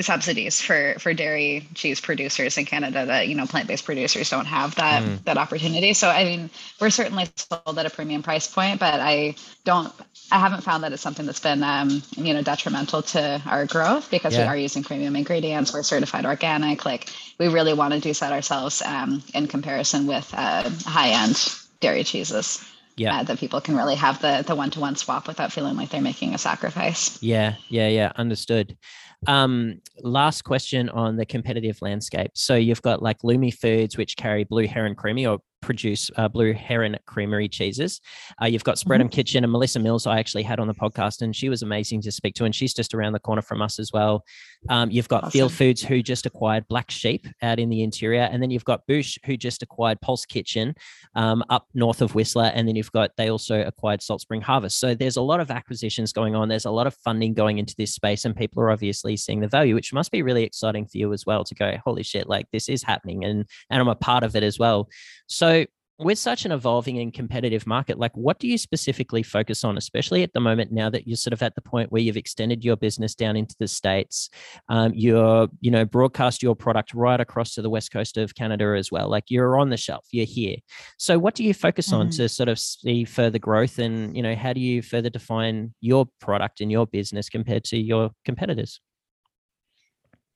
subsidies 0.00 0.60
for 0.60 0.94
for 0.98 1.12
dairy 1.12 1.68
cheese 1.74 2.00
producers 2.00 2.56
in 2.56 2.64
Canada 2.64 3.04
that 3.06 3.28
you 3.28 3.34
know 3.34 3.46
plant-based 3.46 3.84
producers 3.84 4.30
don't 4.30 4.46
have 4.46 4.74
that 4.76 5.02
mm. 5.02 5.22
that 5.24 5.38
opportunity. 5.38 5.92
So 5.92 6.08
I 6.08 6.24
mean, 6.24 6.50
we're 6.80 6.90
certainly 6.90 7.28
sold 7.36 7.78
at 7.78 7.86
a 7.86 7.90
premium 7.90 8.22
price 8.22 8.46
point, 8.46 8.80
but 8.80 9.00
I 9.00 9.34
don't 9.64 9.92
I 10.30 10.38
haven't 10.38 10.62
found 10.62 10.82
that 10.84 10.92
it's 10.92 11.02
something 11.02 11.26
that's 11.26 11.40
been 11.40 11.62
um, 11.62 12.02
you 12.16 12.32
know 12.32 12.42
detrimental 12.42 13.02
to 13.02 13.42
our 13.46 13.66
growth 13.66 14.10
because 14.10 14.34
yeah. 14.34 14.42
we 14.42 14.48
are 14.48 14.56
using 14.56 14.82
premium 14.82 15.14
ingredients. 15.16 15.72
We're 15.72 15.82
certified 15.82 16.24
organic. 16.24 16.84
Like 16.84 17.10
we 17.38 17.48
really 17.48 17.74
want 17.74 17.92
to 17.92 18.00
do 18.00 18.14
that 18.14 18.32
ourselves 18.32 18.82
um, 18.82 19.22
in 19.34 19.46
comparison 19.46 20.06
with 20.06 20.32
uh, 20.34 20.70
high-end 20.84 21.36
dairy 21.80 22.04
cheeses. 22.04 22.64
yeah. 22.96 23.20
Uh, 23.20 23.22
that 23.24 23.38
people 23.38 23.60
can 23.60 23.76
really 23.76 23.96
have 23.96 24.20
the 24.20 24.44
the 24.46 24.54
one 24.54 24.70
to 24.70 24.80
one 24.80 24.96
swap 24.96 25.26
without 25.26 25.52
feeling 25.52 25.76
like 25.76 25.90
they're 25.90 26.00
making 26.00 26.34
a 26.34 26.38
sacrifice. 26.38 27.22
Yeah, 27.22 27.54
yeah, 27.68 27.88
yeah. 27.88 28.12
Understood. 28.16 28.76
Um, 29.26 29.80
last 30.02 30.42
question 30.42 30.88
on 30.88 31.16
the 31.16 31.26
competitive 31.26 31.80
landscape. 31.80 32.32
So 32.34 32.54
you've 32.54 32.82
got 32.82 33.02
like 33.02 33.18
Lumi 33.22 33.54
Foods, 33.54 33.96
which 33.96 34.16
carry 34.16 34.44
Blue 34.44 34.66
Heron 34.66 34.94
Creamy 34.94 35.26
or 35.26 35.38
produce 35.60 36.10
uh, 36.16 36.28
Blue 36.28 36.52
Heron 36.52 36.96
Creamery 37.06 37.48
cheeses. 37.48 38.00
Uh, 38.40 38.46
you've 38.46 38.64
got 38.64 38.76
Spread'em 38.76 39.02
mm-hmm. 39.02 39.08
Kitchen 39.08 39.44
and 39.44 39.52
Melissa 39.52 39.78
Mills, 39.78 40.06
I 40.06 40.18
actually 40.18 40.42
had 40.42 40.58
on 40.60 40.66
the 40.66 40.74
podcast, 40.74 41.22
and 41.22 41.34
she 41.34 41.48
was 41.48 41.62
amazing 41.62 42.02
to 42.02 42.12
speak 42.12 42.34
to. 42.34 42.44
And 42.44 42.54
she's 42.54 42.74
just 42.74 42.94
around 42.94 43.12
the 43.12 43.20
corner 43.20 43.42
from 43.42 43.62
us 43.62 43.78
as 43.78 43.92
well. 43.92 44.24
Um, 44.68 44.90
you've 44.90 45.08
got 45.08 45.24
awesome. 45.24 45.30
Field 45.32 45.52
Foods, 45.52 45.82
who 45.82 46.02
just 46.02 46.26
acquired 46.26 46.68
Black 46.68 46.90
Sheep 46.90 47.26
out 47.42 47.58
in 47.58 47.68
the 47.68 47.82
interior. 47.82 48.22
And 48.22 48.42
then 48.42 48.50
you've 48.50 48.64
got 48.64 48.86
Boosh, 48.86 49.18
who 49.24 49.36
just 49.36 49.62
acquired 49.62 50.00
Pulse 50.00 50.24
Kitchen 50.24 50.74
um, 51.14 51.42
up 51.50 51.66
north 51.74 52.00
of 52.00 52.14
Whistler. 52.14 52.52
And 52.54 52.68
then 52.68 52.76
you've 52.76 52.92
got, 52.92 53.10
they 53.16 53.28
also 53.28 53.62
acquired 53.62 54.02
Salt 54.02 54.20
Spring 54.20 54.40
Harvest. 54.40 54.78
So 54.78 54.94
there's 54.94 55.16
a 55.16 55.22
lot 55.22 55.40
of 55.40 55.50
acquisitions 55.50 56.12
going 56.12 56.34
on. 56.34 56.48
There's 56.48 56.64
a 56.64 56.70
lot 56.70 56.86
of 56.86 56.94
funding 56.94 57.34
going 57.34 57.58
into 57.58 57.74
this 57.76 57.94
space, 57.94 58.24
and 58.24 58.36
people 58.36 58.62
are 58.62 58.70
obviously 58.70 59.16
seeing 59.16 59.40
the 59.40 59.48
value, 59.48 59.74
which 59.74 59.92
must 59.92 60.12
be 60.12 60.22
really 60.22 60.44
exciting 60.44 60.86
for 60.86 60.98
you 60.98 61.12
as 61.12 61.26
well 61.26 61.44
to 61.44 61.54
go, 61.54 61.76
holy 61.84 62.02
shit, 62.02 62.28
like 62.28 62.46
this 62.52 62.68
is 62.68 62.82
happening. 62.82 63.24
And, 63.24 63.46
and 63.70 63.80
I'm 63.80 63.88
a 63.88 63.94
part 63.94 64.22
of 64.22 64.36
it 64.36 64.42
as 64.42 64.58
well. 64.58 64.88
So 65.26 65.66
with 66.04 66.18
such 66.18 66.44
an 66.44 66.52
evolving 66.52 66.98
and 66.98 67.12
competitive 67.12 67.66
market, 67.66 67.98
like 67.98 68.16
what 68.16 68.38
do 68.38 68.48
you 68.48 68.58
specifically 68.58 69.22
focus 69.22 69.64
on, 69.64 69.76
especially 69.76 70.22
at 70.22 70.32
the 70.32 70.40
moment 70.40 70.72
now 70.72 70.90
that 70.90 71.06
you're 71.06 71.16
sort 71.16 71.32
of 71.32 71.42
at 71.42 71.54
the 71.54 71.60
point 71.60 71.92
where 71.92 72.02
you've 72.02 72.16
extended 72.16 72.64
your 72.64 72.76
business 72.76 73.14
down 73.14 73.36
into 73.36 73.54
the 73.58 73.68
states, 73.68 74.30
um, 74.68 74.92
you're 74.94 75.48
you 75.60 75.70
know 75.70 75.84
broadcast 75.84 76.42
your 76.42 76.56
product 76.56 76.94
right 76.94 77.20
across 77.20 77.54
to 77.54 77.62
the 77.62 77.70
west 77.70 77.92
coast 77.92 78.16
of 78.16 78.34
Canada 78.34 78.74
as 78.76 78.90
well. 78.90 79.08
Like 79.08 79.24
you're 79.28 79.58
on 79.58 79.70
the 79.70 79.76
shelf, 79.76 80.06
you're 80.10 80.26
here. 80.26 80.56
So 80.98 81.18
what 81.18 81.34
do 81.34 81.44
you 81.44 81.54
focus 81.54 81.88
mm-hmm. 81.88 82.00
on 82.00 82.10
to 82.10 82.28
sort 82.28 82.48
of 82.48 82.58
see 82.58 83.04
further 83.04 83.38
growth, 83.38 83.78
and 83.78 84.16
you 84.16 84.22
know 84.22 84.34
how 84.34 84.52
do 84.52 84.60
you 84.60 84.82
further 84.82 85.10
define 85.10 85.74
your 85.80 86.06
product 86.20 86.60
and 86.60 86.70
your 86.70 86.86
business 86.86 87.28
compared 87.28 87.64
to 87.64 87.78
your 87.78 88.10
competitors? 88.24 88.80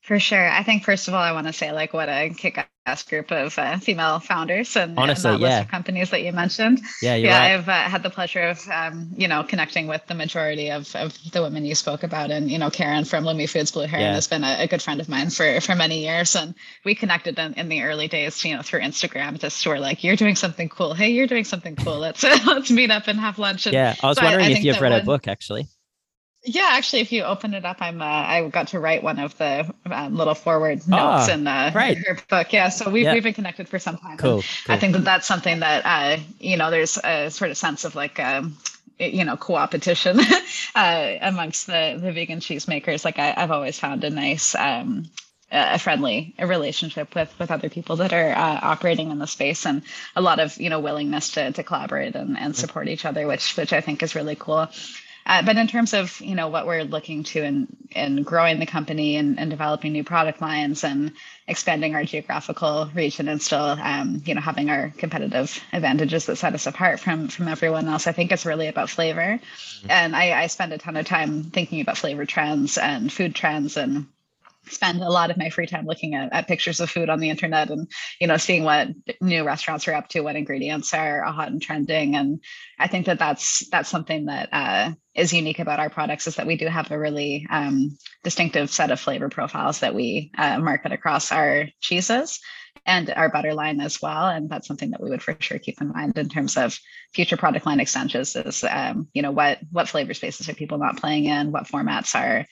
For 0.07 0.21
sure. 0.21 0.49
I 0.49 0.63
think 0.63 0.85
first 0.85 1.09
of 1.09 1.15
all, 1.15 1.21
I 1.21 1.33
want 1.33 1.49
to 1.49 1.53
say 1.53 1.73
like 1.73 1.93
what 1.93 2.09
a 2.09 2.31
kick-ass 2.31 3.03
group 3.03 3.33
of 3.33 3.59
uh, 3.59 3.79
female 3.79 4.21
founders 4.21 4.77
and, 4.77 4.97
Honestly, 4.97 5.33
and 5.33 5.41
yeah. 5.41 5.49
list 5.49 5.63
of 5.65 5.69
companies 5.73 6.11
that 6.11 6.23
you 6.23 6.31
mentioned. 6.31 6.81
Yeah, 7.03 7.17
yeah. 7.17 7.37
Right. 7.37 7.55
I've 7.55 7.69
uh, 7.69 7.73
had 7.73 8.05
the 8.05 8.11
pleasure 8.11 8.43
of 8.43 8.69
um, 8.69 9.11
you 9.17 9.27
know 9.27 9.43
connecting 9.43 9.89
with 9.89 10.07
the 10.07 10.15
majority 10.15 10.71
of, 10.71 10.95
of 10.95 11.19
the 11.33 11.43
women 11.43 11.65
you 11.65 11.75
spoke 11.75 12.05
about, 12.05 12.31
and 12.31 12.49
you 12.49 12.57
know 12.57 12.71
Karen 12.71 13.05
from 13.05 13.25
Lumi 13.25 13.51
Foods 13.51 13.73
Blue 13.73 13.89
Heron 13.89 14.07
yeah. 14.07 14.15
has 14.15 14.29
been 14.29 14.45
a, 14.45 14.59
a, 14.61 14.69
good 14.69 14.81
friend 14.81 15.01
of 15.01 15.09
mine 15.09 15.31
for 15.31 15.61
for 15.61 15.75
many 15.75 16.05
years, 16.05 16.37
and 16.37 16.55
we 16.85 16.95
connected 16.95 17.37
in, 17.37 17.55
in 17.55 17.69
the 17.69 17.83
early 17.83 18.07
days, 18.07 18.45
you 18.45 18.55
know, 18.55 18.63
through 18.63 18.83
Instagram. 18.83 19.41
Just 19.41 19.67
were 19.67 19.81
like, 19.81 20.05
you're 20.05 20.15
doing 20.15 20.37
something 20.37 20.69
cool. 20.69 20.95
Hey, 20.95 21.09
you're 21.09 21.27
doing 21.27 21.43
something 21.43 21.75
cool. 21.75 21.99
Let's 21.99 22.23
let's 22.47 22.71
meet 22.71 22.93
up 22.93 23.09
and 23.09 23.19
have 23.19 23.41
lunch. 23.41 23.67
And 23.67 23.75
yeah, 23.75 23.97
I 24.01 24.07
was 24.07 24.19
so 24.19 24.25
wondering 24.25 24.45
I, 24.45 24.49
I 24.51 24.53
if 24.53 24.63
you've 24.63 24.81
read 24.81 24.93
a 24.93 25.03
book 25.03 25.27
actually. 25.27 25.67
Yeah, 26.47 26.69
actually, 26.73 27.01
if 27.01 27.11
you 27.11 27.25
open 27.25 27.55
it 27.55 27.65
up, 27.65 27.79
I'm 27.81 28.01
uh, 28.01 28.05
I 28.05 28.49
got 28.49 28.69
to 28.69 28.79
write 28.79 29.03
one 29.03 29.19
of 29.19 29.37
the 29.37 29.73
um, 29.85 30.17
little 30.17 30.35
forward 30.35 30.87
notes 30.87 31.29
oh, 31.29 31.33
in 31.33 31.47
uh, 31.47 31.73
right. 31.75 31.99
her 31.99 32.19
book. 32.31 32.53
Yeah, 32.53 32.69
so 32.69 32.89
we've, 32.89 33.11
we've 33.13 33.23
been 33.23 33.35
connected 33.35 33.69
for 33.69 33.81
some 33.81 33.99
time. 33.99 34.17
Cool, 34.17 34.43
cool. 34.43 34.75
I 34.75 34.79
think 34.79 34.93
that 34.93 35.05
that's 35.05 35.27
something 35.27 35.59
that 35.61 35.83
uh, 35.85 36.23
you 36.39 36.57
know 36.57 36.71
there's 36.71 36.99
a 37.03 37.31
sort 37.31 37.51
of 37.51 37.57
sense 37.57 37.85
of 37.85 37.97
like 37.97 38.21
um, 38.21 38.57
you 39.01 39.25
know 39.25 39.37
co-opetition 39.37 40.21
uh, 40.77 41.13
amongst 41.21 41.67
the 41.67 41.99
the 42.01 42.13
vegan 42.13 42.39
cheese 42.39 42.69
makers. 42.69 43.05
Like 43.05 43.19
I, 43.19 43.33
have 43.33 43.51
always 43.51 43.79
found 43.79 44.05
a 44.05 44.11
nice. 44.11 44.55
Um, 44.55 45.11
a 45.53 45.79
friendly 45.79 46.35
a 46.41 46.47
relationship 46.47 47.15
with 47.15 47.33
with 47.39 47.53
other 47.53 47.69
people 47.69 47.95
that 47.97 48.13
are 48.13 48.33
uh, 48.33 48.59
operating 48.63 49.13
in 49.13 49.21
the 49.21 49.29
space 49.29 49.65
and 49.65 49.83
a 50.17 50.21
lot 50.21 50.41
of 50.41 50.57
you 50.59 50.69
know 50.69 50.81
willingness 50.81 51.31
to 51.31 51.53
to 51.53 51.63
collaborate 51.63 52.17
and, 52.17 52.37
and 52.37 52.57
support 52.57 52.89
each 52.89 53.05
other 53.05 53.29
which 53.29 53.57
which 53.57 53.73
i 53.73 53.81
think 53.81 54.03
is 54.03 54.17
really 54.17 54.35
cool 54.35 54.69
uh, 55.27 55.43
but 55.43 55.57
in 55.57 55.67
terms 55.67 55.93
of 55.93 56.21
you 56.21 56.35
know 56.35 56.49
what 56.49 56.67
we're 56.67 56.85
looking 56.85 57.25
to 57.25 57.43
in 57.43 57.67
in 57.91 58.23
growing 58.23 58.59
the 58.59 58.67
company 58.67 59.17
and, 59.17 59.39
and 59.39 59.51
developing 59.51 59.93
new 59.93 60.05
product 60.05 60.41
lines 60.41 60.85
and 60.85 61.13
expanding 61.49 61.95
our 61.95 62.05
geographical 62.05 62.91
region 62.95 63.29
and 63.29 63.43
still 63.43 63.59
um, 63.61 64.23
you 64.25 64.35
know 64.35 64.41
having 64.41 64.71
our 64.71 64.93
competitive 64.97 65.61
advantages 65.73 66.27
that 66.27 66.37
set 66.37 66.55
us 66.55 66.67
apart 66.67 67.01
from 67.01 67.29
from 67.29 67.49
everyone 67.49 67.89
else, 67.89 68.07
I 68.07 68.13
think 68.13 68.33
it's 68.33 68.47
really 68.47 68.69
about 68.69 68.89
flavor. 68.89 69.41
Mm-hmm. 69.41 69.91
And 69.91 70.17
I, 70.17 70.43
I 70.43 70.47
spend 70.47 70.73
a 70.73 70.79
ton 70.79 70.97
of 70.97 71.07
time 71.07 71.45
thinking 71.45 71.81
about 71.81 71.99
flavor 71.99 72.25
trends 72.25 72.79
and 72.79 73.13
food 73.13 73.35
trends 73.35 73.77
and 73.77 74.07
spend 74.69 75.03
a 75.03 75.09
lot 75.09 75.31
of 75.31 75.37
my 75.37 75.51
free 75.51 75.67
time 75.67 75.87
looking 75.87 76.15
at, 76.15 76.33
at 76.33 76.49
pictures 76.49 76.81
of 76.81 76.91
food 76.91 77.09
on 77.09 77.21
the 77.21 77.31
internet 77.31 77.71
and 77.71 77.91
you 78.21 78.27
know 78.27 78.37
seeing 78.37 78.65
what 78.65 78.89
new 79.21 79.45
restaurants 79.45 79.87
are 79.89 79.95
up 79.95 80.09
to 80.09 80.21
what 80.21 80.37
ingredients 80.37 80.93
are 80.95 81.23
hot 81.23 81.49
and 81.49 81.63
trending. 81.63 82.17
And 82.17 82.43
i 82.79 82.87
think 82.87 83.07
that 83.07 83.19
that's 83.19 83.69
that's 83.71 83.89
something 83.89 84.27
that 84.27 84.49
uh, 84.53 84.93
is 85.15 85.33
unique 85.33 85.59
about 85.59 85.81
our 85.81 85.91
products 85.91 86.27
is 86.27 86.37
that 86.37 86.47
we 86.47 86.57
do 86.57 86.67
have 86.67 86.91
a 86.91 86.99
really 86.99 87.47
um, 87.51 87.97
distinctive 88.23 88.71
set 88.71 88.91
of 88.91 89.01
flavor 89.01 89.29
profiles 89.29 89.81
that 89.81 89.95
we 89.95 90.31
uh, 90.37 90.59
market 90.59 90.93
across 90.93 91.33
our 91.33 91.67
cheeses 91.81 92.41
and 92.85 93.11
our 93.11 93.29
butter 93.29 93.55
line 93.55 93.81
as 93.81 94.01
well. 94.01 94.29
And 94.29 94.49
that's 94.49 94.69
something 94.69 94.91
that 94.91 95.03
we 95.03 95.11
would 95.11 95.23
for 95.23 95.37
sure 95.39 95.59
keep 95.59 95.81
in 95.81 95.93
mind 95.93 96.17
in 96.19 96.29
terms 96.29 96.57
of 96.57 96.79
future 97.15 97.37
product 97.37 97.67
line 97.67 97.81
extensions 97.81 98.37
is 98.37 98.65
um, 98.65 99.09
you 99.15 99.23
know 99.23 99.33
what 99.33 99.59
what 99.71 99.89
flavor 99.89 100.15
spaces 100.15 100.49
are 100.49 100.55
people 100.55 100.79
not 100.79 100.99
playing 100.99 101.25
in 101.25 101.53
what 101.53 101.67
formats 101.67 102.15
are 102.15 102.47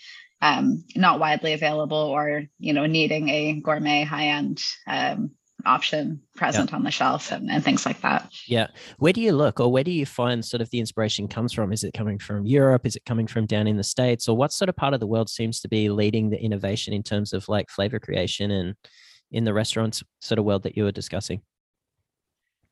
um, 0.45 0.85
not 0.95 1.19
widely 1.19 1.55
available 1.55 1.97
or 1.97 2.45
you 2.59 2.75
know 2.75 2.85
needing 2.87 3.31
a 3.31 3.61
gourmet 3.61 4.05
high 4.05 4.27
end 4.27 4.63
um, 4.87 5.31
option 5.65 6.21
present 6.37 6.71
yeah. 6.71 6.77
on 6.77 6.85
the 6.85 6.91
shelf 6.91 7.33
and, 7.33 7.51
and 7.51 7.65
things 7.65 7.87
like 7.87 8.03
that. 8.03 8.31
Yeah. 8.47 8.67
Where 8.99 9.15
do 9.15 9.23
you 9.23 9.33
look 9.33 9.59
or 9.59 9.73
where 9.73 9.85
do 9.85 9.91
you 9.91 10.05
find 10.05 10.45
sort 10.45 10.61
of 10.61 10.69
the 10.69 10.81
inspiration 10.81 11.29
comes 11.29 11.55
from? 11.55 11.73
Is 11.73 11.83
it 11.83 11.95
coming 11.95 12.19
from 12.19 12.45
Europe? 12.45 12.85
Is 12.85 12.95
it 12.95 13.07
coming 13.07 13.27
from 13.27 13.47
down 13.47 13.67
in 13.67 13.79
the 13.79 13.85
States? 13.85 14.29
Or 14.29 14.37
what 14.37 14.53
sort 14.53 14.69
of 14.69 14.77
part 14.77 14.93
of 14.93 15.01
the 15.01 15.07
world 15.07 15.31
seems 15.31 15.61
to 15.63 15.69
be 15.69 15.89
leading 15.89 16.29
the 16.29 16.39
innovation 16.39 16.93
in 16.93 17.03
terms 17.03 17.33
of 17.33 17.49
like 17.49 17.71
flavor 17.71 17.99
creation 17.99 18.51
and 18.51 18.75
in 19.33 19.45
the 19.45 19.55
restaurants 19.55 20.03
sort 20.21 20.39
of 20.39 20.45
world 20.45 20.65
that 20.65 20.77
you 20.77 20.85
were 20.85 20.93
discussing? 20.93 21.41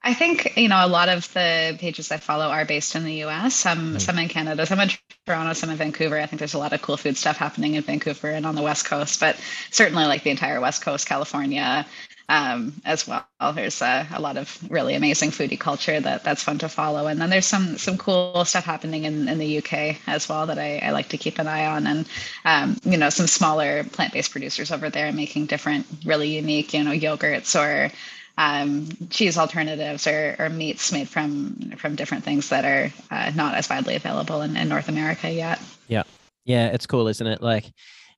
I 0.04 0.14
think 0.14 0.56
you 0.56 0.68
know 0.68 0.84
a 0.84 0.88
lot 0.88 1.08
of 1.08 1.32
the 1.32 1.76
pages 1.78 2.10
I 2.10 2.16
follow 2.16 2.48
are 2.48 2.64
based 2.64 2.96
in 2.96 3.04
the 3.04 3.14
U.S. 3.26 3.54
Some 3.54 3.94
mm. 3.94 4.00
some 4.00 4.18
in 4.18 4.28
Canada, 4.28 4.66
some 4.66 4.80
in 4.80 4.90
Toronto, 5.26 5.52
some 5.52 5.70
in 5.70 5.76
Vancouver. 5.76 6.18
I 6.18 6.26
think 6.26 6.40
there's 6.40 6.54
a 6.54 6.58
lot 6.58 6.72
of 6.72 6.82
cool 6.82 6.96
food 6.96 7.16
stuff 7.16 7.36
happening 7.36 7.74
in 7.74 7.82
Vancouver 7.82 8.30
and 8.30 8.44
on 8.44 8.56
the 8.56 8.62
West 8.62 8.84
Coast, 8.84 9.20
but 9.20 9.36
certainly 9.70 10.04
like 10.04 10.24
the 10.24 10.30
entire 10.30 10.60
West 10.60 10.82
Coast, 10.82 11.06
California, 11.06 11.86
um, 12.28 12.72
as 12.84 13.06
well. 13.06 13.24
There's 13.54 13.80
a, 13.80 14.08
a, 14.12 14.20
lot 14.20 14.36
of 14.36 14.58
really 14.70 14.94
amazing 14.94 15.30
foodie 15.30 15.58
culture 15.58 16.00
that 16.00 16.24
that's 16.24 16.42
fun 16.42 16.58
to 16.58 16.68
follow, 16.68 17.06
and 17.06 17.20
then 17.20 17.30
there's 17.30 17.46
some 17.46 17.78
some 17.78 17.96
cool 17.96 18.44
stuff 18.44 18.64
happening 18.64 19.04
in, 19.04 19.28
in 19.28 19.38
the 19.38 19.58
UK 19.58 19.98
as 20.08 20.28
well 20.28 20.46
that 20.46 20.58
I, 20.58 20.78
I 20.78 20.90
like 20.90 21.10
to 21.10 21.18
keep 21.18 21.38
an 21.38 21.46
eye 21.46 21.66
on, 21.66 21.86
and 21.86 22.08
um, 22.44 22.76
you 22.82 22.96
know 22.96 23.10
some 23.10 23.28
smaller 23.28 23.84
plant-based 23.84 24.32
producers 24.32 24.72
over 24.72 24.90
there 24.90 25.12
making 25.12 25.46
different, 25.46 25.86
really 26.04 26.34
unique, 26.34 26.74
you 26.74 26.82
know, 26.82 26.90
yogurts 26.90 27.54
or 27.54 27.92
um, 28.38 28.88
cheese 29.10 29.36
alternatives 29.36 30.06
or, 30.06 30.36
or, 30.38 30.48
meats 30.48 30.90
made 30.90 31.08
from 31.08 31.72
from 31.76 31.96
different 31.96 32.24
things 32.24 32.48
that 32.48 32.64
are 32.64 32.92
uh, 33.10 33.30
not 33.34 33.54
as 33.54 33.68
widely 33.68 33.94
available 33.94 34.40
in, 34.40 34.56
in 34.56 34.68
North 34.68 34.88
America 34.88 35.30
yet. 35.30 35.60
Yeah, 35.86 36.04
yeah, 36.44 36.68
it's 36.68 36.86
cool, 36.86 37.08
isn't 37.08 37.26
it? 37.26 37.42
Like 37.42 37.70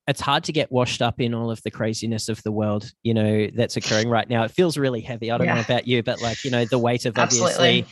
it's 0.07 0.20
hard 0.20 0.44
to 0.44 0.53
get 0.53 0.70
washed 0.70 1.00
up 1.00 1.20
in 1.20 1.35
all 1.35 1.50
of 1.50 1.62
the 1.62 1.70
craziness 1.70 2.29
of 2.29 2.42
the 2.42 2.53
world, 2.53 2.90
you 3.03 3.14
know, 3.14 3.48
that's 3.55 3.77
occurring 3.77 4.09
right 4.09 4.29
now. 4.29 4.44
It 4.44 4.50
feels 4.50 4.77
really 4.77 5.00
heavy. 5.00 5.31
I 5.31 5.38
don't 5.38 5.46
yeah. 5.46 5.55
know 5.55 5.61
about 5.62 5.87
you, 5.87 6.03
but 6.03 6.20
like, 6.20 6.44
you 6.44 6.50
know, 6.50 6.64
the 6.66 6.79
weight 6.79 7.07
of 7.07 7.18
obviously 7.18 7.46
Absolutely. 7.48 7.87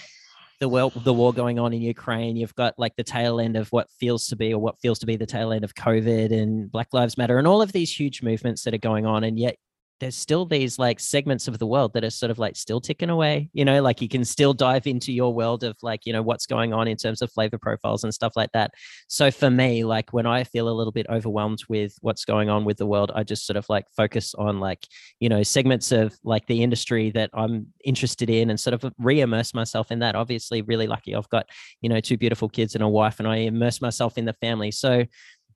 the 0.61 0.68
world, 0.68 0.92
the 1.04 1.12
war 1.12 1.32
going 1.32 1.58
on 1.58 1.72
in 1.72 1.80
Ukraine. 1.80 2.37
You've 2.37 2.54
got 2.54 2.74
like 2.78 2.96
the 2.96 3.04
tail 3.04 3.40
end 3.40 3.56
of 3.56 3.68
what 3.68 3.88
feels 3.98 4.26
to 4.26 4.37
be 4.37 4.52
or 4.52 4.58
what 4.58 4.78
feels 4.80 4.98
to 4.98 5.06
be 5.06 5.16
the 5.16 5.26
tail 5.26 5.52
end 5.52 5.64
of 5.64 5.74
COVID 5.74 6.32
and 6.32 6.70
Black 6.70 6.88
Lives 6.92 7.16
Matter 7.16 7.38
and 7.38 7.46
all 7.46 7.62
of 7.62 7.72
these 7.72 7.98
huge 7.98 8.22
movements 8.22 8.62
that 8.64 8.74
are 8.74 8.78
going 8.78 9.06
on. 9.06 9.24
And 9.24 9.38
yet 9.38 9.56
there's 10.03 10.17
still 10.17 10.45
these 10.45 10.81
like 10.81 10.99
segments 10.99 11.47
of 11.47 11.61
the 11.61 11.67
world 11.67 11.93
that 11.95 12.03
are 12.03 12.11
sort 12.11 12.33
of 12.33 12.37
like 12.37 12.57
still 12.57 12.81
ticking 12.81 13.09
away 13.09 13.49
you 13.53 13.65
know 13.65 13.81
like 13.81 14.03
you 14.03 14.09
can 14.09 14.25
still 14.25 14.53
dive 14.53 14.85
into 14.88 15.12
your 15.12 15.33
world 15.33 15.62
of 15.62 15.77
like 15.81 16.05
you 16.05 16.12
know 16.12 16.23
what's 16.23 16.45
going 16.45 16.73
on 16.73 16.88
in 16.88 16.97
terms 16.97 17.23
of 17.23 17.31
flavor 17.31 17.57
profiles 17.57 18.03
and 18.03 18.12
stuff 18.12 18.33
like 18.35 18.51
that. 18.53 18.73
So 19.07 19.31
for 19.31 19.49
me 19.49 19.85
like 19.85 20.12
when 20.12 20.27
i 20.27 20.43
feel 20.43 20.69
a 20.69 20.75
little 20.75 20.91
bit 20.91 21.07
overwhelmed 21.09 21.61
with 21.69 21.95
what's 22.01 22.25
going 22.25 22.51
on 22.51 22.65
with 22.65 22.79
the 22.79 22.87
world 22.87 23.12
i 23.15 23.23
just 23.23 23.47
sort 23.47 23.57
of 23.57 23.65
like 23.69 23.87
focus 23.97 24.35
on 24.35 24.59
like 24.59 24.88
you 25.21 25.29
know 25.29 25.45
segments 25.45 25.93
of 25.93 26.19
like 26.25 26.47
the 26.47 26.65
industry 26.65 27.11
that 27.12 27.31
i'm 27.33 27.69
interested 27.85 28.29
in 28.29 28.51
and 28.51 28.59
sort 28.59 28.75
of 28.75 28.93
re-immerse 28.99 29.55
myself 29.55 29.93
in 29.93 30.01
that. 30.01 30.17
Obviously 30.17 30.62
really 30.62 30.88
lucky 30.88 31.15
i've 31.15 31.29
got 31.29 31.47
you 31.81 31.88
know 31.88 32.01
two 32.01 32.17
beautiful 32.17 32.49
kids 32.49 32.75
and 32.75 32.83
a 32.83 32.88
wife 32.88 33.21
and 33.21 33.29
i 33.29 33.37
immerse 33.37 33.81
myself 33.81 34.19
in 34.19 34.25
the 34.25 34.35
family. 34.35 34.73
So 34.73 35.05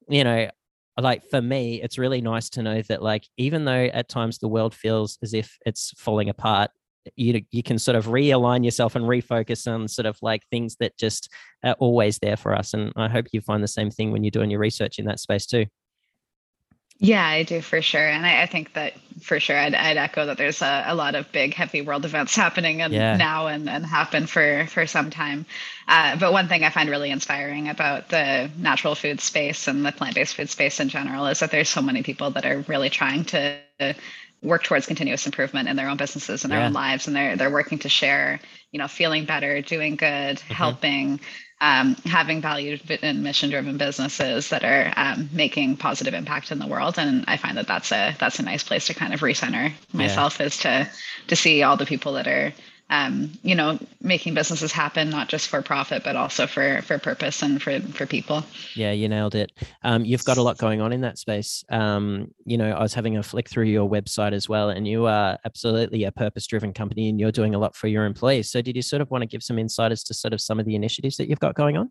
you 0.09 0.23
know 0.23 0.49
like 1.03 1.25
for 1.29 1.43
me 1.43 1.81
it's 1.83 1.99
really 1.99 2.21
nice 2.21 2.49
to 2.51 2.63
know 2.63 2.83
that 2.83 3.03
like 3.03 3.29
even 3.37 3.65
though 3.65 3.85
at 3.93 4.09
times 4.09 4.39
the 4.39 4.49
world 4.49 4.75
feels 4.75 5.19
as 5.23 5.35
if 5.35 5.59
it's 5.67 5.93
falling 5.99 6.29
apart 6.29 6.71
you 7.15 7.41
you 7.51 7.63
can 7.63 7.79
sort 7.79 7.97
of 7.97 8.07
realign 8.07 8.65
yourself 8.65 8.97
and 8.97 9.05
refocus 9.05 9.71
on 9.73 9.87
sort 9.89 10.07
of 10.07 10.19
like 10.23 10.43
things 10.51 10.77
that 10.81 10.97
just 10.97 11.33
are 11.65 11.77
always 11.79 12.19
there 12.19 12.37
for 12.37 12.55
us 12.55 12.75
and 12.75 12.93
i 12.97 13.09
hope 13.09 13.27
you 13.33 13.41
find 13.41 13.63
the 13.63 13.69
same 13.69 13.91
thing 13.91 14.11
when 14.11 14.25
you're 14.25 14.31
doing 14.31 14.51
your 14.51 14.61
research 14.61 14.99
in 14.99 15.05
that 15.05 15.21
space 15.21 15.47
too 15.47 15.67
yeah, 16.99 17.27
I 17.27 17.43
do 17.43 17.61
for 17.61 17.83
sure. 17.83 18.07
And 18.07 18.25
I, 18.25 18.43
I, 18.43 18.47
think 18.47 18.73
that, 18.73 18.95
for 19.21 19.39
sure. 19.39 19.57
I'd, 19.57 19.75
I'd 19.75 19.99
echo 19.99 20.27
that 20.27 20.39
there's 20.39 20.63
a, 20.63 20.85
a, 20.87 20.95
lot 20.95 21.15
of 21.15 21.31
big, 21.31 21.53
heavy 21.53 21.83
world 21.83 22.05
events 22.07 22.35
happening 22.35 22.81
and 22.81 22.93
yeah. 22.93 23.17
now 23.17 23.49
and, 23.49 23.69
and 23.69 23.85
happen 23.85 24.27
for 24.27 24.67
for 24.67 24.87
some 24.87 25.11
time. 25.11 25.45
Uh, 25.89 26.17
but 26.17 26.33
one 26.33 26.49
thing 26.49 26.65
I 26.65 26.71
find 26.71 26.89
really 26.89 27.11
inspiring 27.11 27.69
about 27.69 28.09
the 28.09 28.51
natural 28.57 28.95
food 28.95 29.21
space 29.21 29.69
and 29.69 29.85
the 29.85 29.93
plant-based 29.93 30.35
food 30.35 30.49
space 30.49 30.81
in 30.81 30.89
general 30.89 31.27
is 31.27 31.41
that 31.41 31.51
there's 31.51 31.69
so 31.69 31.83
many 31.83 32.03
people 32.03 32.31
that 32.31 32.47
are 32.47 32.61
really 32.67 32.89
trying 32.91 33.25
to 33.27 33.59
work 34.43 34.63
towards 34.63 34.87
continuous 34.87 35.27
improvement 35.27 35.69
in 35.69 35.77
their 35.77 35.89
own 35.89 35.97
businesses 35.97 36.45
and 36.45 36.53
their 36.53 36.61
yeah. 36.61 36.67
own 36.67 36.73
lives 36.73 37.07
and 37.07 37.17
they're 37.17 37.37
they're 37.37 37.51
working 37.51 37.79
to 37.79 37.89
share 37.89 38.39
you 38.71 38.79
know 38.79 38.87
feeling 38.87 39.25
better 39.25 39.63
doing 39.63 39.97
good 39.97 40.37
mm-hmm. 40.37 40.55
helping 40.55 41.21
um, 41.61 41.95
having 42.05 42.43
value 42.43 42.79
and 43.03 43.23
mission 43.23 43.51
driven 43.51 43.79
businesses 43.79 44.51
that 44.51 44.63
are 44.63 44.93
um, 44.97 45.29
making 45.33 45.77
positive 45.77 46.13
impact 46.13 46.53
in 46.53 46.59
the 46.59 46.67
world 46.67 46.99
and 46.99 47.25
i 47.29 47.37
find 47.37 47.57
that 47.57 47.67
that's 47.67 47.93
a 47.93 48.15
that's 48.19 48.39
a 48.39 48.43
nice 48.43 48.63
place 48.63 48.87
to 48.87 48.95
kind 48.95 49.15
of 49.15 49.21
recenter 49.21 49.73
myself 49.93 50.39
yeah. 50.39 50.47
is 50.47 50.57
to 50.59 50.91
to 51.29 51.37
see 51.37 51.63
all 51.63 51.77
the 51.77 51.87
people 51.87 52.13
that 52.13 52.27
are 52.29 52.53
um, 52.89 53.33
you 53.43 53.55
know, 53.55 53.79
making 54.01 54.35
businesses 54.35 54.71
happen 54.71 55.11
not 55.11 55.29
just 55.29 55.49
for 55.49 55.61
profit 55.61 56.05
but 56.05 56.15
also 56.15 56.47
for 56.47 56.83
for 56.83 56.99
purpose 56.99 57.43
and 57.43 57.61
for 57.61 57.81
for 57.81 58.07
people. 58.07 58.45
Yeah, 58.75 58.93
you 58.93 59.09
nailed 59.09 59.35
it. 59.35 59.53
Um, 59.83 60.05
you've 60.05 60.25
got 60.25 60.37
a 60.37 60.43
lot 60.43 60.57
going 60.59 60.81
on 60.81 60.93
in 60.93 61.01
that 61.01 61.19
space. 61.19 61.65
Um, 61.69 62.29
you 62.45 62.57
know, 62.57 62.71
I 62.71 62.81
was 62.81 62.95
having 62.95 63.17
a 63.17 63.23
flick 63.23 63.49
through 63.49 63.65
your 63.65 63.89
website 63.89 64.33
as 64.33 64.49
well, 64.49 64.71
and 64.71 64.87
you 64.87 65.07
are 65.07 65.39
absolutely 65.45 66.05
a 66.05 66.13
purpose-driven 66.13 66.75
company, 66.75 67.09
and 67.09 67.19
you're 67.19 67.33
doing 67.33 67.55
a 67.55 67.59
lot 67.59 67.75
for 67.75 67.89
your 67.89 68.05
employees. 68.05 68.51
So, 68.51 68.63
did 68.63 68.77
you 68.77 68.83
sort 68.83 69.03
of 69.03 69.11
want 69.11 69.23
to 69.23 69.27
give 69.27 69.43
some 69.43 69.59
insight 69.59 69.91
as 69.91 70.05
to 70.05 70.15
sort 70.15 70.33
of 70.33 70.41
some 70.41 70.61
of 70.61 70.67
the 70.67 70.77
initiatives 70.77 71.17
that 71.17 71.29
you've 71.29 71.41
got 71.41 71.55
going 71.55 71.77
on? 71.77 71.91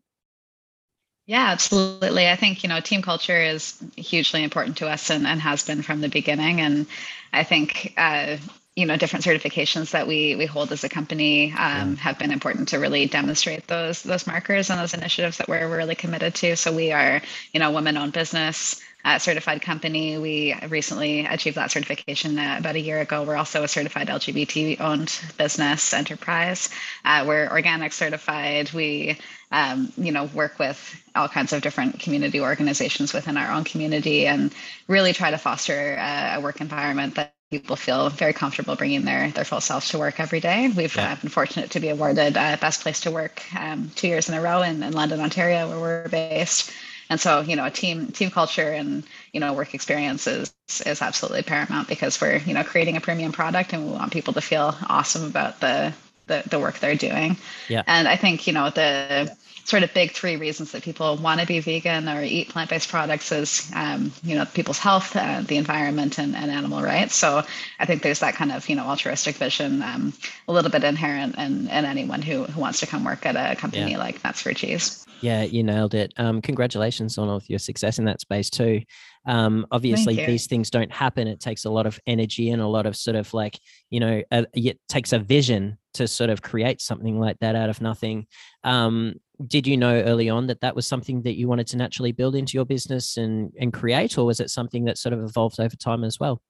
Yeah, 1.25 1.47
absolutely. 1.47 2.29
I 2.29 2.36
think, 2.36 2.62
you 2.62 2.69
know, 2.69 2.79
team 2.79 3.01
culture 3.01 3.41
is 3.41 3.84
hugely 3.97 4.43
important 4.43 4.77
to 4.77 4.88
us 4.88 5.10
and, 5.10 5.25
and 5.25 5.41
has 5.41 5.63
been 5.63 5.81
from 5.81 6.01
the 6.01 6.10
beginning. 6.10 6.62
And 6.62 6.86
I 7.34 7.43
think, 7.43 7.93
uh, 7.97 8.38
you 8.75 8.85
know 8.85 8.97
different 8.97 9.23
certifications 9.23 9.91
that 9.91 10.05
we 10.05 10.35
we 10.35 10.45
hold 10.45 10.71
as 10.71 10.83
a 10.83 10.89
company 10.89 11.53
um, 11.53 11.95
have 11.95 12.19
been 12.19 12.31
important 12.31 12.67
to 12.69 12.77
really 12.79 13.05
demonstrate 13.05 13.67
those 13.67 14.03
those 14.03 14.27
markers 14.27 14.69
and 14.69 14.79
those 14.79 14.93
initiatives 14.93 15.38
that 15.38 15.47
we're, 15.47 15.69
we're 15.69 15.77
really 15.77 15.95
committed 15.95 16.35
to. 16.35 16.55
So 16.57 16.73
we 16.73 16.91
are 16.91 17.21
you 17.53 17.59
know 17.59 17.71
women 17.71 17.97
owned 17.97 18.13
business 18.13 18.81
uh, 19.05 19.19
certified 19.19 19.61
company. 19.61 20.17
We 20.17 20.55
recently 20.67 21.25
achieved 21.25 21.57
that 21.57 21.71
certification 21.71 22.38
uh, 22.39 22.55
about 22.59 22.75
a 22.75 22.79
year 22.79 22.99
ago. 22.99 23.23
We're 23.23 23.38
also 23.38 23.63
a 23.63 23.67
certified 23.67 24.07
lgbt 24.07 24.81
owned 24.81 25.17
business 25.38 25.93
enterprise. 25.93 26.69
Uh, 27.05 27.23
we're 27.25 27.47
organic 27.47 27.93
certified. 27.93 28.73
We 28.73 29.17
um, 29.53 29.93
you 29.95 30.11
know 30.11 30.25
work 30.25 30.59
with 30.59 31.01
all 31.15 31.29
kinds 31.29 31.53
of 31.53 31.61
different 31.61 32.01
community 32.01 32.41
organizations 32.41 33.13
within 33.13 33.38
our 33.38 33.53
own 33.53 33.63
community 33.63 34.27
and 34.27 34.53
really 34.89 35.13
try 35.13 35.31
to 35.31 35.38
foster 35.38 35.95
a 35.97 36.41
work 36.41 36.59
environment 36.59 37.15
that 37.15 37.35
people 37.51 37.75
feel 37.75 38.10
very 38.10 38.34
comfortable 38.34 38.75
bringing 38.75 39.05
their 39.05 39.29
their 39.31 39.45
full 39.45 39.62
selves 39.62 39.89
to 39.89 39.97
work 39.97 40.19
every 40.19 40.39
day. 40.39 40.69
We've 40.75 40.95
yeah. 40.95 41.13
uh, 41.13 41.15
been 41.15 41.29
fortunate 41.29 41.71
to 41.71 41.79
be 41.79 41.89
awarded 41.89 42.38
uh, 42.38 42.58
best 42.58 42.81
place 42.81 43.01
to 43.01 43.12
work 43.12 43.43
um, 43.58 43.91
two 43.95 44.08
years 44.08 44.29
in 44.29 44.36
a 44.36 44.41
row 44.41 44.62
in, 44.62 44.81
in 44.81 44.93
London, 44.93 45.21
Ontario, 45.21 45.69
where 45.69 45.79
we're 45.79 46.10
based. 46.10 46.71
And 47.10 47.19
so, 47.19 47.41
you 47.41 47.55
know, 47.55 47.65
a 47.65 47.71
team 47.71 48.08
team 48.08 48.31
culture 48.31 48.71
and 48.71 49.03
you 49.31 49.39
know 49.39 49.53
work 49.53 49.73
experiences 49.75 50.53
is 50.86 51.01
absolutely 51.01 51.43
paramount 51.43 51.88
because 51.88 52.19
we're 52.19 52.38
you 52.38 52.53
know 52.53 52.63
creating 52.63 52.97
a 52.97 53.01
premium 53.01 53.31
product 53.31 53.73
and 53.73 53.86
we 53.86 53.91
want 53.91 54.12
people 54.12 54.34
to 54.34 54.41
feel 54.41 54.75
awesome 54.89 55.25
about 55.25 55.60
the 55.60 55.93
the, 56.27 56.41
the 56.49 56.60
work 56.60 56.79
they're 56.79 56.95
doing. 56.95 57.38
Yeah. 57.69 57.84
And 57.86 58.08
I 58.08 58.15
think 58.15 58.47
you 58.47 58.53
know 58.53 58.71
the 58.71 59.36
sort 59.65 59.82
of 59.82 59.91
big 59.93 60.12
three 60.12 60.36
reasons 60.36 60.71
that 60.71 60.84
people 60.84 61.17
want 61.17 61.41
to 61.41 61.47
be 61.47 61.60
vegan 61.60 62.08
or 62.08 62.21
eat 62.21 62.49
plant-based 62.49 62.88
products 62.88 63.32
is 63.32 63.69
um, 63.73 64.13
you 64.23 64.36
know 64.36 64.45
people's 64.45 64.78
health 64.78 65.15
uh, 65.15 65.41
the 65.41 65.58
environment 65.58 66.17
and, 66.19 66.36
and 66.36 66.51
animal 66.51 66.82
rights. 66.82 67.15
So 67.15 67.43
i 67.80 67.86
think 67.86 68.04
there's 68.04 68.19
that 68.19 68.36
kind 68.36 68.51
of 68.51 68.69
you 68.69 68.75
know 68.75 68.86
altruistic 68.86 69.36
vision 69.36 69.82
um, 69.82 70.13
a 70.47 70.54
little 70.54 70.71
bit 70.71 70.84
inherent 70.84 71.36
in, 71.38 71.67
in 71.67 71.86
anyone 71.86 72.21
who, 72.21 72.43
who 72.45 72.62
wants 72.62 72.80
to 72.82 72.88
come 72.88 73.04
work 73.04 73.25
at 73.25 73.36
a 73.36 73.60
company 73.60 73.91
yeah. 73.91 73.97
like 73.97 74.23
nuts 74.23 74.41
for 74.41 74.54
cheese. 74.54 75.06
Yeah 75.21 75.43
you 75.43 75.63
nailed 75.63 75.95
it. 75.95 76.13
Um, 76.17 76.41
congratulations 76.41 77.17
on 77.17 77.28
all 77.28 77.38
of 77.38 77.49
your 77.49 77.60
success 77.60 77.97
in 77.97 78.06
that 78.06 78.21
space 78.21 78.49
too. 78.49 78.84
Um, 79.25 79.65
obviously 79.71 80.23
these 80.23 80.45
things 80.45 80.69
don't 80.69 80.91
happen. 80.91 81.28
It 81.28 81.39
takes 81.39 81.65
a 81.65 81.71
lot 81.71 81.88
of 81.88 81.99
energy 82.06 82.51
and 82.51 82.62
a 82.62 82.67
lot 82.67 82.86
of 82.86 82.95
sort 82.95 83.15
of 83.15 83.34
like 83.34 83.60
you 83.89 83.99
know 83.99 84.21
a, 84.32 84.45
it 84.54 84.80
takes 84.88 85.12
a 85.12 85.19
vision 85.19 85.80
to 85.95 86.08
sort 86.08 86.30
of 86.30 86.41
create 86.41 86.82
something 86.82 87.19
like 87.19 87.39
that 87.39 87.56
out 87.56 87.69
of 87.69 87.82
nothing. 87.82 88.28
Um, 88.63 89.15
did 89.48 89.67
you 89.67 89.78
know 89.78 90.02
early 90.02 90.30
on 90.30 90.48
that 90.48 90.62
that 90.62 90.76
was 90.76 90.88
something 90.88 91.21
that 91.24 91.38
you 91.38 91.48
wanted 91.48 91.67
to 91.67 91.78
naturally 91.78 92.12
build 92.12 92.36
into 92.36 92.54
your 92.54 92.65
business 92.65 93.17
and 93.17 93.52
and 93.60 93.74
create 93.74 94.17
or 94.17 94.26
was 94.26 94.39
it 94.39 94.50
something 94.50 94.86
that 94.86 94.98
sort 94.98 95.13
of 95.13 95.24
evolved 95.24 95.60
over 95.60 95.76
time 95.76 96.04
as 96.04 96.19
well 96.19 96.41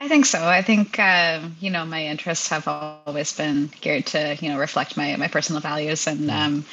i 0.00 0.08
think 0.08 0.24
so 0.24 0.44
i 0.46 0.62
think 0.62 0.98
uh, 0.98 1.40
you 1.60 1.70
know 1.70 1.84
my 1.84 2.04
interests 2.06 2.48
have 2.48 2.66
always 2.66 3.36
been 3.36 3.70
geared 3.80 4.06
to 4.06 4.36
you 4.40 4.48
know 4.48 4.58
reflect 4.58 4.96
my 4.96 5.16
my 5.16 5.28
personal 5.28 5.60
values 5.60 6.06
and 6.06 6.20
mm. 6.20 6.32
um, 6.32 6.64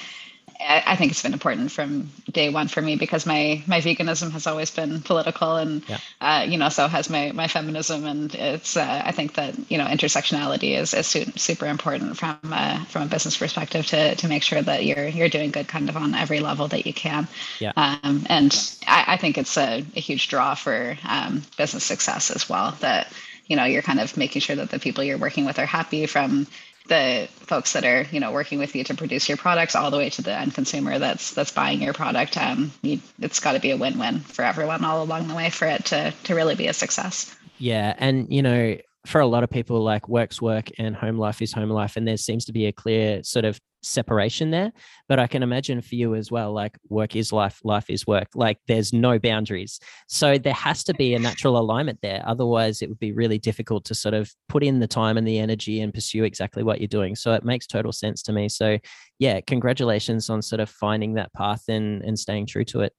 I 0.62 0.98
think 0.98 1.12
it's 1.12 1.24
been 1.24 1.32
important 1.32 1.72
from 1.72 2.12
day 2.30 2.50
one 2.50 2.68
for 2.68 2.82
me 2.82 2.98
because 2.98 3.26
my 3.26 3.64
my 3.66 3.80
veganism 3.80 4.32
has 4.32 4.46
always 4.46 4.70
been 4.70 5.02
political, 5.02 5.56
and 5.56 5.88
yeah. 5.88 6.00
uh, 6.20 6.46
you 6.48 6.58
know, 6.58 6.68
so 6.68 6.88
has 6.88 7.10
my 7.10 7.32
my 7.32 7.48
feminism, 7.48 8.06
and 8.06 8.36
it's 8.36 8.76
uh, 8.76 9.02
I 9.06 9.14
think 9.14 9.36
that 9.36 9.56
you 9.72 9.78
know 9.78 9.86
intersectionality 9.86 10.78
is 10.78 10.94
is 10.94 11.08
super 11.08 11.66
important 11.66 12.18
from 12.18 12.38
a, 12.52 12.86
from 12.90 13.04
a 13.04 13.06
business 13.06 13.38
perspective 13.38 13.86
to 13.88 14.16
to 14.16 14.28
make 14.28 14.44
sure 14.44 14.62
that 14.62 14.84
you're 14.84 15.08
you're 15.08 15.30
doing 15.30 15.52
good 15.52 15.70
kind 15.70 15.88
of 15.88 15.96
on 15.96 16.14
every 16.14 16.42
level 16.42 16.68
that 16.68 16.86
you 16.86 16.94
can. 16.94 17.30
Yeah. 17.60 17.72
Um, 17.78 18.26
and 18.30 18.54
I, 18.86 19.14
I, 19.14 19.18
think 19.18 19.38
it's 19.38 19.58
a, 19.58 19.86
a 19.96 20.00
huge 20.00 20.28
draw 20.28 20.56
for 20.56 20.98
um, 21.08 21.42
business 21.58 21.86
success 21.86 22.32
as 22.32 22.50
well. 22.50 22.76
That 22.82 23.08
you 23.48 23.56
know 23.56 23.64
you're 23.64 23.82
kind 23.82 24.02
of 24.02 24.18
making 24.18 24.42
sure 24.42 24.58
that 24.58 24.72
the 24.72 24.80
people 24.80 25.06
you're 25.06 25.18
working 25.18 25.46
with 25.46 25.58
are 25.58 25.66
happy 25.66 26.06
from 26.06 26.48
the 26.90 27.28
folks 27.32 27.74
that 27.74 27.86
are 27.86 28.06
you 28.12 28.20
know 28.20 28.32
working 28.32 28.60
with 28.60 28.76
you 28.76 28.84
to 28.84 28.94
produce 28.94 29.30
your 29.30 29.38
products 29.38 29.76
all 29.76 29.90
the 29.92 29.98
way 29.98 30.10
to 30.10 30.22
the 30.22 30.34
end 30.34 30.54
consumer 30.54 31.00
that's 31.00 31.32
that's 31.32 31.52
buying 31.52 31.82
your 31.82 31.94
product 31.94 32.38
um, 32.38 32.72
you, 32.82 33.00
it's 33.20 33.40
got 33.40 33.54
to 33.54 33.60
be 33.60 33.72
a 33.72 33.78
win-win 33.78 34.20
for 34.20 34.44
everyone 34.44 34.84
all 34.84 35.02
along 35.02 35.28
the 35.28 35.36
way 35.36 35.50
for 35.50 35.66
it 35.66 35.86
to 35.86 36.14
to 36.24 36.36
really 36.36 36.56
be 36.56 36.68
a 36.68 36.74
success. 36.74 37.36
Yeah 37.58 37.96
and 37.98 38.32
you 38.34 38.42
know 38.42 38.78
for 39.10 39.20
a 39.20 39.26
lot 39.26 39.44
of 39.44 39.50
people 39.50 39.82
like 39.82 40.08
work's 40.08 40.40
work 40.40 40.70
and 40.78 40.96
home 40.96 41.18
life 41.18 41.42
is 41.42 41.52
home 41.52 41.72
life 41.72 41.98
and 41.98 42.08
there 42.08 42.16
seems 42.16 42.46
to 42.46 42.54
be 42.54 42.68
a 42.68 42.72
clear 42.72 43.24
sort 43.24 43.44
of 43.44 43.60
separation 43.82 44.52
there. 44.52 44.72
But 45.08 45.18
i 45.18 45.26
can 45.26 45.42
imagine 45.42 45.82
for 45.82 45.96
you 45.96 46.14
as 46.14 46.30
well 46.30 46.54
like 46.54 46.78
work 46.90 47.16
is 47.16 47.34
life 47.34 47.60
life 47.64 47.90
is 47.90 48.06
work. 48.06 48.28
Like 48.36 48.60
there's 48.68 48.94
no 48.94 49.18
boundaries. 49.18 49.80
So 50.08 50.38
there 50.38 50.54
has 50.54 50.84
to 50.84 50.94
be 50.94 51.16
a 51.16 51.20
natural 51.20 51.58
alignment 51.58 52.00
there. 52.04 52.22
Otherwise 52.28 52.84
it 52.84 52.90
would 52.90 53.00
be 53.00 53.12
really 53.12 53.40
difficult 53.40 53.84
to 53.86 53.96
sort 53.96 54.14
of 54.14 54.32
put 54.48 54.64
in 54.64 54.80
the 54.80 54.88
time 54.88 55.18
and 55.18 55.28
the 55.28 55.40
energy 55.40 55.82
and 55.82 55.92
pursue 55.92 56.24
exactly 56.24 56.62
what 56.62 56.80
you're 56.80 56.88
doing. 56.88 57.16
So 57.16 57.34
it 57.34 57.44
makes 57.44 57.66
total 57.66 57.92
sense 57.92 58.22
to 58.24 58.32
me. 58.32 58.48
So 58.48 58.78
yeah 59.18 59.42
congratulations 59.42 60.30
on 60.30 60.44
sort 60.44 60.60
of 60.60 60.70
finding 60.70 61.16
that 61.16 61.34
path 61.34 61.64
and 61.68 62.04
and 62.04 62.20
staying 62.20 62.46
true 62.46 62.66
to 62.66 62.82
it 62.82 62.94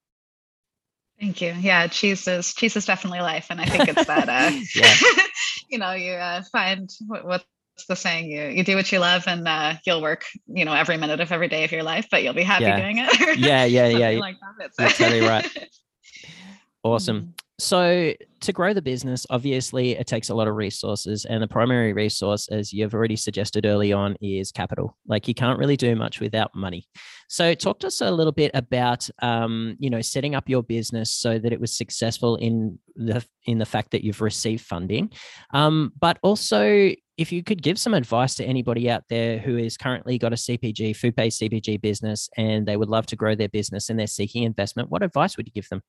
Thank 1.21 1.43
you. 1.43 1.55
Yeah, 1.61 1.87
cheese 1.87 2.27
is 2.27 2.55
cheese 2.55 2.77
is 2.77 2.87
definitely 2.87 3.21
life, 3.21 3.49
and 3.51 3.61
I 3.61 3.67
think 3.67 3.89
it's 3.89 4.07
that. 4.07 4.29
Uh, 4.29 4.51
you 5.69 5.79
know, 5.79 5.93
you 5.93 6.13
uh, 6.13 6.43
find 6.51 6.89
what, 7.07 7.27
what's 7.27 7.45
the 7.89 7.95
saying? 7.95 8.31
You 8.31 8.45
you 8.47 8.65
do 8.65 8.75
what 8.75 8.91
you 8.91 9.01
love, 9.01 9.25
and 9.27 9.47
uh, 9.47 9.75
you'll 9.85 10.01
work, 10.01 10.25
you 10.47 10.65
know, 10.65 10.73
every 10.73 10.97
minute 10.97 11.21
of 11.21 11.31
every 11.31 11.49
day 11.49 11.65
of 11.65 11.73
your 11.73 11.83
life, 11.83 12.09
but 12.11 12.23
you'll 12.23 12.33
be 12.33 12.43
happy 12.43 12.65
yeah. 12.65 12.81
doing 12.81 12.99
it. 12.99 13.39
yeah, 13.39 13.65
yeah, 13.65 13.89
yeah. 13.89 14.19
Like 14.19 14.37
that. 14.59 14.71
That's 14.79 14.97
totally 14.97 15.21
right. 15.21 15.47
Awesome. 16.83 17.35
So, 17.61 18.15
to 18.41 18.53
grow 18.55 18.73
the 18.73 18.81
business, 18.81 19.27
obviously, 19.29 19.91
it 19.91 20.07
takes 20.07 20.31
a 20.31 20.35
lot 20.35 20.49
of 20.49 20.57
resources. 20.57 21.27
And 21.27 21.43
the 21.43 21.47
primary 21.47 21.93
resource, 21.93 22.49
as 22.49 22.73
you've 22.73 22.95
already 22.95 23.17
suggested 23.17 23.67
early 23.67 23.93
on, 23.93 24.17
is 24.23 24.51
capital. 24.51 24.97
Like, 25.07 25.29
you 25.29 25.35
can't 25.35 25.59
really 25.59 25.77
do 25.77 25.95
much 25.95 26.21
without 26.21 26.55
money. 26.55 26.89
So, 27.29 27.53
talk 27.53 27.79
to 27.81 27.89
us 27.89 28.01
a 28.01 28.11
little 28.11 28.33
bit 28.33 28.51
about, 28.55 29.09
um, 29.21 29.77
you 29.79 29.91
know, 29.91 30.01
setting 30.01 30.35
up 30.35 30.49
your 30.49 30.63
business 30.63 31.11
so 31.11 31.39
that 31.39 31.53
it 31.53 31.61
was 31.61 31.77
successful 31.77 32.37
in 32.37 32.79
the 32.97 33.25
in 33.45 33.59
the 33.59 33.67
fact 33.67 33.91
that 33.91 34.05
you've 34.05 34.23
received 34.23 34.65
funding, 34.65 35.11
um, 35.53 35.93
but 36.01 36.19
also 36.23 36.93
if 37.21 37.31
you 37.31 37.43
could 37.43 37.63
give 37.63 37.79
some 37.79 37.93
advice 37.93 38.35
to 38.35 38.45
anybody 38.45 38.89
out 38.89 39.05
there 39.11 39.39
who 39.39 39.59
is 39.59 39.77
currently 39.77 40.17
got 40.17 40.33
a 40.33 40.37
CPG, 40.37 40.97
food 40.97 41.15
based 41.15 41.39
CPG 41.43 41.79
business, 41.83 42.31
and 42.39 42.67
they 42.67 42.79
would 42.79 42.89
love 42.89 43.05
to 43.07 43.17
grow 43.17 43.35
their 43.35 43.49
business 43.51 43.91
and 43.91 43.99
they're 43.99 44.07
seeking 44.07 44.45
investment, 44.45 44.91
what 44.91 45.03
advice 45.03 45.37
would 45.37 45.47
you 45.47 45.53
give 45.53 45.69
them? 45.69 45.83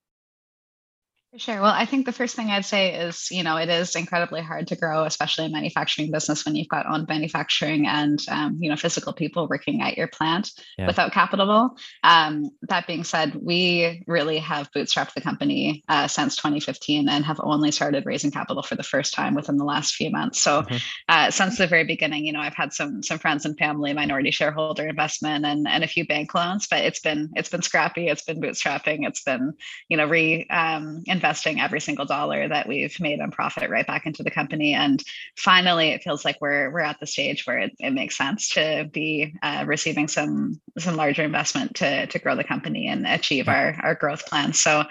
Sure. 1.37 1.61
Well, 1.61 1.71
I 1.71 1.85
think 1.85 2.05
the 2.05 2.11
first 2.11 2.35
thing 2.35 2.49
I'd 2.49 2.65
say 2.65 2.93
is, 2.93 3.31
you 3.31 3.41
know, 3.41 3.55
it 3.55 3.69
is 3.69 3.95
incredibly 3.95 4.41
hard 4.41 4.67
to 4.67 4.75
grow, 4.75 5.05
especially 5.05 5.45
a 5.45 5.49
manufacturing 5.49 6.11
business 6.11 6.45
when 6.45 6.57
you've 6.57 6.67
got 6.67 6.85
own 6.85 7.05
manufacturing 7.07 7.87
and, 7.87 8.19
um, 8.27 8.57
you 8.59 8.69
know, 8.69 8.75
physical 8.75 9.13
people 9.13 9.47
working 9.47 9.81
at 9.81 9.97
your 9.97 10.07
plant 10.07 10.51
yeah. 10.77 10.87
without 10.87 11.13
capital. 11.13 11.77
Um, 12.03 12.49
that 12.63 12.85
being 12.85 13.05
said, 13.05 13.33
we 13.35 14.03
really 14.07 14.39
have 14.39 14.69
bootstrapped 14.73 15.13
the 15.13 15.21
company 15.21 15.85
uh, 15.87 16.09
since 16.09 16.35
2015 16.35 17.07
and 17.07 17.23
have 17.23 17.39
only 17.41 17.71
started 17.71 18.05
raising 18.05 18.31
capital 18.31 18.61
for 18.61 18.75
the 18.75 18.83
first 18.83 19.13
time 19.13 19.33
within 19.33 19.55
the 19.55 19.63
last 19.63 19.95
few 19.95 20.11
months. 20.11 20.41
So, 20.41 20.63
mm-hmm. 20.63 20.77
uh, 21.07 21.31
since 21.31 21.57
the 21.57 21.65
very 21.65 21.85
beginning, 21.85 22.25
you 22.25 22.33
know, 22.33 22.41
I've 22.41 22.55
had 22.55 22.73
some 22.73 23.01
some 23.03 23.19
friends 23.19 23.45
and 23.45 23.57
family, 23.57 23.93
minority 23.93 24.31
shareholder 24.31 24.85
investment, 24.85 25.45
and 25.45 25.65
and 25.65 25.85
a 25.85 25.87
few 25.87 26.05
bank 26.05 26.33
loans, 26.35 26.67
but 26.69 26.83
it's 26.83 26.99
been 26.99 27.29
it's 27.35 27.49
been 27.49 27.61
scrappy. 27.61 28.09
It's 28.09 28.23
been 28.23 28.41
bootstrapping. 28.41 29.07
It's 29.07 29.23
been, 29.23 29.53
you 29.87 29.95
know, 29.95 30.07
re 30.07 30.45
um, 30.49 31.01
investing 31.21 31.61
every 31.61 31.79
single 31.79 32.05
dollar 32.05 32.47
that 32.47 32.67
we've 32.67 32.99
made 32.99 33.21
on 33.21 33.29
profit 33.29 33.69
right 33.69 33.85
back 33.85 34.07
into 34.07 34.23
the 34.23 34.31
company. 34.31 34.73
And 34.73 35.03
finally, 35.37 35.89
it 35.89 36.01
feels 36.01 36.25
like 36.25 36.37
we're 36.41 36.71
we're 36.71 36.79
at 36.79 36.99
the 36.99 37.05
stage 37.05 37.45
where 37.45 37.59
it, 37.59 37.73
it 37.79 37.91
makes 37.91 38.17
sense 38.17 38.49
to 38.49 38.89
be 38.91 39.35
uh, 39.43 39.65
receiving 39.67 40.07
some 40.07 40.59
some 40.79 40.95
larger 40.95 41.21
investment 41.21 41.75
to 41.75 42.07
to 42.07 42.19
grow 42.19 42.35
the 42.35 42.43
company 42.43 42.87
and 42.87 43.05
achieve 43.05 43.47
our 43.47 43.77
our 43.83 43.93
growth 43.93 44.25
plans. 44.25 44.59
So, 44.59 44.83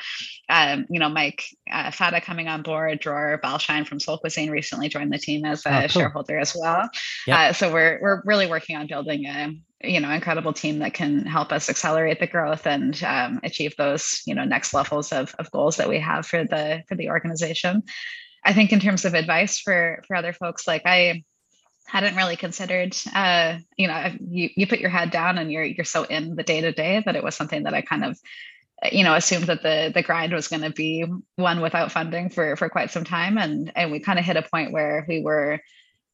um, 0.49 0.87
you 0.89 1.01
know, 1.01 1.09
Mike 1.09 1.43
uh, 1.73 1.91
Fata 1.91 2.21
coming 2.21 2.47
on 2.47 2.63
board, 2.63 3.01
Dror 3.01 3.41
Balshine 3.43 3.87
from 3.87 3.99
Sol 3.99 4.19
Cuisine 4.19 4.51
recently 4.51 4.89
joined 4.89 5.13
the 5.13 5.19
team 5.19 5.45
as 5.45 5.67
a 5.67 5.71
oh, 5.71 5.81
cool. 5.81 5.89
shareholder 5.89 6.39
as 6.39 6.57
well. 6.57 6.89
Yep. 7.27 7.39
Uh, 7.39 7.53
so 7.53 7.73
we're 7.73 7.99
we're 8.01 8.23
really 8.25 8.47
working 8.47 8.77
on 8.77 8.87
building 8.87 9.27
a 9.27 9.53
you 9.83 10.01
know 10.01 10.11
incredible 10.11 10.53
team 10.53 10.81
that 10.81 10.95
can 10.95 11.25
help 11.25 11.53
us 11.53 11.69
accelerate 11.69 12.21
the 12.21 12.27
growth 12.27 12.67
and 12.67 13.03
um, 13.05 13.41
achieve 13.43 13.75
those 13.77 14.23
you 14.27 14.35
know 14.35 14.45
next 14.45 14.75
levels 14.75 15.13
of, 15.13 15.35
of 15.39 15.51
goals 15.51 15.77
that 15.77 15.89
we 15.89 15.99
have 15.99 16.27
for 16.27 16.45
the 16.45 16.83
for 16.89 16.95
the 16.95 17.11
organization. 17.11 17.83
I 18.45 18.53
think 18.53 18.73
in 18.73 18.81
terms 18.81 19.05
of 19.05 19.15
advice 19.15 19.59
for 19.59 20.03
for 20.07 20.17
other 20.17 20.33
folks 20.33 20.67
like 20.67 20.83
i 20.87 21.23
hadn't 21.87 22.17
really 22.17 22.37
considered 22.37 22.97
uh, 23.15 23.59
you 23.77 23.89
know 23.89 24.13
you, 24.21 24.49
you 24.57 24.67
put 24.67 24.79
your 24.79 24.91
head 24.91 25.11
down 25.11 25.39
and 25.39 25.51
you're 25.51 25.65
you're 25.65 25.85
so 25.85 26.05
in 26.05 26.37
the 26.37 26.43
day 26.45 26.61
to 26.61 26.73
day 26.73 27.03
that 27.05 27.17
it 27.17 27.25
was 27.25 27.35
something 27.35 27.65
that 27.65 27.75
i 27.75 27.83
kind 27.83 28.05
of 28.05 28.17
you 28.91 29.05
know 29.05 29.15
assumed 29.15 29.47
that 29.47 29.63
the 29.63 29.91
the 29.95 30.03
grind 30.03 30.33
was 30.33 30.49
going 30.49 30.63
to 30.63 30.71
be 30.71 31.05
one 31.37 31.61
without 31.61 31.93
funding 31.93 32.31
for 32.31 32.57
for 32.57 32.69
quite 32.69 32.91
some 32.91 33.05
time. 33.05 33.39
And 33.39 33.73
and 33.77 33.91
we 33.91 34.01
kind 34.01 34.19
of 34.19 34.25
hit 34.25 34.37
a 34.37 34.43
point 34.43 34.73
where 34.73 35.05
we 35.09 35.21
were 35.21 35.61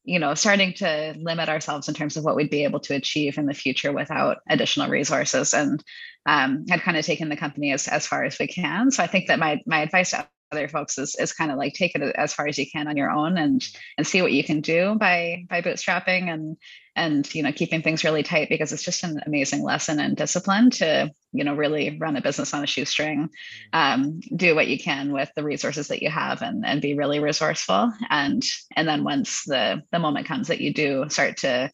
you 0.07 0.19
know 0.19 0.33
starting 0.33 0.73
to 0.73 1.13
limit 1.19 1.49
ourselves 1.49 1.87
in 1.87 1.93
terms 1.93 2.15
of 2.15 2.23
what 2.23 2.35
we'd 2.35 2.49
be 2.49 2.63
able 2.63 2.79
to 2.79 2.95
achieve 2.95 3.37
in 3.37 3.45
the 3.45 3.53
future 3.53 3.91
without 3.91 4.37
additional 4.49 4.89
resources 4.89 5.53
and 5.53 5.83
um, 6.25 6.65
had 6.67 6.81
kind 6.81 6.97
of 6.97 7.05
taken 7.05 7.29
the 7.29 7.37
company 7.37 7.71
as, 7.71 7.87
as 7.87 8.07
far 8.07 8.23
as 8.23 8.37
we 8.39 8.47
can. 8.47 8.89
So 8.89 9.03
i 9.03 9.07
think 9.07 9.27
that 9.27 9.37
my 9.37 9.61
my 9.65 9.81
advice 9.81 10.11
to 10.11 10.27
other 10.51 10.67
folks 10.67 10.97
is, 10.97 11.15
is 11.19 11.33
kind 11.33 11.51
of 11.51 11.57
like 11.57 11.73
take 11.73 11.95
it 11.95 12.01
as 12.15 12.33
far 12.33 12.47
as 12.47 12.57
you 12.57 12.65
can 12.69 12.87
on 12.87 12.97
your 12.97 13.09
own 13.09 13.37
and 13.37 13.67
and 13.97 14.07
see 14.07 14.21
what 14.21 14.31
you 14.31 14.43
can 14.43 14.61
do 14.61 14.95
by 14.95 15.45
by 15.49 15.61
bootstrapping 15.61 16.31
and 16.31 16.57
and 16.95 17.33
you 17.33 17.43
know 17.43 17.51
keeping 17.51 17.81
things 17.81 18.03
really 18.03 18.23
tight 18.23 18.49
because 18.49 18.71
it's 18.71 18.83
just 18.83 19.03
an 19.03 19.21
amazing 19.25 19.61
lesson 19.61 19.99
and 19.99 20.17
discipline 20.17 20.69
to 20.69 21.11
you 21.33 21.43
know 21.43 21.53
really 21.53 21.97
run 21.99 22.15
a 22.15 22.21
business 22.21 22.53
on 22.53 22.63
a 22.63 22.67
shoestring 22.67 23.29
mm. 23.73 23.93
um, 23.93 24.19
do 24.35 24.55
what 24.55 24.67
you 24.67 24.79
can 24.79 25.11
with 25.11 25.29
the 25.35 25.43
resources 25.43 25.87
that 25.89 26.01
you 26.01 26.09
have 26.09 26.41
and 26.41 26.65
and 26.65 26.81
be 26.81 26.95
really 26.95 27.19
resourceful 27.19 27.91
and 28.09 28.43
and 28.75 28.87
then 28.87 29.03
once 29.03 29.43
the 29.45 29.81
the 29.91 29.99
moment 29.99 30.27
comes 30.27 30.47
that 30.47 30.61
you 30.61 30.73
do 30.73 31.05
start 31.09 31.37
to 31.37 31.69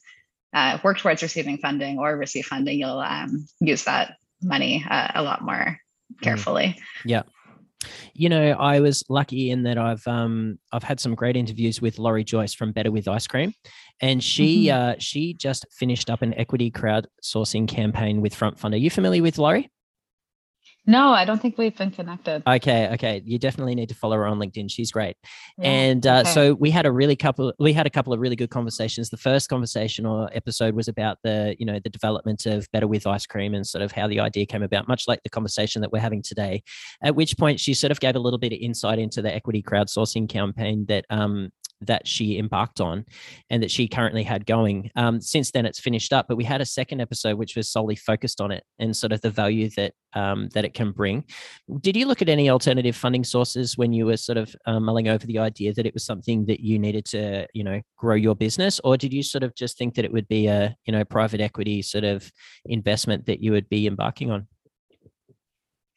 uh, 0.53 0.77
work 0.83 0.99
towards 0.99 1.23
receiving 1.23 1.57
funding 1.57 1.97
or 1.97 2.15
receive 2.15 2.45
funding 2.45 2.79
you'll 2.79 2.99
um, 2.99 3.47
use 3.59 3.85
that 3.85 4.17
money 4.41 4.85
uh, 4.89 5.07
a 5.15 5.23
lot 5.23 5.43
more 5.43 5.79
mm. 6.13 6.21
carefully 6.21 6.67
mm. 6.67 6.81
yeah 7.05 7.23
you 8.13 8.29
know, 8.29 8.51
I 8.51 8.79
was 8.79 9.03
lucky 9.09 9.51
in 9.51 9.63
that 9.63 9.77
I've 9.77 10.05
um 10.07 10.59
I've 10.71 10.83
had 10.83 10.99
some 10.99 11.15
great 11.15 11.35
interviews 11.35 11.81
with 11.81 11.99
Lori 11.99 12.23
Joyce 12.23 12.53
from 12.53 12.71
Better 12.71 12.91
with 12.91 13.07
Ice 13.07 13.27
Cream, 13.27 13.53
and 14.01 14.23
she 14.23 14.65
mm-hmm. 14.67 14.91
uh 14.91 14.95
she 14.99 15.33
just 15.33 15.65
finished 15.71 16.09
up 16.09 16.21
an 16.21 16.33
equity 16.35 16.71
crowdsourcing 16.71 17.67
campaign 17.67 18.21
with 18.21 18.35
Front 18.35 18.59
Fund. 18.59 18.73
Are 18.73 18.77
you 18.77 18.89
familiar 18.89 19.21
with 19.21 19.37
Lori? 19.37 19.69
No, 20.85 21.09
I 21.13 21.23
don't 21.23 21.41
think 21.41 21.57
we've 21.57 21.75
been 21.75 21.91
connected. 21.91 22.43
Okay, 22.45 22.89
okay. 22.93 23.21
You 23.25 23.39
definitely 23.39 23.73
need 23.73 23.87
to 23.89 23.95
follow 23.95 24.17
her 24.17 24.25
on 24.25 24.37
LinkedIn. 24.37 24.69
She's 24.69 24.91
great. 24.91 25.15
Yeah, 25.57 25.69
and 25.69 26.05
uh, 26.05 26.19
okay. 26.21 26.29
so 26.31 26.53
we 26.55 26.71
had 26.71 26.85
a 26.85 26.91
really 26.91 27.15
couple. 27.15 27.53
We 27.57 27.71
had 27.71 27.87
a 27.87 27.89
couple 27.89 28.11
of 28.11 28.19
really 28.19 28.35
good 28.35 28.49
conversations. 28.49 29.09
The 29.09 29.17
first 29.17 29.49
conversation 29.49 30.05
or 30.05 30.29
episode 30.33 30.75
was 30.75 30.89
about 30.89 31.19
the 31.23 31.55
you 31.57 31.65
know 31.65 31.79
the 31.81 31.89
development 31.89 32.45
of 32.45 32.69
Better 32.73 32.87
with 32.87 33.07
Ice 33.07 33.25
Cream 33.25 33.53
and 33.53 33.65
sort 33.65 33.81
of 33.81 33.93
how 33.93 34.07
the 34.07 34.19
idea 34.19 34.45
came 34.45 34.63
about, 34.63 34.87
much 34.89 35.07
like 35.07 35.23
the 35.23 35.29
conversation 35.29 35.81
that 35.81 35.91
we're 35.91 35.99
having 35.99 36.21
today. 36.21 36.63
At 37.01 37.15
which 37.15 37.37
point 37.37 37.61
she 37.61 37.73
sort 37.73 37.91
of 37.91 38.01
gave 38.01 38.15
a 38.15 38.19
little 38.19 38.39
bit 38.39 38.51
of 38.51 38.59
insight 38.59 38.99
into 38.99 39.21
the 39.21 39.33
equity 39.33 39.63
crowdsourcing 39.63 40.27
campaign 40.27 40.85
that 40.87 41.05
um, 41.09 41.51
that 41.87 42.07
she 42.07 42.37
embarked 42.37 42.81
on 42.81 43.05
and 43.49 43.61
that 43.63 43.71
she 43.71 43.87
currently 43.87 44.23
had 44.23 44.45
going. 44.45 44.91
Um, 44.95 45.21
since 45.21 45.51
then, 45.51 45.65
it's 45.65 45.79
finished 45.79 46.13
up, 46.13 46.27
but 46.27 46.37
we 46.37 46.43
had 46.43 46.61
a 46.61 46.65
second 46.65 47.01
episode 47.01 47.37
which 47.37 47.55
was 47.55 47.69
solely 47.69 47.95
focused 47.95 48.41
on 48.41 48.51
it 48.51 48.63
and 48.79 48.95
sort 48.95 49.11
of 49.11 49.21
the 49.21 49.29
value 49.29 49.69
that 49.77 49.93
um, 50.13 50.49
that 50.53 50.65
it 50.65 50.73
can 50.73 50.91
bring. 50.91 51.25
Did 51.81 51.95
you 51.95 52.05
look 52.05 52.21
at 52.21 52.29
any 52.29 52.49
alternative 52.49 52.95
funding 52.95 53.23
sources 53.23 53.77
when 53.77 53.93
you 53.93 54.05
were 54.05 54.17
sort 54.17 54.37
of 54.37 54.55
um, 54.65 54.83
mulling 54.83 55.07
over 55.07 55.25
the 55.25 55.39
idea 55.39 55.73
that 55.73 55.85
it 55.85 55.93
was 55.93 56.05
something 56.05 56.45
that 56.45 56.59
you 56.59 56.77
needed 56.77 57.05
to, 57.05 57.47
you 57.53 57.63
know, 57.63 57.81
grow 57.97 58.15
your 58.15 58.35
business, 58.35 58.79
or 58.83 58.97
did 58.97 59.11
you 59.11 59.23
sort 59.23 59.43
of 59.43 59.55
just 59.55 59.77
think 59.77 59.95
that 59.95 60.05
it 60.05 60.13
would 60.13 60.27
be 60.27 60.47
a, 60.47 60.75
you 60.85 60.91
know, 60.91 61.03
private 61.03 61.41
equity 61.41 61.81
sort 61.81 62.03
of 62.03 62.31
investment 62.65 63.25
that 63.25 63.41
you 63.41 63.51
would 63.51 63.69
be 63.69 63.87
embarking 63.87 64.31
on? 64.31 64.47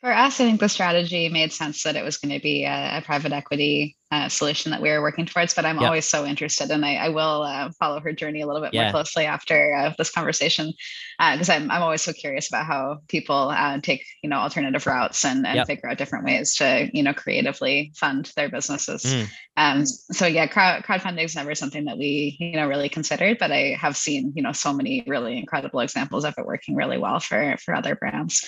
For 0.06 0.12
us, 0.12 0.38
I 0.38 0.44
think 0.44 0.60
the 0.60 0.68
strategy 0.68 1.28
made 1.28 1.52
sense 1.52 1.82
that 1.82 1.96
it 1.96 2.04
was 2.04 2.16
going 2.16 2.32
to 2.32 2.40
be 2.40 2.62
a, 2.62 2.98
a 2.98 3.02
private 3.04 3.32
equity 3.32 3.96
uh, 4.12 4.28
solution 4.28 4.70
that 4.70 4.80
we 4.80 4.88
were 4.88 5.02
working 5.02 5.26
towards. 5.26 5.52
But 5.52 5.64
I'm 5.64 5.80
always 5.80 6.06
so 6.06 6.24
interested, 6.24 6.70
and 6.70 6.86
I, 6.86 6.94
I 6.94 7.08
will 7.08 7.42
uh, 7.42 7.72
follow 7.72 7.98
her 7.98 8.12
journey 8.12 8.42
a 8.42 8.46
little 8.46 8.62
bit 8.62 8.72
yeah. 8.72 8.84
more 8.84 8.92
closely 8.92 9.24
after 9.24 9.74
uh, 9.74 9.94
this 9.98 10.12
conversation, 10.12 10.72
because 11.18 11.48
uh, 11.48 11.54
I'm 11.54 11.72
I'm 11.72 11.82
always 11.82 12.02
so 12.02 12.12
curious 12.12 12.48
about 12.48 12.66
how 12.66 12.98
people 13.08 13.48
uh, 13.50 13.80
take 13.80 14.06
you 14.22 14.30
know 14.30 14.36
alternative 14.36 14.86
routes 14.86 15.24
and, 15.24 15.44
and 15.44 15.56
yep. 15.56 15.66
figure 15.66 15.88
out 15.88 15.98
different 15.98 16.24
ways 16.24 16.54
to 16.58 16.88
you 16.94 17.02
know 17.02 17.12
creatively 17.12 17.90
fund 17.96 18.30
their 18.36 18.48
businesses. 18.48 19.02
Mm. 19.04 19.28
Um, 19.56 19.86
so 19.86 20.24
yeah, 20.24 20.46
crowd 20.46 20.84
crowdfunding 20.84 21.24
is 21.24 21.34
never 21.34 21.56
something 21.56 21.86
that 21.86 21.98
we 21.98 22.36
you 22.38 22.52
know 22.52 22.68
really 22.68 22.88
considered, 22.88 23.38
but 23.40 23.50
I 23.50 23.76
have 23.80 23.96
seen 23.96 24.32
you 24.36 24.42
know 24.44 24.52
so 24.52 24.72
many 24.72 25.02
really 25.08 25.36
incredible 25.36 25.80
examples 25.80 26.24
of 26.24 26.34
it 26.38 26.46
working 26.46 26.76
really 26.76 26.96
well 26.96 27.18
for 27.18 27.56
for 27.56 27.74
other 27.74 27.96
brands. 27.96 28.46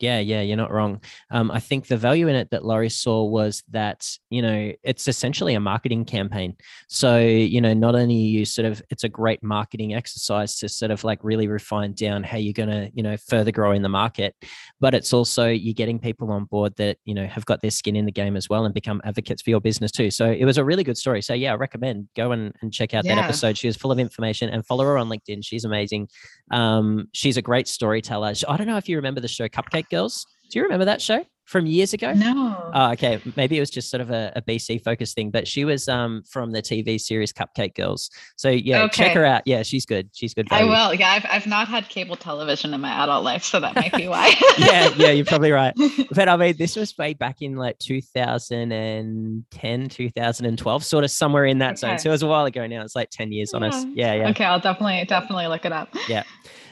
Yeah, 0.00 0.20
yeah, 0.20 0.42
you're 0.42 0.56
not 0.56 0.70
wrong. 0.70 1.00
Um, 1.30 1.50
I 1.50 1.58
think 1.58 1.88
the 1.88 1.96
value 1.96 2.28
in 2.28 2.36
it 2.36 2.50
that 2.50 2.64
Lori 2.64 2.88
saw 2.88 3.24
was 3.24 3.64
that, 3.70 4.08
you 4.30 4.42
know, 4.42 4.72
it's 4.84 5.08
essentially 5.08 5.54
a 5.54 5.60
marketing 5.60 6.04
campaign. 6.04 6.56
So, 6.88 7.18
you 7.18 7.60
know, 7.60 7.74
not 7.74 7.96
only 7.96 8.14
you 8.14 8.44
sort 8.44 8.66
of, 8.66 8.80
it's 8.90 9.02
a 9.02 9.08
great 9.08 9.42
marketing 9.42 9.94
exercise 9.94 10.56
to 10.58 10.68
sort 10.68 10.92
of 10.92 11.02
like 11.02 11.18
really 11.24 11.48
refine 11.48 11.94
down 11.94 12.22
how 12.22 12.36
you're 12.36 12.52
going 12.52 12.68
to, 12.68 12.90
you 12.94 13.02
know, 13.02 13.16
further 13.16 13.50
grow 13.50 13.72
in 13.72 13.82
the 13.82 13.88
market, 13.88 14.36
but 14.78 14.94
it's 14.94 15.12
also 15.12 15.48
you're 15.48 15.74
getting 15.74 15.98
people 15.98 16.30
on 16.30 16.44
board 16.44 16.76
that, 16.76 16.98
you 17.04 17.14
know, 17.14 17.26
have 17.26 17.44
got 17.46 17.60
their 17.60 17.72
skin 17.72 17.96
in 17.96 18.06
the 18.06 18.12
game 18.12 18.36
as 18.36 18.48
well 18.48 18.64
and 18.64 18.74
become 18.74 19.00
advocates 19.04 19.42
for 19.42 19.50
your 19.50 19.60
business 19.60 19.90
too. 19.90 20.12
So 20.12 20.30
it 20.30 20.44
was 20.44 20.58
a 20.58 20.64
really 20.64 20.84
good 20.84 20.96
story. 20.96 21.22
So, 21.22 21.34
yeah, 21.34 21.52
I 21.52 21.56
recommend 21.56 22.08
go 22.14 22.30
and, 22.30 22.54
and 22.62 22.72
check 22.72 22.94
out 22.94 23.04
yeah. 23.04 23.16
that 23.16 23.24
episode. 23.24 23.58
She 23.58 23.66
was 23.66 23.76
full 23.76 23.90
of 23.90 23.98
information 23.98 24.48
and 24.48 24.64
follow 24.64 24.84
her 24.84 24.96
on 24.96 25.08
LinkedIn. 25.08 25.44
She's 25.44 25.64
amazing. 25.64 26.08
Um, 26.52 27.08
she's 27.12 27.36
a 27.36 27.42
great 27.42 27.66
storyteller. 27.66 28.32
I 28.48 28.56
don't 28.56 28.66
know 28.66 28.76
if 28.76 28.88
you 28.88 28.96
remember 28.96 29.20
the 29.20 29.28
show 29.28 29.48
Cupcake 29.48 29.87
Girls. 29.90 30.26
Do 30.50 30.58
you 30.58 30.62
remember 30.62 30.86
that 30.86 31.02
show 31.02 31.26
from 31.44 31.66
years 31.66 31.92
ago? 31.94 32.12
No. 32.12 32.70
Oh, 32.74 32.92
okay. 32.92 33.20
Maybe 33.36 33.56
it 33.56 33.60
was 33.60 33.70
just 33.70 33.90
sort 33.90 34.02
of 34.02 34.10
a, 34.10 34.32
a 34.36 34.42
BC 34.42 34.84
focused 34.84 35.14
thing, 35.14 35.30
but 35.30 35.48
she 35.48 35.64
was 35.64 35.88
um 35.88 36.22
from 36.30 36.52
the 36.52 36.60
TV 36.62 37.00
series 37.00 37.32
Cupcake 37.32 37.74
Girls. 37.74 38.10
So 38.36 38.50
yeah, 38.50 38.82
okay. 38.84 39.04
check 39.04 39.14
her 39.14 39.24
out. 39.24 39.42
Yeah, 39.46 39.62
she's 39.62 39.86
good. 39.86 40.10
She's 40.14 40.34
good. 40.34 40.48
Value. 40.48 40.70
I 40.70 40.88
will. 40.88 40.94
Yeah, 40.94 41.10
I've, 41.10 41.26
I've 41.28 41.46
not 41.46 41.68
had 41.68 41.88
cable 41.88 42.16
television 42.16 42.74
in 42.74 42.80
my 42.80 42.90
adult 43.02 43.24
life, 43.24 43.44
so 43.44 43.60
that 43.60 43.74
might 43.74 43.92
be 43.92 44.08
why. 44.08 44.34
yeah, 44.58 44.92
yeah, 44.96 45.10
you're 45.10 45.24
probably 45.24 45.52
right. 45.52 45.74
But 46.10 46.28
I 46.28 46.36
mean, 46.36 46.56
this 46.56 46.76
was 46.76 46.96
way 46.96 47.14
back 47.14 47.42
in 47.42 47.56
like 47.56 47.78
2010, 47.78 49.88
2012, 49.88 50.84
sort 50.84 51.04
of 51.04 51.10
somewhere 51.10 51.44
in 51.44 51.58
that 51.58 51.72
okay. 51.72 51.76
zone. 51.76 51.98
So 51.98 52.08
it 52.08 52.12
was 52.12 52.22
a 52.22 52.26
while 52.26 52.46
ago 52.46 52.66
now. 52.66 52.82
It's 52.82 52.96
like 52.96 53.10
10 53.10 53.32
years 53.32 53.50
yeah. 53.52 53.56
on 53.56 53.64
us. 53.64 53.84
Yeah, 53.94 54.14
yeah. 54.14 54.30
Okay, 54.30 54.44
I'll 54.44 54.60
definitely 54.60 55.04
definitely 55.06 55.48
look 55.48 55.64
it 55.64 55.72
up. 55.72 55.88
Yeah. 56.08 56.24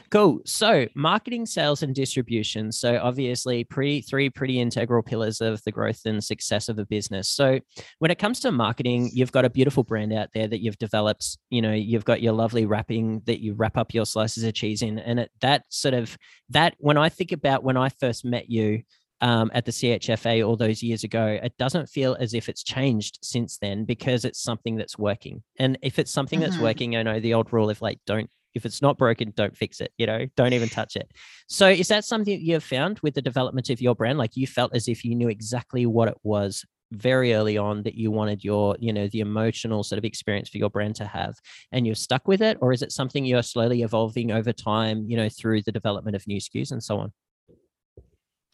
Cool. 0.09 0.39
So, 0.45 0.87
marketing, 0.95 1.45
sales, 1.45 1.83
and 1.83 1.93
distribution. 1.93 2.71
So, 2.71 2.97
obviously, 3.01 3.65
pre 3.65 4.01
three 4.01 4.29
pretty 4.29 4.59
integral 4.59 5.03
pillars 5.03 5.41
of 5.41 5.61
the 5.63 5.71
growth 5.71 6.01
and 6.05 6.23
success 6.23 6.69
of 6.69 6.79
a 6.79 6.85
business. 6.85 7.29
So, 7.29 7.59
when 7.99 8.09
it 8.09 8.17
comes 8.17 8.39
to 8.41 8.51
marketing, 8.51 9.09
you've 9.11 9.33
got 9.33 9.43
a 9.43 9.49
beautiful 9.49 9.83
brand 9.83 10.13
out 10.13 10.29
there 10.33 10.47
that 10.47 10.61
you've 10.61 10.77
developed. 10.77 11.37
You 11.49 11.61
know, 11.61 11.73
you've 11.73 12.05
got 12.05 12.21
your 12.21 12.33
lovely 12.33 12.65
wrapping 12.65 13.21
that 13.25 13.41
you 13.41 13.53
wrap 13.53 13.75
up 13.75 13.93
your 13.93 14.05
slices 14.05 14.43
of 14.45 14.53
cheese 14.53 14.81
in, 14.81 14.97
and 14.97 15.19
it, 15.19 15.31
that 15.41 15.63
sort 15.69 15.93
of 15.93 16.17
that. 16.49 16.75
When 16.77 16.97
I 16.97 17.09
think 17.09 17.33
about 17.33 17.63
when 17.63 17.75
I 17.75 17.89
first 17.89 18.23
met 18.23 18.49
you, 18.49 18.83
um, 19.19 19.49
at 19.53 19.65
the 19.65 19.71
CHFA 19.71 20.47
all 20.47 20.55
those 20.55 20.83
years 20.83 21.03
ago, 21.03 21.39
it 21.41 21.57
doesn't 21.57 21.89
feel 21.89 22.15
as 22.19 22.33
if 22.33 22.47
it's 22.47 22.63
changed 22.63 23.19
since 23.23 23.57
then 23.57 23.83
because 23.83 24.25
it's 24.25 24.41
something 24.41 24.75
that's 24.75 24.97
working. 24.97 25.43
And 25.57 25.77
if 25.81 25.99
it's 25.99 26.11
something 26.11 26.39
mm-hmm. 26.39 26.51
that's 26.51 26.61
working, 26.61 26.95
I 26.95 27.03
know 27.03 27.19
the 27.19 27.33
old 27.33 27.51
rule 27.51 27.69
of 27.69 27.81
like, 27.81 27.99
don't 28.05 28.29
if 28.57 28.65
it's 28.65 28.81
not 28.81 28.97
broken, 28.97 29.33
don't 29.35 29.55
fix 29.55 29.79
it. 29.79 29.91
You 29.97 30.05
know, 30.05 30.25
don't 30.35 30.53
even 30.53 30.69
touch 30.69 30.95
it. 30.95 31.11
So, 31.47 31.69
is 31.69 31.87
that 31.87 32.05
something 32.05 32.33
that 32.33 32.43
you 32.43 32.53
have 32.53 32.63
found 32.63 32.99
with 32.99 33.13
the 33.13 33.21
development 33.21 33.69
of 33.69 33.81
your 33.81 33.95
brand? 33.95 34.17
Like 34.17 34.35
you 34.35 34.47
felt 34.47 34.75
as 34.75 34.87
if 34.87 35.05
you 35.05 35.15
knew 35.15 35.29
exactly 35.29 35.85
what 35.85 36.09
it 36.09 36.17
was 36.23 36.65
very 36.91 37.33
early 37.33 37.57
on 37.57 37.83
that 37.83 37.95
you 37.95 38.11
wanted 38.11 38.43
your, 38.43 38.75
you 38.79 38.93
know, 38.93 39.07
the 39.09 39.19
emotional 39.19 39.83
sort 39.83 39.97
of 39.97 40.05
experience 40.05 40.49
for 40.49 40.57
your 40.57 40.69
brand 40.69 40.95
to 40.95 41.05
have, 41.05 41.35
and 41.71 41.85
you're 41.85 41.95
stuck 41.95 42.27
with 42.27 42.41
it, 42.41 42.57
or 42.61 42.71
is 42.71 42.81
it 42.81 42.91
something 42.91 43.25
you're 43.25 43.43
slowly 43.43 43.81
evolving 43.81 44.31
over 44.31 44.53
time, 44.53 45.05
you 45.07 45.17
know, 45.17 45.29
through 45.29 45.61
the 45.61 45.71
development 45.71 46.15
of 46.15 46.25
new 46.27 46.39
SKUs 46.39 46.71
and 46.71 46.83
so 46.83 46.97
on? 46.99 47.11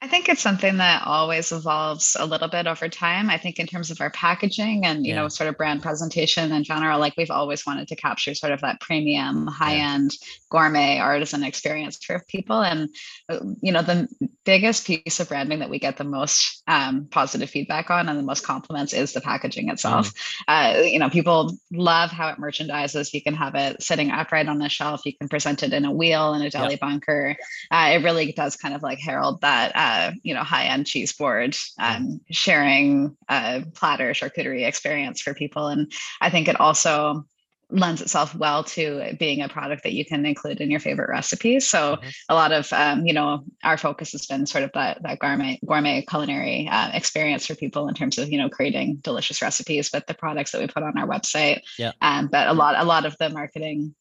I 0.03 0.07
think 0.07 0.27
it's 0.27 0.41
something 0.41 0.77
that 0.77 1.03
always 1.05 1.53
evolves 1.53 2.17
a 2.19 2.25
little 2.25 2.49
bit 2.49 2.67
over 2.67 2.89
time. 2.89 3.29
I 3.29 3.37
think 3.37 3.57
in 3.57 3.67
terms 3.67 3.89
of 3.89 4.01
our 4.01 4.09
packaging 4.09 4.85
and 4.85 5.05
you 5.05 5.13
yeah. 5.13 5.21
know 5.21 5.29
sort 5.29 5.49
of 5.49 5.55
brand 5.55 5.81
presentation 5.81 6.51
in 6.51 6.65
general, 6.65 6.99
like 6.99 7.13
we've 7.15 7.31
always 7.31 7.65
wanted 7.65 7.87
to 7.87 7.95
capture 7.95 8.35
sort 8.35 8.51
of 8.51 8.59
that 8.61 8.81
premium, 8.81 9.47
high 9.47 9.75
end, 9.75 10.11
yeah. 10.11 10.27
gourmet 10.49 10.99
artisan 10.99 11.41
experience 11.41 12.03
for 12.03 12.21
people. 12.27 12.61
And 12.61 12.89
uh, 13.29 13.39
you 13.61 13.71
know 13.71 13.81
the 13.81 14.09
biggest 14.43 14.85
piece 14.85 15.21
of 15.21 15.29
branding 15.29 15.59
that 15.59 15.69
we 15.69 15.79
get 15.79 15.95
the 15.95 16.03
most 16.03 16.61
um, 16.67 17.07
positive 17.09 17.49
feedback 17.49 17.89
on 17.89 18.09
and 18.09 18.19
the 18.19 18.23
most 18.23 18.43
compliments 18.43 18.91
is 18.91 19.13
the 19.13 19.21
packaging 19.21 19.69
itself. 19.69 20.13
Mm. 20.13 20.19
Uh, 20.49 20.81
you 20.81 20.99
know 20.99 21.09
people 21.09 21.57
love 21.71 22.11
how 22.11 22.27
it 22.27 22.39
merchandises. 22.39 23.13
You 23.13 23.21
can 23.21 23.35
have 23.35 23.55
it 23.55 23.81
sitting 23.81 24.11
upright 24.11 24.49
on 24.49 24.59
the 24.59 24.67
shelf. 24.67 25.05
You 25.05 25.15
can 25.15 25.29
present 25.29 25.63
it 25.63 25.71
in 25.71 25.85
a 25.85 25.93
wheel 25.93 26.33
in 26.33 26.41
a 26.41 26.49
deli 26.49 26.75
bunker. 26.75 27.37
Uh, 27.71 27.91
it 27.93 28.03
really 28.03 28.33
does 28.33 28.57
kind 28.57 28.75
of 28.75 28.83
like 28.83 28.99
herald 28.99 29.39
that. 29.39 29.71
Uh, 29.73 29.92
uh, 29.93 30.11
you 30.23 30.33
know 30.33 30.43
high 30.43 30.65
end 30.65 30.87
cheese 30.87 31.13
board, 31.13 31.55
um, 31.79 32.19
sharing 32.31 33.15
a 33.29 33.63
platter 33.73 34.11
charcuterie 34.11 34.67
experience 34.67 35.21
for 35.21 35.33
people, 35.33 35.67
and 35.67 35.91
I 36.21 36.29
think 36.29 36.47
it 36.47 36.59
also 36.59 37.25
lends 37.69 38.01
itself 38.01 38.35
well 38.35 38.63
to 38.63 39.15
being 39.19 39.41
a 39.41 39.49
product 39.49 39.83
that 39.83 39.93
you 39.93 40.05
can 40.05 40.25
include 40.25 40.61
in 40.61 40.69
your 40.69 40.79
favorite 40.79 41.09
recipes. 41.09 41.67
So 41.67 41.95
mm-hmm. 41.95 42.09
a 42.29 42.35
lot 42.35 42.51
of 42.51 42.71
um, 42.71 43.05
you 43.05 43.13
know 43.13 43.43
our 43.63 43.77
focus 43.77 44.11
has 44.11 44.25
been 44.25 44.45
sort 44.45 44.63
of 44.63 44.71
that 44.73 45.01
that 45.03 45.19
gourmet 45.19 45.59
gourmet 45.65 46.05
culinary 46.07 46.67
uh, 46.71 46.91
experience 46.93 47.47
for 47.47 47.55
people 47.55 47.87
in 47.87 47.95
terms 47.95 48.17
of 48.17 48.31
you 48.31 48.37
know 48.37 48.49
creating 48.49 48.97
delicious 49.01 49.41
recipes 49.41 49.91
with 49.93 50.05
the 50.07 50.13
products 50.13 50.51
that 50.51 50.61
we 50.61 50.67
put 50.67 50.83
on 50.83 50.97
our 50.97 51.07
website. 51.07 51.61
Yeah. 51.77 51.91
Um, 52.01 52.27
but 52.27 52.47
a 52.47 52.53
lot 52.53 52.75
a 52.77 52.85
lot 52.85 53.05
of 53.05 53.17
the 53.17 53.29
marketing 53.29 53.95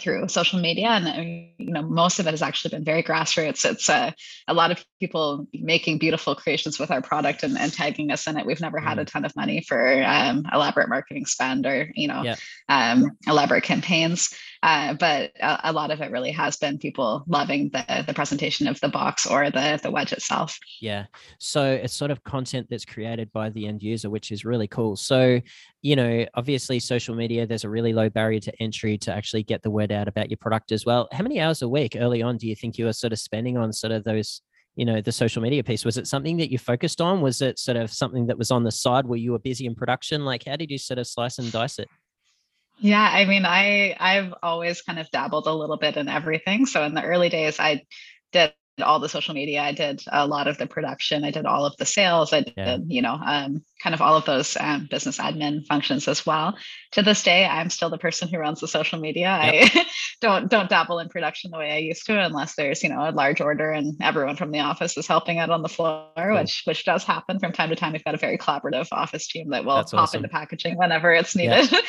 through 0.00 0.26
social 0.28 0.60
media 0.60 0.88
and 0.88 1.48
you 1.58 1.72
know 1.72 1.82
most 1.82 2.18
of 2.18 2.26
it 2.26 2.30
has 2.30 2.42
actually 2.42 2.70
been 2.70 2.84
very 2.84 3.02
grassroots 3.02 3.64
it's 3.64 3.88
uh, 3.88 4.10
a 4.48 4.54
lot 4.54 4.70
of 4.72 4.84
people 4.98 5.46
making 5.52 5.98
beautiful 5.98 6.34
creations 6.34 6.80
with 6.80 6.90
our 6.90 7.00
product 7.00 7.42
and, 7.42 7.56
and 7.58 7.72
tagging 7.72 8.10
us 8.10 8.26
in 8.26 8.36
it 8.36 8.44
we've 8.44 8.60
never 8.60 8.80
had 8.80 8.98
a 8.98 9.04
mm. 9.04 9.06
ton 9.06 9.24
of 9.24 9.36
money 9.36 9.60
for 9.60 10.02
um, 10.02 10.44
elaborate 10.52 10.88
marketing 10.88 11.26
spend 11.26 11.64
or 11.64 11.90
you 11.94 12.08
know 12.08 12.22
yeah. 12.22 12.36
um, 12.68 13.16
elaborate 13.26 13.62
campaigns 13.62 14.34
uh, 14.64 14.94
but 14.94 15.30
a, 15.40 15.70
a, 15.70 15.72
lot 15.72 15.90
of 15.90 16.00
it 16.00 16.10
really 16.10 16.32
has 16.32 16.56
been 16.56 16.78
people 16.78 17.22
loving 17.28 17.70
the 17.70 18.04
the 18.06 18.14
presentation 18.14 18.66
of 18.66 18.80
the 18.80 18.88
box 18.88 19.26
or 19.26 19.50
the 19.50 19.78
the 19.82 19.90
wedge 19.90 20.12
itself 20.12 20.58
yeah 20.80 21.04
so 21.38 21.72
it's 21.72 21.94
sort 21.94 22.10
of 22.10 22.22
content 22.24 22.66
that's 22.68 22.84
created 22.84 23.30
by 23.32 23.48
the 23.50 23.66
end 23.66 23.82
user 23.82 24.10
which 24.10 24.32
is 24.32 24.44
really 24.44 24.66
cool 24.66 24.96
so 24.96 25.40
you 25.82 25.94
know 25.94 26.26
obviously 26.34 26.78
social 26.80 27.14
media 27.14 27.46
there's 27.46 27.64
a 27.64 27.68
really 27.68 27.92
low 27.92 28.08
barrier 28.08 28.40
to 28.40 28.52
entry 28.60 28.98
to 28.98 29.12
actually 29.12 29.42
get 29.42 29.62
the 29.62 29.70
word 29.70 29.92
out 29.92 30.08
about 30.08 30.30
your 30.30 30.38
product 30.38 30.72
as 30.72 30.84
well. 30.84 31.08
How 31.12 31.22
many 31.22 31.40
hours 31.40 31.62
a 31.62 31.68
week 31.68 31.96
early 31.98 32.22
on 32.22 32.36
do 32.36 32.46
you 32.46 32.56
think 32.56 32.78
you 32.78 32.86
were 32.86 32.92
sort 32.92 33.12
of 33.12 33.18
spending 33.18 33.56
on 33.56 33.72
sort 33.72 33.92
of 33.92 34.04
those, 34.04 34.42
you 34.76 34.84
know, 34.84 35.00
the 35.00 35.12
social 35.12 35.42
media 35.42 35.62
piece? 35.62 35.84
Was 35.84 35.98
it 35.98 36.06
something 36.06 36.36
that 36.38 36.50
you 36.50 36.58
focused 36.58 37.00
on? 37.00 37.20
Was 37.20 37.40
it 37.42 37.58
sort 37.58 37.76
of 37.76 37.92
something 37.92 38.26
that 38.26 38.38
was 38.38 38.50
on 38.50 38.64
the 38.64 38.72
side 38.72 39.06
where 39.06 39.18
you 39.18 39.32
were 39.32 39.38
busy 39.38 39.66
in 39.66 39.74
production? 39.74 40.24
Like, 40.24 40.44
how 40.46 40.56
did 40.56 40.70
you 40.70 40.78
sort 40.78 40.98
of 40.98 41.06
slice 41.06 41.38
and 41.38 41.50
dice 41.52 41.78
it? 41.78 41.88
Yeah, 42.78 43.02
I 43.12 43.24
mean, 43.24 43.44
I 43.46 43.96
I've 43.98 44.34
always 44.42 44.82
kind 44.82 44.98
of 44.98 45.10
dabbled 45.10 45.46
a 45.46 45.52
little 45.52 45.76
bit 45.76 45.96
in 45.96 46.08
everything. 46.08 46.66
So 46.66 46.82
in 46.84 46.94
the 46.94 47.02
early 47.02 47.28
days, 47.28 47.58
I 47.60 47.82
did 48.32 48.52
all 48.82 48.98
the 48.98 49.08
social 49.08 49.34
media. 49.34 49.62
I 49.62 49.72
did 49.72 50.02
a 50.10 50.26
lot 50.26 50.48
of 50.48 50.58
the 50.58 50.66
production. 50.66 51.24
I 51.24 51.30
did 51.30 51.46
all 51.46 51.64
of 51.64 51.76
the 51.76 51.86
sales. 51.86 52.32
I 52.32 52.40
did, 52.40 52.54
yeah. 52.56 52.78
you 52.86 53.02
know, 53.02 53.14
um, 53.14 53.62
kind 53.82 53.94
of 53.94 54.00
all 54.00 54.16
of 54.16 54.24
those 54.24 54.56
um, 54.58 54.88
business 54.90 55.18
admin 55.18 55.66
functions 55.66 56.08
as 56.08 56.26
well. 56.26 56.56
To 56.92 57.02
this 57.02 57.22
day, 57.22 57.46
I'm 57.46 57.70
still 57.70 57.90
the 57.90 57.98
person 57.98 58.28
who 58.28 58.38
runs 58.38 58.60
the 58.60 58.68
social 58.68 58.98
media. 58.98 59.38
Yep. 59.42 59.70
I 59.74 59.86
don't 60.20 60.50
don't 60.50 60.68
dabble 60.68 60.98
in 60.98 61.08
production 61.08 61.50
the 61.50 61.58
way 61.58 61.72
I 61.72 61.78
used 61.78 62.06
to, 62.06 62.20
unless 62.20 62.54
there's 62.56 62.82
you 62.82 62.88
know 62.88 63.08
a 63.08 63.12
large 63.12 63.40
order 63.40 63.70
and 63.70 63.96
everyone 64.02 64.36
from 64.36 64.50
the 64.50 64.60
office 64.60 64.96
is 64.96 65.06
helping 65.06 65.38
out 65.38 65.50
on 65.50 65.62
the 65.62 65.68
floor, 65.68 66.08
cool. 66.16 66.34
which 66.34 66.62
which 66.64 66.84
does 66.84 67.04
happen 67.04 67.38
from 67.38 67.52
time 67.52 67.68
to 67.70 67.76
time. 67.76 67.92
We've 67.92 68.04
got 68.04 68.14
a 68.14 68.18
very 68.18 68.38
collaborative 68.38 68.88
office 68.90 69.28
team 69.28 69.50
that 69.50 69.64
will 69.64 69.76
That's 69.76 69.92
pop 69.92 70.02
awesome. 70.02 70.18
into 70.18 70.28
packaging 70.28 70.76
whenever 70.76 71.12
it's 71.12 71.36
needed. 71.36 71.70
Yeah. 71.70 71.80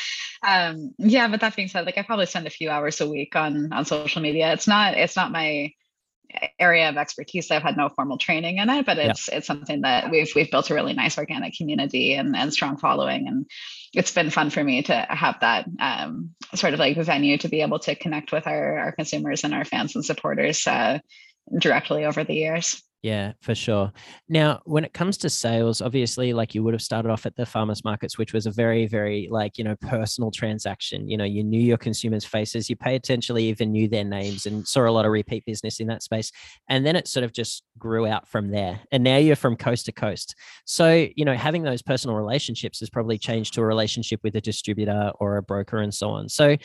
um, 0.70 0.94
yeah, 0.98 1.28
but 1.28 1.42
that 1.42 1.56
being 1.56 1.68
said, 1.68 1.86
like 1.86 1.98
I 1.98 2.04
probably 2.04 2.28
spend 2.28 2.46
a 2.46 2.52
few 2.52 2.70
hours 2.70 3.02
a 3.02 3.10
week 3.10 3.36
on 3.36 3.74
on 3.74 3.86
social 3.86 4.22
media. 4.22 4.54
It's 4.54 4.68
not 4.68 4.96
it's 4.96 5.16
not 5.16 5.32
my 5.32 5.72
area 6.60 6.90
of 6.90 6.98
expertise. 6.98 7.52
I've 7.52 7.64
had 7.64 7.78
no 7.78 7.90
formal 7.90 8.18
training 8.18 8.58
in 8.58 8.70
it, 8.70 8.86
but 8.86 8.98
it's 8.98 9.30
yeah. 9.30 9.38
it's 9.38 9.48
something 9.48 9.82
that 9.82 10.10
we've 10.12 10.32
we've 10.36 10.52
built 10.52 10.70
a 10.70 10.74
really 10.74 10.94
nice 10.94 11.18
organic 11.18 11.56
community 11.56 12.14
and, 12.14 12.36
and 12.36 12.54
strong 12.54 12.78
following. 12.78 13.28
And 13.28 13.46
it's 13.94 14.12
been 14.12 14.30
fun 14.30 14.50
for 14.50 14.64
me 14.64 14.84
to 14.84 14.94
have 14.94 15.40
that 15.42 15.66
um, 15.80 16.32
sort 16.54 16.74
of 16.74 16.80
like 16.80 16.98
venue 16.98 17.38
to 17.40 17.50
be 17.50 17.62
able 17.62 17.80
to 17.80 17.96
connect 17.96 18.32
with 18.32 18.48
our, 18.48 18.78
our 18.80 18.92
consumers 18.92 19.44
and 19.44 19.54
our 19.54 19.66
fans 19.66 19.96
and 19.96 20.06
supporters 20.06 20.66
uh, 20.68 21.00
directly 21.60 22.06
over 22.06 22.24
the 22.24 22.34
years. 22.36 22.82
Yeah, 23.06 23.34
for 23.40 23.54
sure. 23.54 23.92
Now, 24.30 24.62
when 24.66 24.84
it 24.84 24.94
comes 24.94 25.16
to 25.20 25.30
sales, 25.30 25.80
obviously, 25.80 26.34
like 26.34 26.56
you 26.56 26.64
would 26.64 26.74
have 26.74 26.82
started 26.82 27.12
off 27.12 27.28
at 27.28 27.36
the 27.36 27.46
farmers 27.46 27.84
markets, 27.84 28.18
which 28.18 28.34
was 28.34 28.48
a 28.48 28.52
very, 28.52 28.88
very 28.88 29.28
like, 29.30 29.60
you 29.60 29.64
know, 29.64 29.76
personal 29.76 30.32
transaction. 30.32 31.08
You 31.08 31.16
know, 31.18 31.24
you 31.24 31.44
knew 31.44 31.62
your 31.62 31.78
consumers' 31.78 32.26
faces, 32.26 32.68
you 32.68 32.76
pay 32.76 32.96
attention, 32.96 33.38
even 33.38 33.72
knew 33.72 33.88
their 33.88 34.04
names 34.04 34.48
and 34.48 34.68
saw 34.68 34.88
a 34.88 34.90
lot 34.90 35.06
of 35.06 35.12
repeat 35.12 35.46
business 35.46 35.80
in 35.80 35.86
that 35.86 36.02
space. 36.02 36.32
And 36.68 36.84
then 36.84 36.96
it 36.96 37.08
sort 37.08 37.24
of 37.24 37.32
just 37.32 37.62
grew 37.78 38.08
out 38.08 38.28
from 38.28 38.50
there. 38.50 38.80
And 38.92 39.04
now 39.04 39.18
you're 39.18 39.36
from 39.36 39.56
coast 39.56 39.86
to 39.86 39.92
coast. 39.92 40.34
So, 40.66 41.08
you 41.16 41.26
know, 41.26 41.36
having 41.36 41.62
those 41.62 41.84
personal 41.84 42.16
relationships 42.16 42.80
has 42.80 42.90
probably 42.90 43.20
changed 43.20 43.54
to 43.54 43.62
a 43.62 43.66
relationship 43.66 44.22
with 44.24 44.36
a 44.36 44.42
distributor 44.42 45.12
or 45.20 45.38
a 45.38 45.44
broker 45.44 45.78
and 45.78 45.94
so 45.94 46.10
on. 46.10 46.28
So, 46.28 46.58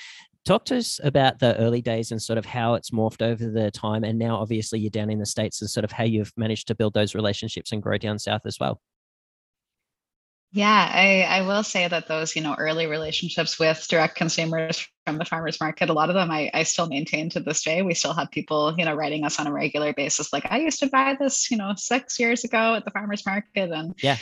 talk 0.44 0.64
to 0.66 0.76
us 0.76 1.00
about 1.03 1.38
the 1.38 1.57
early 1.59 1.83
days 1.83 2.11
and 2.11 2.20
sort 2.20 2.38
of 2.38 2.46
how 2.46 2.74
it's 2.74 2.90
morphed 2.90 3.22
over 3.22 3.48
the 3.48 3.70
time 3.70 4.05
and 4.05 4.18
now 4.18 4.37
obviously 4.37 4.81
you're 4.81 4.90
down 4.90 5.11
in 5.11 5.18
the 5.18 5.26
states 5.26 5.61
and 5.61 5.70
sort 5.70 5.85
of 5.85 5.92
how 5.92 6.05
you've 6.05 6.33
managed 6.37 6.66
to 6.68 6.74
build 6.74 6.94
those 6.94 7.14
relationships 7.14 7.72
and 7.72 7.83
grow 7.83 7.98
down 7.98 8.18
south 8.18 8.42
as 8.46 8.59
well. 8.59 8.81
Yeah 10.53 10.90
i 10.92 11.22
i 11.29 11.42
will 11.42 11.62
say 11.62 11.87
that 11.87 12.09
those 12.09 12.35
you 12.35 12.42
know 12.42 12.57
early 12.59 12.87
relationships 12.88 13.57
with 13.61 13.87
direct 13.88 14.16
consumers 14.16 14.85
from 15.07 15.16
the 15.16 15.24
farmers 15.24 15.61
market 15.61 15.90
a 15.90 15.92
lot 15.92 16.09
of 16.09 16.16
them 16.16 16.29
I, 16.31 16.50
I 16.53 16.64
still 16.64 16.88
maintain 16.88 17.31
to 17.31 17.40
this 17.40 17.62
day. 17.62 17.83
We 17.83 17.94
still 17.94 18.14
have 18.14 18.33
people 18.33 18.74
you 18.76 18.85
know 18.85 18.94
writing 18.94 19.24
us 19.24 19.38
on 19.38 19.46
a 19.46 19.53
regular 19.53 19.92
basis 19.92 20.33
like 20.33 20.46
i 20.50 20.59
used 20.59 20.81
to 20.81 20.88
buy 20.88 21.16
this 21.20 21.53
you 21.53 21.57
know 21.57 21.74
six 21.76 22.18
years 22.18 22.42
ago 22.42 22.74
at 22.74 22.85
the 22.85 22.90
farmers 22.90 23.24
market 23.24 23.70
and 23.70 23.94
yeah 24.03 24.16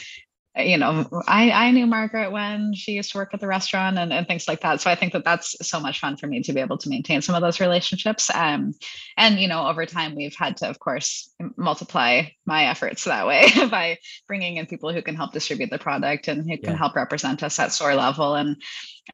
you 0.58 0.76
know, 0.76 1.06
I, 1.26 1.50
I 1.50 1.70
knew 1.70 1.86
Margaret 1.86 2.32
when 2.32 2.74
she 2.74 2.92
used 2.92 3.12
to 3.12 3.18
work 3.18 3.30
at 3.32 3.40
the 3.40 3.46
restaurant 3.46 3.98
and, 3.98 4.12
and 4.12 4.26
things 4.26 4.48
like 4.48 4.60
that. 4.60 4.80
So 4.80 4.90
I 4.90 4.94
think 4.94 5.12
that 5.12 5.24
that's 5.24 5.54
so 5.66 5.78
much 5.78 6.00
fun 6.00 6.16
for 6.16 6.26
me 6.26 6.42
to 6.42 6.52
be 6.52 6.60
able 6.60 6.78
to 6.78 6.88
maintain 6.88 7.22
some 7.22 7.34
of 7.34 7.42
those 7.42 7.60
relationships. 7.60 8.30
Um, 8.34 8.74
and, 9.16 9.38
you 9.38 9.48
know, 9.48 9.66
over 9.68 9.86
time, 9.86 10.14
we've 10.16 10.34
had 10.34 10.56
to, 10.58 10.68
of 10.68 10.78
course, 10.78 11.32
multiply 11.56 12.22
my 12.46 12.66
efforts 12.66 13.04
that 13.04 13.26
way 13.26 13.48
by 13.70 13.98
bringing 14.26 14.56
in 14.56 14.66
people 14.66 14.92
who 14.92 15.02
can 15.02 15.14
help 15.14 15.32
distribute 15.32 15.70
the 15.70 15.78
product 15.78 16.28
and 16.28 16.48
who 16.48 16.56
can 16.58 16.72
yeah. 16.72 16.76
help 16.76 16.96
represent 16.96 17.42
us 17.42 17.58
at 17.58 17.72
store 17.72 17.94
level. 17.94 18.34
And 18.34 18.60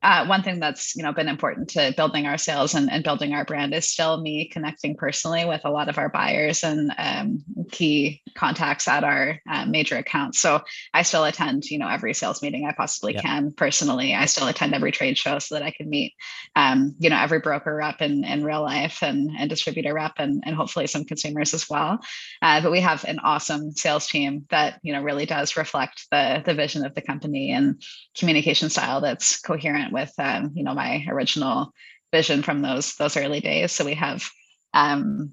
uh, 0.02 0.26
one 0.26 0.42
thing 0.42 0.60
that's 0.60 0.96
you 0.96 1.02
know 1.02 1.12
been 1.12 1.28
important 1.28 1.68
to 1.70 1.92
building 1.96 2.26
our 2.26 2.38
sales 2.38 2.74
and, 2.74 2.90
and 2.90 3.04
building 3.04 3.34
our 3.34 3.44
brand 3.44 3.74
is 3.74 3.90
still 3.90 4.20
me 4.20 4.48
connecting 4.48 4.96
personally 4.96 5.44
with 5.44 5.62
a 5.64 5.70
lot 5.70 5.88
of 5.88 5.98
our 5.98 6.08
buyers 6.08 6.62
and 6.62 6.92
um, 6.98 7.42
key 7.70 8.22
contacts 8.34 8.88
at 8.88 9.04
our 9.04 9.40
uh, 9.50 9.64
major 9.66 9.96
accounts. 9.96 10.40
So 10.40 10.62
i 10.92 11.02
still 11.02 11.24
attend 11.24 11.64
you 11.70 11.78
know 11.78 11.88
every 11.88 12.14
sales 12.14 12.42
meeting 12.42 12.66
i 12.66 12.72
possibly 12.72 13.14
can 13.14 13.52
personally. 13.52 14.14
I 14.14 14.26
still 14.26 14.48
attend 14.48 14.74
every 14.74 14.92
trade 14.92 15.18
show 15.18 15.38
so 15.38 15.54
that 15.54 15.64
i 15.64 15.70
can 15.70 15.88
meet 15.88 16.14
um, 16.56 16.94
you 16.98 17.10
know 17.10 17.18
every 17.18 17.40
broker 17.40 17.74
rep 17.74 18.00
in, 18.00 18.24
in 18.24 18.44
real 18.44 18.62
life 18.62 19.02
and, 19.02 19.30
and 19.38 19.50
distributor 19.50 19.94
rep 19.94 20.14
and, 20.18 20.42
and 20.46 20.54
hopefully 20.54 20.86
some 20.86 21.04
consumers 21.04 21.54
as 21.54 21.68
well. 21.68 21.98
Uh, 22.42 22.60
but 22.60 22.70
we 22.70 22.80
have 22.80 23.04
an 23.04 23.18
awesome 23.20 23.72
sales 23.72 24.06
team 24.06 24.44
that 24.50 24.78
you 24.82 24.92
know 24.92 25.02
really 25.02 25.26
does 25.26 25.56
reflect 25.56 26.06
the 26.10 26.42
the 26.44 26.54
vision 26.54 26.84
of 26.84 26.94
the 26.94 27.02
company 27.02 27.52
and 27.52 27.82
communication 28.16 28.70
style 28.70 29.00
that's 29.00 29.40
coherent 29.40 29.83
with 29.92 30.12
um, 30.18 30.52
you 30.54 30.64
know 30.64 30.74
my 30.74 31.04
original 31.08 31.72
vision 32.12 32.42
from 32.42 32.62
those 32.62 32.94
those 32.96 33.16
early 33.16 33.40
days. 33.40 33.72
So 33.72 33.84
we 33.84 33.94
have 33.94 34.28
um, 34.72 35.32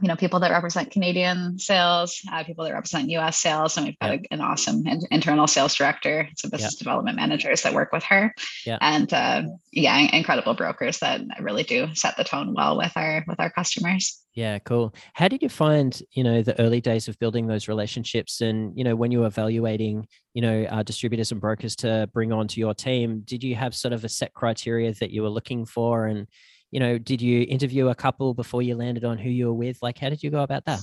you 0.00 0.08
know 0.08 0.16
people 0.16 0.40
that 0.40 0.50
represent 0.50 0.90
Canadian 0.90 1.58
sales, 1.58 2.20
uh, 2.32 2.42
people 2.44 2.64
that 2.64 2.72
represent 2.72 3.10
U.S. 3.10 3.38
sales, 3.38 3.76
and 3.76 3.86
we've 3.86 3.98
got 3.98 4.12
a, 4.12 4.22
an 4.30 4.40
awesome 4.40 4.86
in- 4.86 5.02
internal 5.10 5.46
sales 5.46 5.74
director, 5.74 6.28
some 6.36 6.50
business 6.50 6.76
development 6.76 7.16
managers 7.16 7.62
that 7.62 7.74
work 7.74 7.92
with 7.92 8.02
her, 8.04 8.34
and 8.80 9.12
uh, 9.12 9.42
yeah, 9.70 9.98
incredible 10.12 10.54
brokers 10.54 10.98
that 11.00 11.20
really 11.40 11.62
do 11.62 11.94
set 11.94 12.16
the 12.16 12.24
tone 12.24 12.54
well 12.54 12.76
with 12.76 12.92
our 12.96 13.24
with 13.28 13.38
our 13.38 13.50
customers. 13.50 14.18
Yeah, 14.34 14.58
cool. 14.60 14.94
How 15.12 15.28
did 15.28 15.42
you 15.42 15.50
find, 15.50 16.00
you 16.12 16.24
know, 16.24 16.40
the 16.40 16.58
early 16.58 16.80
days 16.80 17.06
of 17.06 17.18
building 17.18 17.46
those 17.46 17.68
relationships 17.68 18.40
and, 18.40 18.72
you 18.74 18.82
know, 18.82 18.96
when 18.96 19.10
you 19.10 19.20
were 19.20 19.26
evaluating, 19.26 20.08
you 20.32 20.40
know, 20.40 20.62
uh, 20.70 20.82
distributors 20.82 21.32
and 21.32 21.40
brokers 21.40 21.76
to 21.76 22.08
bring 22.14 22.32
onto 22.32 22.58
your 22.58 22.72
team, 22.72 23.20
did 23.26 23.44
you 23.44 23.54
have 23.56 23.74
sort 23.74 23.92
of 23.92 24.04
a 24.04 24.08
set 24.08 24.32
criteria 24.32 24.94
that 24.94 25.10
you 25.10 25.20
were 25.20 25.28
looking 25.28 25.66
for? 25.66 26.06
And, 26.06 26.26
you 26.72 26.80
know, 26.80 26.98
did 26.98 27.22
you 27.22 27.42
interview 27.42 27.88
a 27.88 27.94
couple 27.94 28.34
before 28.34 28.62
you 28.62 28.74
landed 28.74 29.04
on 29.04 29.18
who 29.18 29.28
you 29.30 29.46
were 29.46 29.52
with? 29.52 29.78
Like, 29.82 29.98
how 29.98 30.08
did 30.08 30.22
you 30.22 30.30
go 30.30 30.40
about 30.40 30.64
that? 30.64 30.80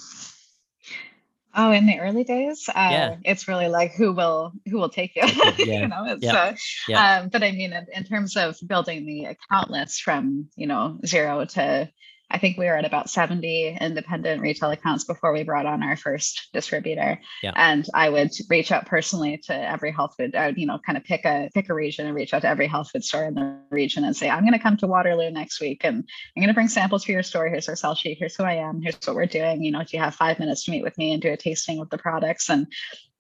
Oh, 1.56 1.72
in 1.72 1.88
the 1.88 2.00
early 2.00 2.24
days, 2.24 2.70
uh, 2.70 2.90
yeah. 2.92 3.16
it's 3.26 3.48
really 3.48 3.68
like 3.68 3.94
who 3.94 4.14
will 4.14 4.54
who 4.68 4.78
will 4.78 4.90
take 4.90 5.16
you. 5.16 5.24
Yeah. 5.26 5.56
you 5.82 5.88
know, 5.88 6.06
it's 6.06 6.24
yeah. 6.24 6.36
Uh, 6.36 6.56
yeah. 6.88 7.20
Um, 7.22 7.30
but 7.30 7.44
I 7.44 7.52
mean, 7.52 7.74
in, 7.74 7.88
in, 7.94 8.04
terms 8.04 8.38
of 8.38 8.56
building 8.66 9.08
the 9.08 9.26
account 9.26 9.72
list 9.72 10.04
from 10.04 10.48
you 10.56 10.68
know 10.68 11.00
zero 11.08 11.44
to 11.46 11.92
I 12.32 12.38
think 12.38 12.58
we 12.58 12.66
were 12.66 12.76
at 12.76 12.86
about 12.86 13.10
70 13.10 13.78
independent 13.82 14.42
retail 14.42 14.70
accounts 14.72 15.04
before 15.04 15.34
we 15.34 15.44
brought 15.44 15.66
on 15.66 15.82
our 15.82 15.96
first 15.96 16.50
distributor. 16.54 17.20
Yeah. 17.42 17.54
And 17.56 17.88
I 17.94 18.10
would 18.10 18.32
reach 18.50 18.72
out 18.72 18.86
personally 18.86 19.38
to 19.46 19.54
every 19.54 19.92
health 19.92 20.14
food, 20.18 20.36
uh, 20.36 20.52
you 20.56 20.66
know, 20.68 20.80
kind 20.86 20.98
of 20.98 21.04
pick 21.04 21.26
a 21.26 21.50
pick 21.54 21.70
a 21.70 21.74
region 21.74 22.06
and 22.06 22.16
reach 22.16 22.34
out 22.34 22.44
to 22.44 22.48
every 22.48 22.68
health 22.68 22.92
food 22.92 23.04
store 23.04 23.26
in 23.26 23.34
the 23.34 23.60
region 23.72 24.04
and 24.04 24.16
say, 24.16 24.30
I'm 24.30 24.44
going 24.44 24.54
to 24.54 24.60
come 24.60 24.78
to 24.78 24.88
Waterloo 24.88 25.32
next 25.32 25.60
week 25.60 25.82
and 25.84 25.98
I'm 25.98 26.42
going 26.42 26.50
to 26.50 26.54
bring 26.54 26.68
samples 26.68 27.04
for 27.04 27.12
your 27.12 27.24
store. 27.24 27.48
Here's 27.48 27.68
our 27.68 27.76
sell 27.76 27.96
sheet. 27.96 28.18
Here's 28.20 28.36
who 28.36 28.44
I 28.44 28.56
am. 28.56 28.82
Here's 28.82 29.00
what 29.06 29.16
we're 29.16 29.26
doing. 29.26 29.64
You 29.64 29.72
know, 29.72 29.80
do 29.80 29.98
you 29.98 30.00
have 30.00 30.16
five 30.16 30.40
minutes 30.40 30.66
to 30.66 30.72
meet 30.72 30.84
with 30.84 30.98
me 30.98 31.14
and 31.14 31.22
do 31.22 31.32
a 31.32 31.38
tasting 31.38 31.80
of 31.80 31.90
the 31.90 31.98
products? 31.98 32.50
And 32.50 32.68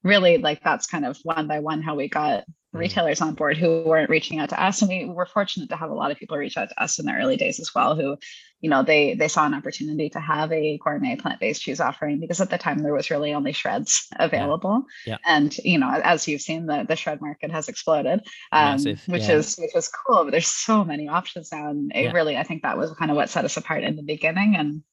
really, 0.03 0.37
like 0.37 0.63
that's 0.63 0.87
kind 0.87 1.05
of 1.05 1.17
one 1.23 1.47
by 1.47 1.59
one 1.59 1.81
how 1.81 1.95
we 1.95 2.07
got. 2.07 2.43
Retailers 2.71 3.21
on 3.21 3.33
board 3.33 3.57
who 3.57 3.81
weren't 3.83 4.09
reaching 4.11 4.39
out 4.39 4.49
to 4.49 4.63
us 4.63 4.81
and 4.81 4.89
we 4.89 5.05
were 5.05 5.25
fortunate 5.25 5.69
to 5.69 5.75
have 5.75 5.89
a 5.89 5.93
lot 5.93 6.11
of 6.11 6.17
people 6.17 6.37
reach 6.37 6.55
out 6.55 6.69
to 6.69 6.83
us 6.83 6.99
in 6.99 7.05
the 7.05 7.13
early 7.13 7.35
days 7.35 7.59
as 7.59 7.73
well 7.73 7.95
who 7.95 8.15
you 8.61 8.69
know 8.69 8.83
they 8.83 9.15
they 9.15 9.27
saw 9.27 9.45
an 9.45 9.55
opportunity 9.55 10.07
to 10.07 10.19
have 10.19 10.51
a 10.51 10.77
gourmet 10.77 11.15
plant-based 11.15 11.63
cheese 11.63 11.79
offering 11.79 12.19
because 12.19 12.39
at 12.39 12.51
the 12.51 12.59
time 12.59 12.77
there 12.79 12.93
was 12.93 13.09
really 13.09 13.33
only 13.33 13.53
shreds 13.53 14.07
available 14.19 14.83
yeah. 15.07 15.13
Yeah. 15.13 15.35
and 15.35 15.57
you 15.57 15.79
know 15.79 15.89
as 15.89 16.27
you've 16.27 16.41
seen 16.41 16.67
the 16.67 16.85
the 16.87 16.95
shred 16.95 17.21
market 17.21 17.49
has 17.49 17.69
exploded 17.69 18.21
um, 18.51 18.77
which 18.83 18.99
yeah. 19.07 19.31
is 19.31 19.55
which 19.55 19.75
is 19.75 19.89
cool 19.89 20.23
but 20.25 20.31
there's 20.31 20.47
so 20.47 20.85
many 20.85 21.07
options 21.07 21.51
now 21.51 21.71
and 21.71 21.91
it 21.95 22.13
really 22.13 22.37
i 22.37 22.43
think 22.43 22.61
that 22.61 22.77
was 22.77 22.91
kind 22.93 23.09
of 23.09 23.17
what 23.17 23.29
set 23.29 23.45
us 23.45 23.57
apart 23.57 23.83
in 23.83 23.95
the 23.95 24.03
beginning 24.03 24.55
and 24.55 24.83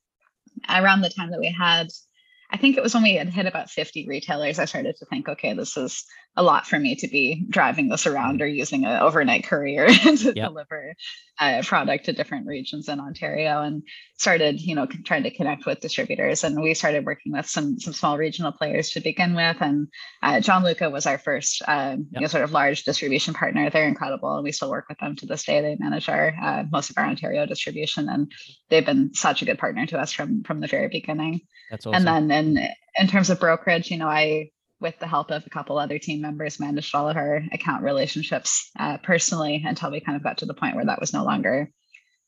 around 0.70 1.02
the 1.02 1.10
time 1.10 1.30
that 1.30 1.40
we 1.40 1.52
had 1.52 1.88
I 2.48 2.56
think 2.56 2.76
it 2.76 2.82
was 2.82 2.94
when 2.94 3.02
we 3.02 3.14
had 3.14 3.28
hit 3.28 3.46
about 3.46 3.70
50 3.70 4.06
retailers, 4.06 4.60
I 4.60 4.66
started 4.66 4.96
to 4.96 5.06
think, 5.06 5.28
okay, 5.28 5.52
this 5.52 5.76
is 5.76 6.04
a 6.36 6.42
lot 6.42 6.66
for 6.66 6.78
me 6.78 6.94
to 6.96 7.08
be 7.08 7.46
driving 7.48 7.88
this 7.88 8.06
around 8.06 8.42
or 8.42 8.46
using 8.46 8.84
an 8.84 9.00
overnight 9.00 9.44
courier 9.46 9.86
to 9.88 10.32
Yep. 10.36 10.48
deliver 10.48 10.94
a 11.40 11.62
product 11.62 12.06
to 12.06 12.12
different 12.12 12.46
regions 12.46 12.88
in 12.88 12.98
Ontario 13.00 13.60
and 13.62 13.82
started, 14.16 14.60
you 14.60 14.74
know, 14.74 14.86
trying 15.04 15.22
to 15.22 15.30
connect 15.30 15.66
with 15.66 15.80
distributors. 15.80 16.44
And 16.44 16.60
we 16.62 16.72
started 16.74 17.04
working 17.04 17.32
with 17.32 17.46
some 17.46 17.78
some 17.78 17.92
small 17.92 18.16
regional 18.18 18.52
players 18.52 18.90
to 18.90 19.00
begin 19.00 19.34
with. 19.34 19.56
And 19.60 19.88
uh, 20.22 20.40
John 20.40 20.64
Luca 20.64 20.88
was 20.90 21.06
our 21.06 21.18
first, 21.18 21.62
um, 21.68 22.06
you 22.10 22.20
know, 22.20 22.26
sort 22.26 22.44
of 22.44 22.52
large 22.52 22.84
distribution 22.84 23.34
partner. 23.34 23.68
They're 23.70 23.88
incredible. 23.88 24.34
And 24.36 24.44
we 24.44 24.52
still 24.52 24.70
work 24.70 24.86
with 24.88 24.98
them 24.98 25.16
to 25.16 25.26
this 25.26 25.44
day. 25.44 25.60
They 25.60 25.76
manage 25.78 26.08
our 26.08 26.34
uh, 26.42 26.64
most 26.70 26.90
of 26.90 26.98
our 26.98 27.04
Ontario 27.06 27.44
distribution 27.46 28.08
and 28.08 28.30
they've 28.70 28.84
been 28.86 29.12
such 29.14 29.42
a 29.42 29.44
good 29.44 29.58
partner 29.58 29.86
to 29.86 29.98
us 29.98 30.12
from 30.12 30.42
from 30.42 30.60
the 30.60 30.66
very 30.66 30.88
beginning 30.88 31.40
That's 31.70 31.86
awesome. 31.86 32.06
and 32.08 32.28
then 32.30 32.56
in 32.56 32.68
in 32.98 33.06
terms 33.08 33.30
of 33.30 33.40
brokerage 33.40 33.90
you 33.90 33.98
know 33.98 34.08
i 34.08 34.50
with 34.80 34.98
the 34.98 35.06
help 35.06 35.30
of 35.30 35.46
a 35.46 35.50
couple 35.50 35.78
other 35.78 35.98
team 35.98 36.20
members 36.20 36.60
managed 36.60 36.94
all 36.94 37.08
of 37.08 37.16
our 37.16 37.42
account 37.52 37.82
relationships 37.82 38.70
uh, 38.78 38.98
personally 38.98 39.62
until 39.66 39.90
we 39.90 40.00
kind 40.00 40.16
of 40.16 40.22
got 40.22 40.38
to 40.38 40.46
the 40.46 40.54
point 40.54 40.76
where 40.76 40.84
that 40.84 41.00
was 41.00 41.12
no 41.12 41.24
longer 41.24 41.70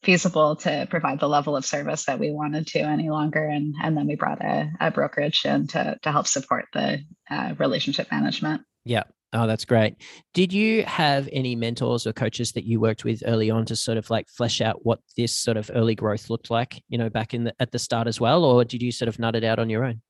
feasible 0.04 0.54
to 0.54 0.86
provide 0.88 1.18
the 1.18 1.28
level 1.28 1.56
of 1.56 1.66
service 1.66 2.04
that 2.04 2.20
we 2.20 2.30
wanted 2.30 2.66
to 2.68 2.78
any 2.78 3.10
longer 3.10 3.44
and 3.44 3.74
and 3.82 3.96
then 3.96 4.06
we 4.06 4.14
brought 4.14 4.40
a, 4.40 4.70
a 4.80 4.90
brokerage 4.92 5.44
in 5.44 5.66
to, 5.66 5.98
to 6.02 6.12
help 6.12 6.26
support 6.26 6.66
the 6.72 7.00
uh, 7.30 7.54
relationship 7.58 8.10
management 8.12 8.62
Yeah. 8.84 9.02
Oh, 9.34 9.46
that's 9.46 9.66
great. 9.66 9.96
Did 10.32 10.54
you 10.54 10.84
have 10.84 11.28
any 11.32 11.54
mentors 11.54 12.06
or 12.06 12.14
coaches 12.14 12.52
that 12.52 12.64
you 12.64 12.80
worked 12.80 13.04
with 13.04 13.22
early 13.26 13.50
on 13.50 13.66
to 13.66 13.76
sort 13.76 13.98
of 13.98 14.08
like 14.08 14.26
flesh 14.30 14.62
out 14.62 14.86
what 14.86 15.00
this 15.18 15.38
sort 15.38 15.58
of 15.58 15.70
early 15.74 15.94
growth 15.94 16.30
looked 16.30 16.50
like, 16.50 16.82
you 16.88 16.96
know, 16.96 17.10
back 17.10 17.34
in 17.34 17.44
the 17.44 17.54
at 17.60 17.70
the 17.70 17.78
start 17.78 18.06
as 18.06 18.18
well? 18.18 18.42
Or 18.42 18.64
did 18.64 18.82
you 18.82 18.90
sort 18.90 19.08
of 19.08 19.18
nut 19.18 19.36
it 19.36 19.44
out 19.44 19.58
on 19.58 19.68
your 19.68 19.84
own? 19.84 20.00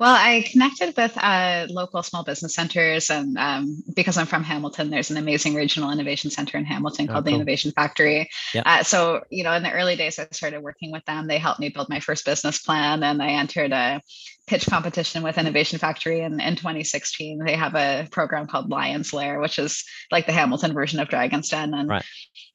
Well, 0.00 0.14
I 0.14 0.46
connected 0.50 0.96
with 0.96 1.12
uh, 1.18 1.66
local 1.68 2.02
small 2.02 2.24
business 2.24 2.54
centers, 2.54 3.10
and 3.10 3.36
um, 3.36 3.82
because 3.94 4.16
I'm 4.16 4.24
from 4.24 4.42
Hamilton, 4.42 4.88
there's 4.88 5.10
an 5.10 5.18
amazing 5.18 5.54
regional 5.54 5.90
innovation 5.90 6.30
center 6.30 6.56
in 6.56 6.64
Hamilton 6.64 7.04
Oh, 7.10 7.12
called 7.12 7.26
cool. 7.26 7.32
the 7.32 7.36
Innovation 7.36 7.70
Factory. 7.72 8.30
Yeah. 8.54 8.62
Uh, 8.64 8.82
so, 8.82 9.22
you 9.28 9.44
know, 9.44 9.52
in 9.52 9.62
the 9.62 9.70
early 9.70 9.96
days, 9.96 10.18
I 10.18 10.26
started 10.32 10.62
working 10.62 10.90
with 10.90 11.04
them. 11.04 11.26
They 11.26 11.36
helped 11.36 11.60
me 11.60 11.68
build 11.68 11.90
my 11.90 12.00
first 12.00 12.24
business 12.24 12.62
plan, 12.62 13.02
and 13.02 13.22
I 13.22 13.32
entered 13.32 13.72
a 13.72 14.00
pitch 14.50 14.66
competition 14.66 15.22
with 15.22 15.38
Innovation 15.38 15.78
Factory 15.78 16.22
in, 16.22 16.40
in 16.40 16.56
2016. 16.56 17.38
They 17.44 17.54
have 17.54 17.76
a 17.76 18.08
program 18.10 18.48
called 18.48 18.68
Lion's 18.68 19.12
Lair, 19.12 19.38
which 19.38 19.60
is 19.60 19.84
like 20.10 20.26
the 20.26 20.32
Hamilton 20.32 20.74
version 20.74 20.98
of 20.98 21.08
Dragon's 21.08 21.50
Den. 21.50 21.72
And 21.72 21.88
Right. 21.88 22.04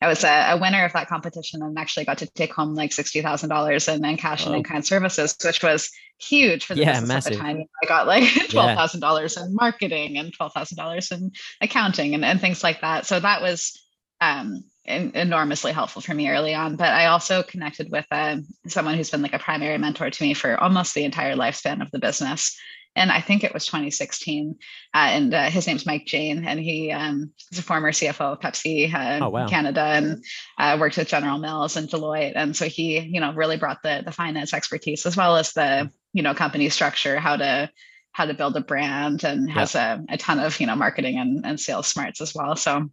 I 0.02 0.10
was 0.10 0.26
a, 0.26 0.52
a 0.52 0.58
winner 0.60 0.84
of 0.84 0.91
that 0.91 1.08
competition 1.08 1.62
and 1.64 1.80
actually 1.80 2.04
got 2.04 2.18
to 2.18 2.28
take 2.28 2.52
home 2.52 2.76
like 2.76 2.91
$60,000 2.91 3.96
in, 3.96 4.04
in 4.04 4.18
cash 4.18 4.46
and 4.46 4.56
in 4.56 4.64
kind 4.64 4.86
services, 4.86 5.38
which 5.41 5.64
was 5.64 5.89
huge 6.20 6.66
for 6.66 6.76
the 6.76 6.82
Yeah, 6.82 7.00
business 7.00 7.28
at 7.28 7.32
the 7.32 7.39
time. 7.39 7.64
I 7.82 7.86
got 7.88 8.08
like 8.08 8.24
$12,000 8.24 9.46
in 9.46 9.56
marketing 9.56 10.18
and 10.18 10.38
$12,000 10.38 11.12
in 11.14 11.32
accounting 11.62 12.14
and, 12.14 12.26
and 12.26 12.41
things 12.41 12.62
like 12.62 12.82
that. 12.82 13.06
So 13.06 13.22
that 13.22 13.41
was 13.41 13.82
um, 14.20 14.66
enormously 14.88 15.71
helpful 15.71 16.01
for 16.01 16.13
me 16.13 16.29
early 16.29 16.53
on. 16.53 16.75
But 16.75 16.89
I 16.89 17.07
also 17.07 17.43
connected 17.43 17.91
with 17.91 18.05
uh, 18.11 18.38
someone 18.67 18.95
who's 18.95 19.09
been 19.09 19.21
like 19.21 19.33
a 19.33 19.39
primary 19.39 19.77
mentor 19.77 20.09
to 20.09 20.23
me 20.23 20.33
for 20.33 20.59
almost 20.61 20.93
the 20.93 21.05
entire 21.05 21.36
lifespan 21.36 21.81
of 21.81 21.91
the 21.91 21.99
business. 21.99 22.57
And 22.97 23.11
I 23.11 23.19
think 23.19 23.43
it 23.43 23.53
was 23.53 23.65
2016. 23.65 24.55
Uh, 24.93 24.97
and 24.97 25.33
uh, 25.33 25.49
his 25.49 25.67
name's 25.67 25.86
Mike 25.86 26.05
Jane, 26.05 26.45
and 26.45 26.59
he 26.59 26.91
um, 26.91 27.31
is 27.51 27.59
a 27.59 27.63
former 27.63 27.91
CFO 27.91 28.33
of 28.33 28.39
Pepsi 28.39 28.93
uh, 28.93 29.25
Oh, 29.25 29.29
wow. 29.29 29.47
Canada 29.47 29.81
and 29.81 30.23
uh, 30.57 30.77
worked 30.79 30.97
with 30.97 31.09
General 31.09 31.38
Mills 31.38 31.75
and 31.75 31.89
Deloitte. 31.89 32.33
And 32.36 32.55
so 32.55 32.65
he, 32.65 32.99
you 32.99 33.19
know, 33.19 33.33
really 33.33 33.57
brought 33.57 33.83
the 33.83 34.01
the 34.05 34.13
finance 34.13 34.53
expertise 34.53 35.05
as 35.05 35.17
well 35.17 35.36
as 35.36 35.51
the, 35.51 35.91
you 36.13 36.23
know, 36.23 36.33
company 36.33 36.69
structure, 36.69 37.19
how 37.19 37.36
to 37.36 37.69
how 38.13 38.25
to 38.25 38.33
build 38.33 38.55
a 38.55 38.61
brand, 38.61 39.25
and 39.25 39.51
has 39.51 39.75
a, 39.75 40.01
a 40.07 40.17
ton 40.17 40.39
of 40.39 40.57
you 40.61 40.67
know 40.67 40.75
marketing 40.75 41.17
and, 41.17 41.45
and 41.45 41.59
sales 41.59 41.88
smarts 41.88 42.21
as 42.21 42.33
well. 42.33 42.55
So 42.55 42.89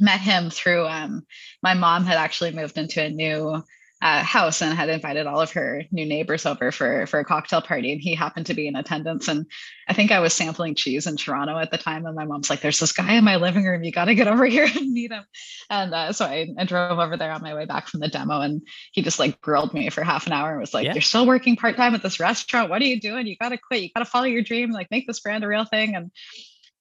met 0.00 0.20
him 0.20 0.50
through 0.50 0.86
um, 0.86 1.24
my 1.62 1.74
mom 1.74 2.04
had 2.04 2.16
actually 2.16 2.52
moved 2.52 2.76
into 2.78 3.02
a 3.02 3.10
new 3.10 3.62
uh, 4.02 4.22
house 4.22 4.60
and 4.60 4.74
had 4.76 4.90
invited 4.90 5.26
all 5.26 5.40
of 5.40 5.50
her 5.52 5.82
new 5.90 6.04
neighbors 6.04 6.44
over 6.44 6.70
for 6.70 7.06
for 7.06 7.20
a 7.20 7.24
cocktail 7.24 7.62
party. 7.62 7.90
And 7.90 8.00
he 8.00 8.14
happened 8.14 8.44
to 8.46 8.54
be 8.54 8.66
in 8.66 8.76
attendance. 8.76 9.28
And 9.28 9.46
i 9.88 9.94
think 9.94 10.10
i 10.10 10.20
was 10.20 10.34
sampling 10.34 10.74
cheese 10.74 11.06
in 11.06 11.16
toronto 11.16 11.56
at 11.56 11.70
the 11.70 11.78
time. 11.78 12.04
And 12.04 12.14
my 12.14 12.26
mom's 12.26 12.50
like 12.50 12.60
there's 12.60 12.78
this 12.78 12.92
guy 12.92 13.14
in 13.14 13.24
my 13.24 13.36
living 13.36 13.64
room. 13.64 13.82
You 13.82 13.92
got 13.92 14.06
to 14.06 14.14
get 14.14 14.26
over 14.28 14.44
here 14.44 14.66
and 14.76 14.92
meet 14.92 15.10
him. 15.10 15.24
And 15.70 15.94
uh, 15.94 16.12
so 16.12 16.26
I, 16.26 16.48
I 16.58 16.64
drove 16.64 16.98
over 16.98 17.16
there 17.16 17.32
on 17.32 17.40
my 17.40 17.54
way 17.54 17.64
back 17.64 17.88
from 17.88 18.00
the 18.00 18.08
demo 18.08 18.40
and 18.42 18.60
he 18.92 19.00
just 19.00 19.18
like 19.18 19.40
grilled 19.40 19.72
me 19.72 19.88
for 19.88 20.02
half 20.04 20.26
an 20.26 20.34
hour 20.34 20.50
and 20.50 20.60
was 20.60 20.74
like 20.74 20.84
Yeah. 20.84 20.92
you're 20.92 21.00
still 21.00 21.26
working 21.26 21.56
part-time 21.56 21.94
at 21.94 22.02
this 22.02 22.20
restaurant. 22.20 22.68
What 22.68 22.82
are 22.82 22.86
you 22.86 23.00
doing? 23.00 23.26
You 23.26 23.36
got 23.36 23.50
to 23.50 23.58
quit. 23.58 23.82
You 23.84 23.88
got 23.94 24.04
to 24.04 24.10
follow 24.10 24.26
your 24.26 24.42
dream. 24.42 24.70
Like 24.70 24.90
make 24.90 25.06
this 25.06 25.20
brand 25.20 25.44
a 25.44 25.48
real 25.48 25.64
thing. 25.64 25.94
And 25.94 26.10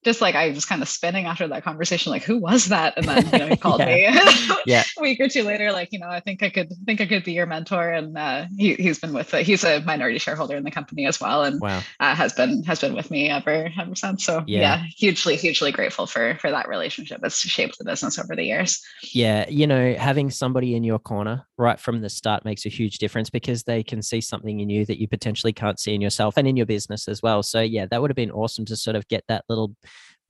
just 0.03 0.21
like 0.21 0.35
I 0.35 0.49
was 0.49 0.65
kind 0.65 0.81
of 0.81 0.89
spinning 0.89 1.25
after 1.25 1.47
that 1.47 1.63
conversation, 1.63 2.11
like 2.11 2.23
who 2.23 2.37
was 2.37 2.65
that? 2.65 2.93
And 2.97 3.05
then 3.07 3.25
you 3.31 3.39
know 3.39 3.47
he 3.47 3.55
called 3.65 3.79
me 3.81 4.07
Yeah. 4.65 4.83
a 4.97 5.01
week 5.01 5.19
or 5.19 5.27
two 5.27 5.43
later, 5.43 5.71
like 5.71 5.89
you 5.91 5.99
know 5.99 6.07
I 6.09 6.19
think 6.19 6.43
I 6.43 6.49
could 6.49 6.71
think 6.85 7.01
I 7.01 7.05
could 7.05 7.23
be 7.23 7.33
your 7.33 7.45
mentor, 7.45 7.91
and 7.91 8.17
uh, 8.17 8.45
he 8.57 8.75
he's 8.75 8.99
been 8.99 9.13
with 9.13 9.31
he's 9.31 9.63
a 9.63 9.81
minority 9.81 10.19
shareholder 10.19 10.55
in 10.55 10.63
the 10.63 10.71
company 10.71 11.05
as 11.05 11.19
well, 11.19 11.43
and 11.43 11.59
Wow. 11.61 11.81
uh, 11.99 12.15
has 12.15 12.33
been 12.33 12.63
has 12.63 12.79
been 12.81 12.93
with 12.95 13.09
me 13.11 13.29
ever 13.29 13.69
ever 13.79 13.95
since. 13.95 14.25
So 14.25 14.43
Yeah. 14.47 14.59
yeah. 14.59 14.83
hugely 14.97 15.35
hugely 15.35 15.71
grateful 15.71 16.05
for 16.07 16.37
for 16.39 16.51
that 16.51 16.67
relationship. 16.67 17.21
It's 17.23 17.39
shaped 17.39 17.77
the 17.77 17.85
business 17.85 18.19
over 18.19 18.35
the 18.35 18.43
years. 18.43 18.81
Yeah. 19.13 19.47
You 19.49 19.67
know, 19.67 19.93
having 19.95 20.29
somebody 20.29 20.75
in 20.75 20.83
your 20.83 20.99
corner 20.99 21.45
right 21.57 21.79
from 21.79 22.01
the 22.01 22.09
start 22.09 22.43
makes 22.45 22.65
a 22.65 22.69
huge 22.69 22.97
difference 22.97 23.29
because 23.29 23.63
they 23.63 23.83
can 23.83 24.01
see 24.01 24.19
something 24.21 24.59
in 24.59 24.69
you 24.69 24.85
that 24.85 24.99
you 24.99 25.07
potentially 25.07 25.53
can't 25.53 25.79
see 25.79 25.93
in 25.93 26.01
yourself 26.01 26.35
and 26.37 26.47
in 26.47 26.57
your 26.57 26.65
business 26.65 27.07
as 27.07 27.21
well. 27.21 27.43
So, 27.43 27.61
yeah, 27.61 27.85
that 27.91 28.01
would 28.01 28.09
have 28.09 28.15
been 28.15 28.31
awesome 28.31 28.65
to 28.65 28.75
sort 28.75 28.95
of 28.95 29.07
get 29.07 29.23
that 29.27 29.45
little 29.49 29.75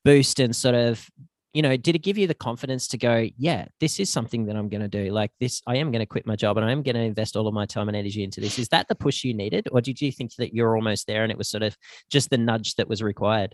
boost 0.05 0.39
and 0.39 0.55
sort 0.55 0.75
of 0.75 1.07
you 1.55 1.61
know, 1.61 1.77
did 1.77 1.93
it 1.93 1.99
give 1.99 2.17
you 2.17 2.25
the 2.25 2.33
confidence 2.33 2.87
to 2.87 2.97
go, 2.97 3.29
yeah, 3.37 3.65
this 3.79 3.99
is 3.99 4.09
something 4.09 4.47
that 4.47 4.55
I'm 4.55 4.69
going 4.69 4.81
to 4.81 4.87
do? 4.87 5.11
Like 5.11 5.29
this, 5.39 5.61
I 5.67 5.75
am 5.75 5.91
going 5.91 5.99
to 5.99 6.07
quit 6.07 6.25
my 6.25 6.35
job 6.35 6.57
and 6.57 6.65
I 6.65 6.71
am 6.71 6.81
going 6.81 6.95
to 6.95 7.01
invest 7.03 7.35
all 7.35 7.47
of 7.47 7.53
my 7.53 7.67
time 7.67 7.89
and 7.89 7.95
energy 7.95 8.23
into 8.23 8.41
this. 8.41 8.57
Is 8.57 8.69
that 8.69 8.87
the 8.87 8.95
push 8.95 9.23
you 9.23 9.35
needed? 9.35 9.67
Or 9.71 9.79
did 9.79 10.01
you 10.01 10.11
think 10.11 10.33
that 10.39 10.55
you're 10.55 10.75
almost 10.75 11.05
there 11.05 11.21
and 11.21 11.31
it 11.31 11.37
was 11.37 11.47
sort 11.47 11.61
of 11.61 11.77
just 12.09 12.31
the 12.31 12.39
nudge 12.39 12.73
that 12.77 12.89
was 12.89 13.03
required? 13.03 13.53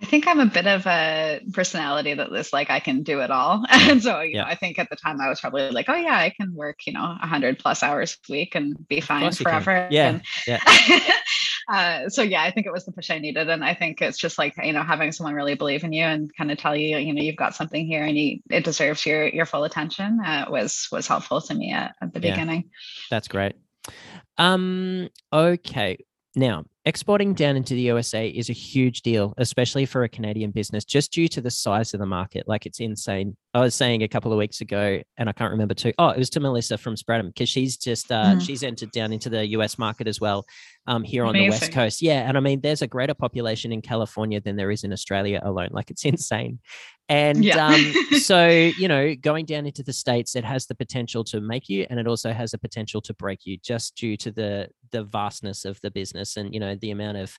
I 0.00 0.06
think 0.06 0.28
I'm 0.28 0.38
a 0.38 0.46
bit 0.46 0.68
of 0.68 0.86
a 0.86 1.40
personality 1.52 2.14
that 2.14 2.30
is 2.32 2.52
like 2.52 2.70
I 2.70 2.78
can 2.78 3.02
do 3.02 3.20
it 3.20 3.32
all, 3.32 3.64
and 3.70 4.00
so 4.00 4.20
you 4.20 4.34
Yeah. 4.36 4.42
know 4.42 4.46
I 4.48 4.54
think 4.54 4.78
at 4.78 4.88
the 4.90 4.94
time 4.96 5.20
I 5.20 5.28
was 5.28 5.40
probably 5.40 5.70
like, 5.70 5.88
oh 5.88 5.94
yeah, 5.96 6.16
I 6.18 6.32
can 6.38 6.54
work 6.54 6.80
you 6.86 6.92
know 6.92 7.16
hundred 7.20 7.58
plus 7.58 7.82
hours 7.82 8.16
a 8.28 8.32
week 8.32 8.54
and 8.54 8.76
be 8.88 9.00
fine 9.00 9.22
course 9.22 9.40
you 9.40 9.46
can. 9.46 9.60
forever. 9.62 9.88
Yeah, 9.90 10.08
And- 10.08 10.22
yeah. 10.46 10.60
uh, 11.68 12.08
so 12.08 12.22
yeah, 12.22 12.42
I 12.42 12.50
think 12.50 12.66
it 12.66 12.72
was 12.72 12.84
the 12.84 12.92
push 12.92 13.10
I 13.10 13.18
needed, 13.18 13.48
and 13.48 13.64
I 13.64 13.74
think 13.74 14.00
it's 14.00 14.18
just 14.18 14.38
like 14.38 14.54
you 14.62 14.72
know 14.72 14.82
having 14.82 15.12
someone 15.12 15.34
really 15.34 15.54
believe 15.54 15.84
in 15.84 15.92
you 15.92 16.04
and 16.04 16.30
kind 16.36 16.50
of 16.52 16.58
tell 16.58 16.76
you 16.76 16.98
you 16.98 17.12
know 17.12 17.22
you've 17.22 17.36
got 17.36 17.54
something 17.54 17.86
here 17.86 18.04
and 18.04 18.16
you, 18.16 18.38
it 18.50 18.64
deserves 18.64 19.04
your 19.04 19.26
your 19.28 19.46
full 19.46 19.64
attention 19.64 20.20
uh, 20.24 20.46
was 20.48 20.88
was 20.92 21.06
helpful 21.06 21.40
to 21.40 21.54
me 21.54 21.72
at, 21.72 21.94
at 22.00 22.12
the 22.12 22.20
Yeah. 22.20 22.32
beginning. 22.32 22.70
That's 23.10 23.28
great. 23.28 23.54
Um, 24.38 25.08
okay. 25.32 25.98
Now, 26.34 26.64
exporting 26.86 27.34
down 27.34 27.56
into 27.56 27.74
the 27.74 27.80
USA 27.82 28.28
is 28.28 28.48
a 28.48 28.52
huge 28.52 29.02
deal, 29.02 29.34
especially 29.38 29.84
for 29.86 30.04
a 30.04 30.08
Canadian 30.08 30.52
business, 30.52 30.84
just 30.84 31.12
due 31.12 31.26
to 31.28 31.40
the 31.40 31.50
size 31.50 31.92
of 31.92 32.00
the 32.00 32.06
market. 32.06 32.46
Like 32.46 32.64
it's 32.64 32.78
insane. 32.78 33.36
I 33.52 33.60
was 33.60 33.74
saying 33.74 34.02
a 34.02 34.08
couple 34.08 34.32
of 34.32 34.38
weeks 34.38 34.60
ago, 34.60 35.02
and 35.18 35.28
I 35.28 35.32
can't 35.32 35.50
remember 35.50 35.74
too. 35.74 35.92
Oh, 35.98 36.10
it 36.10 36.18
was 36.18 36.30
to 36.30 36.40
Melissa 36.40 36.78
from 36.78 36.96
Stratum 36.96 37.28
because 37.28 37.48
she's 37.48 37.76
just 37.76 38.12
uh, 38.12 38.34
mm. 38.34 38.40
she's 38.40 38.62
entered 38.62 38.92
down 38.92 39.12
into 39.12 39.28
the 39.28 39.46
US 39.48 39.78
market 39.78 40.06
as 40.06 40.20
well 40.20 40.46
um, 40.86 41.02
here 41.02 41.24
Amazing. 41.24 41.36
on 41.36 41.44
the 41.44 41.50
West 41.50 41.72
Coast. 41.72 42.02
Yeah, 42.02 42.26
and 42.28 42.36
I 42.36 42.40
mean, 42.40 42.60
there's 42.60 42.82
a 42.82 42.86
greater 42.86 43.14
population 43.14 43.72
in 43.72 43.82
California 43.82 44.40
than 44.40 44.56
there 44.56 44.70
is 44.70 44.84
in 44.84 44.92
Australia 44.92 45.40
alone. 45.42 45.70
Like 45.72 45.90
it's 45.90 46.04
insane. 46.04 46.60
And 47.08 47.44
yeah. 47.44 47.68
um, 47.68 47.94
so, 48.18 48.48
you 48.48 48.88
know, 48.88 49.14
going 49.14 49.46
down 49.46 49.64
into 49.64 49.84
the 49.84 49.92
states, 49.92 50.34
it 50.34 50.44
has 50.44 50.66
the 50.66 50.74
potential 50.74 51.22
to 51.24 51.40
make 51.40 51.68
you, 51.68 51.86
and 51.88 52.00
it 52.00 52.08
also 52.08 52.32
has 52.32 52.50
the 52.50 52.58
potential 52.58 53.00
to 53.02 53.14
break 53.14 53.46
you, 53.46 53.58
just 53.58 53.96
due 53.96 54.16
to 54.18 54.30
the 54.30 54.68
the 54.92 55.02
vastness 55.04 55.64
of 55.64 55.80
the 55.80 55.90
business 55.90 56.36
and 56.36 56.54
you 56.54 56.60
know 56.60 56.75
the 56.80 56.90
amount 56.90 57.18
of 57.18 57.38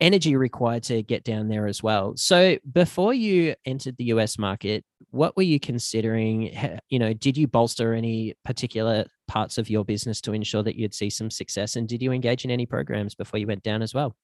energy 0.00 0.36
required 0.36 0.82
to 0.84 1.02
get 1.02 1.24
down 1.24 1.48
there 1.48 1.66
as 1.66 1.82
well. 1.82 2.14
So 2.16 2.58
before 2.72 3.14
you 3.14 3.54
entered 3.64 3.96
the 3.96 4.04
US 4.06 4.38
market, 4.38 4.84
what 5.10 5.36
were 5.36 5.42
you 5.42 5.60
considering? 5.60 6.50
You 6.88 6.98
know, 6.98 7.12
did 7.12 7.36
you 7.36 7.46
bolster 7.46 7.94
any 7.94 8.34
particular 8.44 9.06
parts 9.26 9.58
of 9.58 9.70
your 9.70 9.84
business 9.84 10.20
to 10.22 10.32
ensure 10.32 10.62
that 10.62 10.76
you'd 10.76 10.94
see 10.94 11.10
some 11.10 11.30
success? 11.30 11.76
And 11.76 11.88
did 11.88 12.02
you 12.02 12.12
engage 12.12 12.44
in 12.44 12.50
any 12.50 12.66
programs 12.66 13.14
before 13.14 13.38
you 13.40 13.46
went 13.46 13.62
down 13.62 13.82
as 13.82 13.94
well? 13.94 14.14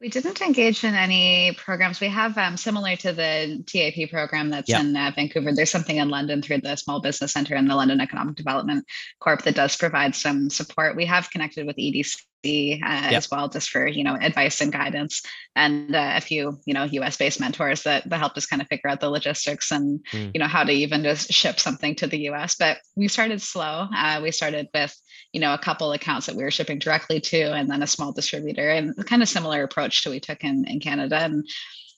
We 0.00 0.08
didn't 0.08 0.40
engage 0.40 0.82
in 0.82 0.96
any 0.96 1.52
programs. 1.56 2.00
We 2.00 2.08
have 2.08 2.36
um, 2.36 2.56
similar 2.56 2.96
to 2.96 3.12
the 3.12 3.62
TAP 3.66 4.10
program 4.10 4.50
that's 4.50 4.68
yep. 4.68 4.80
in 4.80 4.96
uh, 4.96 5.12
Vancouver. 5.14 5.52
There's 5.54 5.70
something 5.70 5.96
in 5.96 6.08
London 6.08 6.42
through 6.42 6.62
the 6.62 6.74
Small 6.74 7.00
Business 7.00 7.32
Center 7.32 7.54
and 7.54 7.70
the 7.70 7.76
London 7.76 8.00
Economic 8.00 8.34
Development 8.34 8.84
Corp 9.20 9.42
that 9.42 9.54
does 9.54 9.76
provide 9.76 10.16
some 10.16 10.50
support. 10.50 10.96
We 10.96 11.06
have 11.06 11.30
connected 11.30 11.68
with 11.68 11.76
EDC 11.76 12.20
uh, 12.44 13.08
yep. 13.10 13.12
as 13.12 13.30
well, 13.30 13.48
just 13.48 13.70
for 13.70 13.86
you 13.86 14.04
know 14.04 14.16
advice 14.20 14.60
and 14.60 14.72
guidance, 14.72 15.22
and 15.54 15.94
uh, 15.94 16.12
a 16.16 16.20
few 16.20 16.58
you 16.64 16.74
know 16.74 16.84
U.S. 16.84 17.16
based 17.16 17.40
mentors 17.40 17.82
that 17.82 18.08
that 18.08 18.18
helped 18.18 18.36
us 18.36 18.46
kind 18.46 18.62
of 18.62 18.68
figure 18.68 18.90
out 18.90 19.00
the 19.00 19.10
logistics 19.10 19.70
and 19.70 20.04
mm. 20.12 20.30
you 20.34 20.40
know 20.40 20.46
how 20.46 20.64
to 20.64 20.72
even 20.72 21.02
just 21.02 21.32
ship 21.32 21.60
something 21.60 21.94
to 21.96 22.06
the 22.06 22.18
U.S. 22.20 22.56
But 22.56 22.78
we 22.96 23.08
started 23.08 23.40
slow. 23.40 23.86
Uh, 23.94 24.20
we 24.22 24.30
started 24.30 24.68
with 24.74 24.94
you 25.32 25.40
know 25.40 25.54
a 25.54 25.58
couple 25.58 25.92
accounts 25.92 26.26
that 26.26 26.36
we 26.36 26.42
were 26.42 26.50
shipping 26.50 26.78
directly 26.78 27.20
to, 27.20 27.52
and 27.52 27.70
then 27.70 27.82
a 27.82 27.86
small 27.86 28.12
distributor, 28.12 28.68
and 28.68 28.94
kind 29.06 29.22
of 29.22 29.28
similar 29.28 29.62
approach 29.62 30.02
to 30.02 30.10
we 30.10 30.20
took 30.20 30.44
in 30.44 30.66
in 30.66 30.80
Canada 30.80 31.16
and 31.16 31.46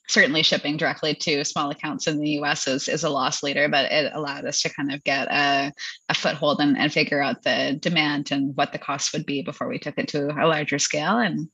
certainly 0.09 0.42
shipping 0.42 0.76
directly 0.76 1.14
to 1.14 1.44
small 1.44 1.70
accounts 1.70 2.07
in 2.07 2.18
the 2.18 2.30
US 2.40 2.66
is, 2.68 2.88
is 2.88 3.05
a 3.05 3.11
loss 3.11 3.42
leader, 3.42 3.68
but 3.68 3.90
it 3.90 4.12
allowed 4.14 4.44
us 4.44 4.61
to 4.62 4.72
kind 4.72 4.92
of 4.92 5.02
get 5.05 5.28
a, 5.28 5.72
a 6.09 6.14
foothold 6.14 6.61
and, 6.61 6.76
and 6.76 6.92
figure 6.92 7.22
out 7.22 7.42
the 7.42 7.78
demand 7.80 8.30
and 8.30 8.57
what 8.57 8.72
the 8.72 8.78
cost 8.78 9.12
would 9.12 9.26
be 9.26 9.42
before 9.42 9.68
we 9.68 9.78
took 9.78 9.98
it 9.98 10.09
to 10.09 10.30
a 10.30 10.46
larger 10.46 10.78
scale. 10.78 11.18
And 11.18 11.48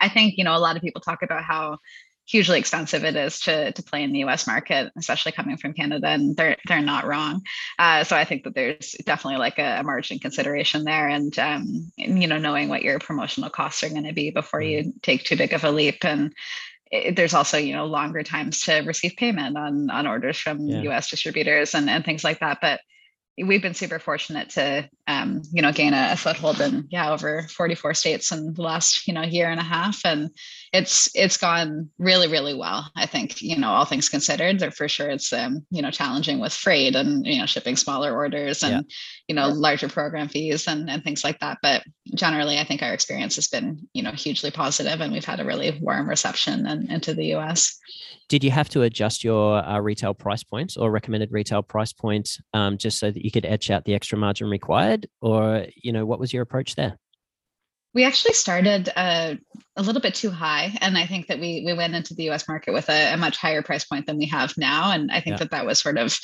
I 0.00 0.08
think, 0.08 0.36
you 0.36 0.44
know, 0.44 0.56
a 0.56 0.58
lot 0.58 0.76
of 0.76 0.82
people 0.82 1.00
talk 1.00 1.22
about 1.22 1.44
how 1.44 1.78
hugely 2.30 2.60
expensive 2.60 3.04
it 3.04 3.16
is 3.16 3.40
to 3.40 3.72
to 3.72 3.82
play 3.82 4.04
in 4.04 4.12
the 4.12 4.20
US 4.20 4.46
market, 4.46 4.92
especially 4.96 5.32
coming 5.32 5.56
from 5.56 5.72
Canada, 5.72 6.06
and 6.06 6.36
they're 6.36 6.56
they're 6.68 6.80
not 6.80 7.06
wrong. 7.06 7.42
Uh, 7.78 8.04
so 8.04 8.16
I 8.16 8.24
think 8.24 8.44
that 8.44 8.54
there's 8.54 8.92
definitely 9.04 9.38
like 9.38 9.58
a, 9.58 9.80
a 9.80 9.82
margin 9.82 10.18
consideration 10.20 10.84
there, 10.84 11.08
and 11.08 11.36
um, 11.38 11.90
you 11.96 12.28
know 12.28 12.38
knowing 12.38 12.68
what 12.68 12.82
your 12.82 12.98
promotional 13.00 13.50
costs 13.50 13.82
are 13.82 13.88
going 13.88 14.04
to 14.04 14.12
be 14.12 14.30
before 14.30 14.60
you 14.60 14.80
mm-hmm. 14.80 14.98
take 15.02 15.24
too 15.24 15.36
big 15.36 15.52
of 15.52 15.64
a 15.64 15.70
leap, 15.70 16.04
and 16.04 16.32
it, 16.90 17.16
there's 17.16 17.34
also 17.34 17.56
you 17.56 17.74
know 17.74 17.86
longer 17.86 18.22
times 18.22 18.60
to 18.62 18.80
receive 18.80 19.14
payment 19.16 19.56
on 19.56 19.90
on 19.90 20.06
orders 20.06 20.38
from 20.38 20.60
yeah. 20.60 20.96
us 20.96 21.10
distributors 21.10 21.74
and, 21.74 21.88
and 21.88 22.04
things 22.04 22.24
like 22.24 22.40
that 22.40 22.58
but 22.60 22.80
we've 23.38 23.62
been 23.62 23.74
super 23.74 23.98
fortunate 23.98 24.50
to 24.50 24.88
um, 25.06 25.42
you 25.52 25.62
know 25.62 25.72
gain 25.72 25.94
a, 25.94 26.10
a, 26.12 26.16
foothold 26.16 26.60
in 26.60 26.86
yeah 26.90 27.12
over 27.12 27.42
44 27.42 27.94
states 27.94 28.32
in 28.32 28.52
the 28.54 28.62
last 28.62 29.06
you 29.06 29.14
know 29.14 29.22
year 29.22 29.48
and 29.48 29.60
a 29.60 29.64
half 29.64 30.00
and 30.04 30.30
it's 30.72 31.10
it's 31.16 31.36
gone 31.36 31.90
really 31.98 32.28
really 32.28 32.54
well 32.54 32.88
i 32.96 33.04
think 33.04 33.42
you 33.42 33.58
know 33.58 33.70
all 33.70 33.84
things 33.84 34.08
considered 34.08 34.58
there 34.58 34.70
for 34.70 34.88
sure 34.88 35.08
it's 35.08 35.32
um, 35.32 35.66
you 35.70 35.82
know 35.82 35.90
challenging 35.90 36.38
with 36.38 36.52
freight 36.52 36.94
and 36.94 37.26
you 37.26 37.38
know 37.38 37.46
shipping 37.46 37.76
smaller 37.76 38.14
orders 38.14 38.62
and 38.62 38.72
yeah. 38.72 38.80
you 39.26 39.34
know 39.34 39.48
larger 39.48 39.88
program 39.88 40.28
fees 40.28 40.68
and, 40.68 40.88
and 40.88 41.02
things 41.02 41.24
like 41.24 41.38
that. 41.40 41.58
But 41.62 41.82
generally 42.14 42.58
i 42.58 42.64
think 42.64 42.82
our 42.82 42.92
experience 42.92 43.36
has 43.36 43.48
been 43.48 43.88
you 43.92 44.02
know 44.02 44.12
hugely 44.12 44.50
positive 44.50 45.00
and 45.00 45.12
we've 45.12 45.24
had 45.24 45.40
a 45.40 45.44
really 45.44 45.76
warm 45.80 46.08
reception 46.08 46.66
and, 46.66 46.90
into 46.90 47.14
the 47.14 47.34
us 47.34 47.78
did 48.28 48.44
you 48.44 48.50
have 48.52 48.68
to 48.70 48.82
adjust 48.82 49.24
your 49.24 49.56
uh, 49.64 49.80
retail 49.80 50.14
price 50.14 50.44
points 50.44 50.76
or 50.76 50.90
recommended 50.90 51.32
retail 51.32 51.62
price 51.62 51.92
points 51.92 52.40
um, 52.54 52.78
just 52.78 52.98
so 52.98 53.10
that 53.10 53.24
you 53.24 53.30
could 53.30 53.44
etch 53.44 53.70
out 53.70 53.84
the 53.84 53.94
extra 53.94 54.16
margin 54.16 54.48
required? 54.48 55.08
Or 55.20 55.66
you 55.74 55.92
know 55.92 56.06
what 56.06 56.20
was 56.20 56.32
your 56.32 56.42
approach 56.42 56.76
there 56.76 56.96
we 57.94 58.04
actually 58.04 58.34
started 58.34 58.88
uh, 58.94 59.34
a 59.76 59.82
little 59.82 60.00
bit 60.00 60.14
too 60.14 60.30
high 60.30 60.76
and 60.80 60.96
i 60.96 61.06
think 61.06 61.26
that 61.26 61.40
we 61.40 61.62
we 61.64 61.72
went 61.72 61.94
into 61.94 62.14
the 62.14 62.30
us 62.30 62.48
market 62.48 62.72
with 62.72 62.88
a, 62.88 63.14
a 63.14 63.16
much 63.16 63.36
higher 63.36 63.62
price 63.62 63.84
point 63.84 64.06
than 64.06 64.18
we 64.18 64.26
have 64.26 64.56
now 64.56 64.90
and 64.92 65.10
i 65.10 65.20
think 65.20 65.34
yeah. 65.34 65.38
that 65.38 65.50
that 65.50 65.66
was 65.66 65.80
sort 65.80 65.98
of 65.98 66.16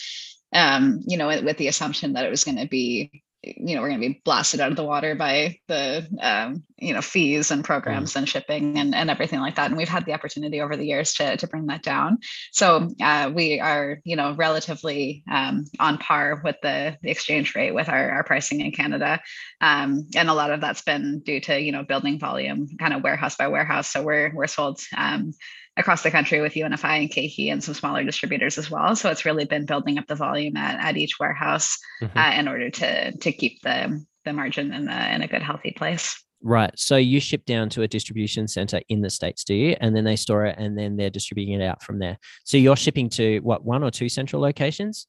um, 0.54 1.00
you 1.06 1.16
know 1.16 1.26
with 1.26 1.56
the 1.56 1.68
assumption 1.68 2.12
that 2.12 2.24
it 2.24 2.30
was 2.30 2.44
going 2.44 2.56
to 2.56 2.68
be 2.68 3.22
you 3.57 3.74
know 3.74 3.82
we're 3.82 3.88
going 3.88 4.01
to 4.01 4.09
be 4.09 4.20
blasted 4.24 4.61
out 4.61 4.70
of 4.70 4.76
the 4.76 4.84
water 4.84 5.14
by 5.14 5.59
the 5.68 6.07
um, 6.20 6.64
you 6.76 6.92
know 6.92 7.01
fees 7.01 7.51
and 7.51 7.64
programs 7.64 8.12
mm. 8.12 8.16
and 8.16 8.28
shipping 8.28 8.78
and, 8.78 8.94
and 8.94 9.11
everything 9.11 9.40
like 9.40 9.57
that 9.57 9.66
and 9.66 9.76
we've 9.76 9.88
had 9.88 10.05
the 10.05 10.12
opportunity 10.12 10.61
over 10.61 10.76
the 10.76 10.86
years 10.86 11.14
to, 11.14 11.36
to 11.36 11.47
bring 11.47 11.66
that 11.66 11.82
down. 11.82 12.18
So 12.53 12.88
uh, 13.01 13.30
we 13.34 13.61
are 13.61 14.01
you 14.05 14.16
know 14.16 14.34
relatively 14.34 15.22
um, 15.30 15.64
on 15.78 15.99
par 15.99 16.40
with 16.42 16.57
the, 16.62 16.97
the 17.03 17.11
exchange 17.11 17.55
rate 17.55 17.72
with 17.72 17.88
our, 17.88 18.11
our 18.11 18.24
pricing 18.24 18.61
in 18.61 18.72
canada. 18.72 19.20
Um, 19.61 20.09
and 20.16 20.28
a 20.28 20.34
lot 20.34 20.51
of 20.51 20.61
that's 20.61 20.82
been 20.82 21.20
due 21.20 21.40
to 21.40 21.61
you 21.61 21.72
know 21.72 21.84
building 21.84 22.18
volume 22.18 22.68
kind 22.78 22.94
of 22.94 23.03
warehouse 23.03 23.36
by 23.36 23.49
warehouse. 23.49 23.90
So 23.92 24.03
we're 24.03 24.32
we're 24.34 24.47
sold 24.47 24.80
um, 24.97 25.32
across 25.76 26.02
the 26.02 26.10
country 26.10 26.40
with 26.40 26.54
UNFI 26.54 27.00
and 27.00 27.10
KeHE 27.10 27.52
and 27.52 27.62
some 27.62 27.74
smaller 27.74 28.02
distributors 28.04 28.58
as 28.58 28.70
well. 28.70 28.96
So 28.96 29.10
it's 29.10 29.24
really 29.24 29.44
been 29.44 29.66
building 29.66 29.98
up 29.98 30.06
the 30.06 30.14
volume 30.14 30.56
at, 30.56 30.80
at 30.80 30.96
each 30.96 31.18
warehouse 31.20 31.78
mm-hmm. 32.02 32.16
uh, 32.16 32.32
in 32.32 32.48
order 32.48 32.70
to 32.70 33.16
to 33.16 33.32
keep 33.32 33.62
the 33.62 34.04
the 34.24 34.32
margin 34.32 34.72
in 34.72 34.88
a 34.88 35.14
in 35.14 35.22
a 35.22 35.28
good 35.28 35.42
healthy 35.42 35.72
place. 35.72 36.22
Right. 36.42 36.70
So 36.76 36.96
you 36.96 37.18
ship 37.18 37.44
down 37.44 37.70
to 37.70 37.82
a 37.82 37.88
distribution 37.88 38.46
center 38.46 38.80
in 38.88 39.00
the 39.00 39.10
states, 39.10 39.42
do 39.42 39.54
you? 39.54 39.74
And 39.80 39.96
then 39.96 40.04
they 40.04 40.16
store 40.16 40.44
it, 40.46 40.56
and 40.58 40.78
then 40.78 40.96
they're 40.96 41.10
distributing 41.10 41.60
it 41.60 41.64
out 41.64 41.82
from 41.82 41.98
there. 41.98 42.18
So 42.44 42.56
you're 42.56 42.76
shipping 42.76 43.08
to 43.10 43.38
what 43.40 43.64
one 43.64 43.82
or 43.82 43.90
two 43.90 44.08
central 44.08 44.42
locations? 44.42 45.06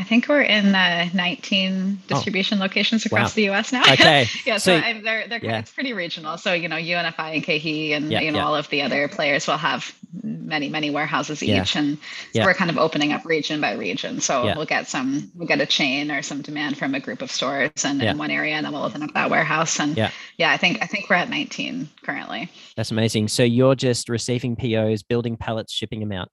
I 0.00 0.02
think 0.02 0.28
we're 0.28 0.40
in 0.40 0.74
uh, 0.74 1.10
19 1.12 2.00
distribution 2.06 2.56
oh. 2.56 2.62
locations 2.62 3.04
across 3.04 3.32
wow. 3.32 3.34
the 3.34 3.42
U.S. 3.42 3.70
now. 3.70 3.82
Okay. 3.82 4.26
yeah, 4.46 4.56
so, 4.56 4.80
so 4.80 5.00
they're 5.02 5.28
they're 5.28 5.44
yeah. 5.44 5.58
it's 5.58 5.70
pretty 5.70 5.92
regional. 5.92 6.38
So 6.38 6.54
you 6.54 6.68
know, 6.68 6.76
UNFI 6.76 7.34
and 7.34 7.44
KeHE 7.44 7.90
and 7.92 8.10
yeah, 8.10 8.20
you 8.20 8.32
know 8.32 8.38
yeah. 8.38 8.46
all 8.46 8.54
of 8.54 8.66
the 8.70 8.80
other 8.80 9.08
players 9.08 9.46
will 9.46 9.58
have 9.58 9.94
many 10.22 10.70
many 10.70 10.88
warehouses 10.88 11.42
each, 11.42 11.76
and 11.76 11.98
so 12.34 12.44
we're 12.44 12.54
kind 12.54 12.70
of 12.70 12.78
opening 12.78 13.12
up 13.12 13.26
region 13.26 13.60
by 13.60 13.74
region. 13.74 14.22
So 14.22 14.44
we'll 14.56 14.64
get 14.64 14.88
some 14.88 15.30
we'll 15.34 15.46
get 15.46 15.60
a 15.60 15.66
chain 15.66 16.10
or 16.10 16.22
some 16.22 16.40
demand 16.40 16.78
from 16.78 16.94
a 16.94 17.00
group 17.00 17.20
of 17.20 17.30
stores 17.30 17.84
and 17.84 18.02
in 18.02 18.16
one 18.16 18.30
area, 18.30 18.54
and 18.54 18.64
then 18.64 18.72
we'll 18.72 18.84
open 18.84 19.02
up 19.02 19.12
that 19.12 19.28
warehouse. 19.28 19.78
And 19.78 19.98
yeah, 19.98 20.10
yeah, 20.38 20.50
I 20.50 20.56
think 20.56 20.78
I 20.80 20.86
think 20.86 21.10
we're 21.10 21.16
at 21.16 21.28
19 21.28 21.90
currently. 22.02 22.50
That's 22.74 22.90
amazing. 22.90 23.28
So 23.28 23.42
you're 23.42 23.74
just 23.74 24.08
receiving 24.08 24.56
POs, 24.56 25.02
building 25.02 25.36
pallets, 25.36 25.74
shipping 25.74 26.00
them 26.00 26.12
out. 26.12 26.30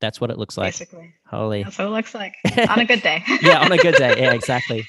That's 0.00 0.20
what 0.20 0.30
it 0.30 0.38
looks 0.38 0.56
like. 0.56 0.74
Basically. 0.74 1.14
Holy. 1.26 1.62
That's 1.62 1.78
what 1.78 1.86
it 1.86 1.90
looks 1.90 2.14
like 2.14 2.34
on 2.68 2.78
a 2.78 2.84
good 2.84 3.02
day. 3.02 3.22
yeah, 3.40 3.60
on 3.60 3.72
a 3.72 3.78
good 3.78 3.94
day. 3.94 4.14
Yeah, 4.20 4.32
exactly. 4.32 4.86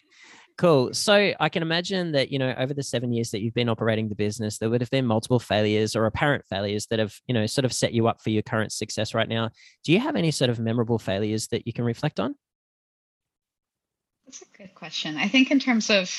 Cool. 0.58 0.92
So 0.94 1.34
I 1.40 1.50
can 1.50 1.62
imagine 1.62 2.14
that, 2.14 2.32
you 2.32 2.40
know, 2.40 2.54
over 2.58 2.74
the 2.74 2.82
seven 2.82 3.14
years 3.14 3.30
that 3.30 3.42
you've 3.42 3.54
been 3.54 3.70
operating 3.70 4.10
the 4.10 4.16
business, 4.16 4.58
there 4.58 4.70
would 4.72 4.82
have 4.82 4.90
been 4.90 5.06
multiple 5.06 5.40
failures 5.40 5.96
or 5.96 6.08
apparent 6.08 6.46
failures 6.50 6.88
that 6.88 6.98
have, 6.98 7.14
you 7.28 7.34
know, 7.36 7.46
sort 7.46 7.64
of 7.66 7.72
set 7.72 7.94
you 7.94 8.08
up 8.08 8.22
for 8.22 8.32
your 8.32 8.42
current 8.42 8.72
success 8.72 9.14
right 9.14 9.30
now. 9.30 9.52
Do 9.84 9.94
you 9.94 10.00
have 10.00 10.16
any 10.16 10.32
sort 10.32 10.50
of 10.50 10.60
memorable 10.60 10.98
failures 10.98 11.48
that 11.50 11.68
you 11.68 11.74
can 11.74 11.86
reflect 11.86 12.20
on? 12.20 12.36
That's 14.26 14.42
a 14.42 14.58
good 14.58 14.74
question. 14.74 15.16
I 15.18 15.28
think 15.28 15.52
in 15.52 15.60
terms 15.60 15.92
of 15.92 16.10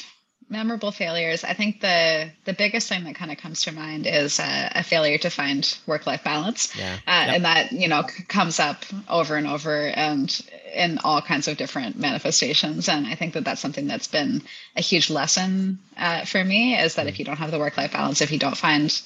memorable 0.51 0.91
failures 0.91 1.45
i 1.45 1.53
think 1.53 1.81
the 1.81 2.31
the 2.45 2.53
biggest 2.53 2.89
thing 2.89 3.05
that 3.05 3.15
kind 3.15 3.31
of 3.31 3.39
comes 3.39 3.63
to 3.63 3.73
mind 3.73 4.07
is 4.07 4.39
a, 4.39 4.73
a 4.77 4.83
failure 4.83 5.19
to 5.19 5.31
find 5.31 5.79
work 5.87 6.07
life 6.07 6.25
balance 6.25 6.75
yeah. 6.77 6.95
Uh, 7.07 7.25
yep. 7.27 7.35
and 7.35 7.45
that 7.45 7.73
you 7.73 7.89
know 7.89 8.03
c- 8.07 8.23
comes 8.25 8.59
up 8.59 8.85
over 9.09 9.37
and 9.37 9.47
over 9.47 9.89
and 9.89 10.43
in 10.75 10.99
all 11.05 11.21
kinds 11.21 11.49
of 11.49 11.57
different 11.57 11.99
manifestations 11.99 12.89
and 12.89 13.07
i 13.07 13.15
think 13.15 13.35
that 13.35 13.45
that's 13.45 13.61
something 13.61 13.87
that's 13.87 14.09
been 14.09 14.43
a 14.77 14.81
huge 14.81 15.11
lesson 15.11 15.79
uh, 15.97 16.25
for 16.25 16.43
me 16.43 16.79
is 16.79 16.95
that 16.95 17.07
mm. 17.07 17.11
if 17.11 17.19
you 17.19 17.25
don't 17.25 17.37
have 17.39 17.51
the 17.51 17.59
work 17.59 17.77
life 17.77 17.93
balance 17.93 18.21
if 18.21 18.33
you 18.33 18.39
don't 18.39 18.57
find 18.57 19.03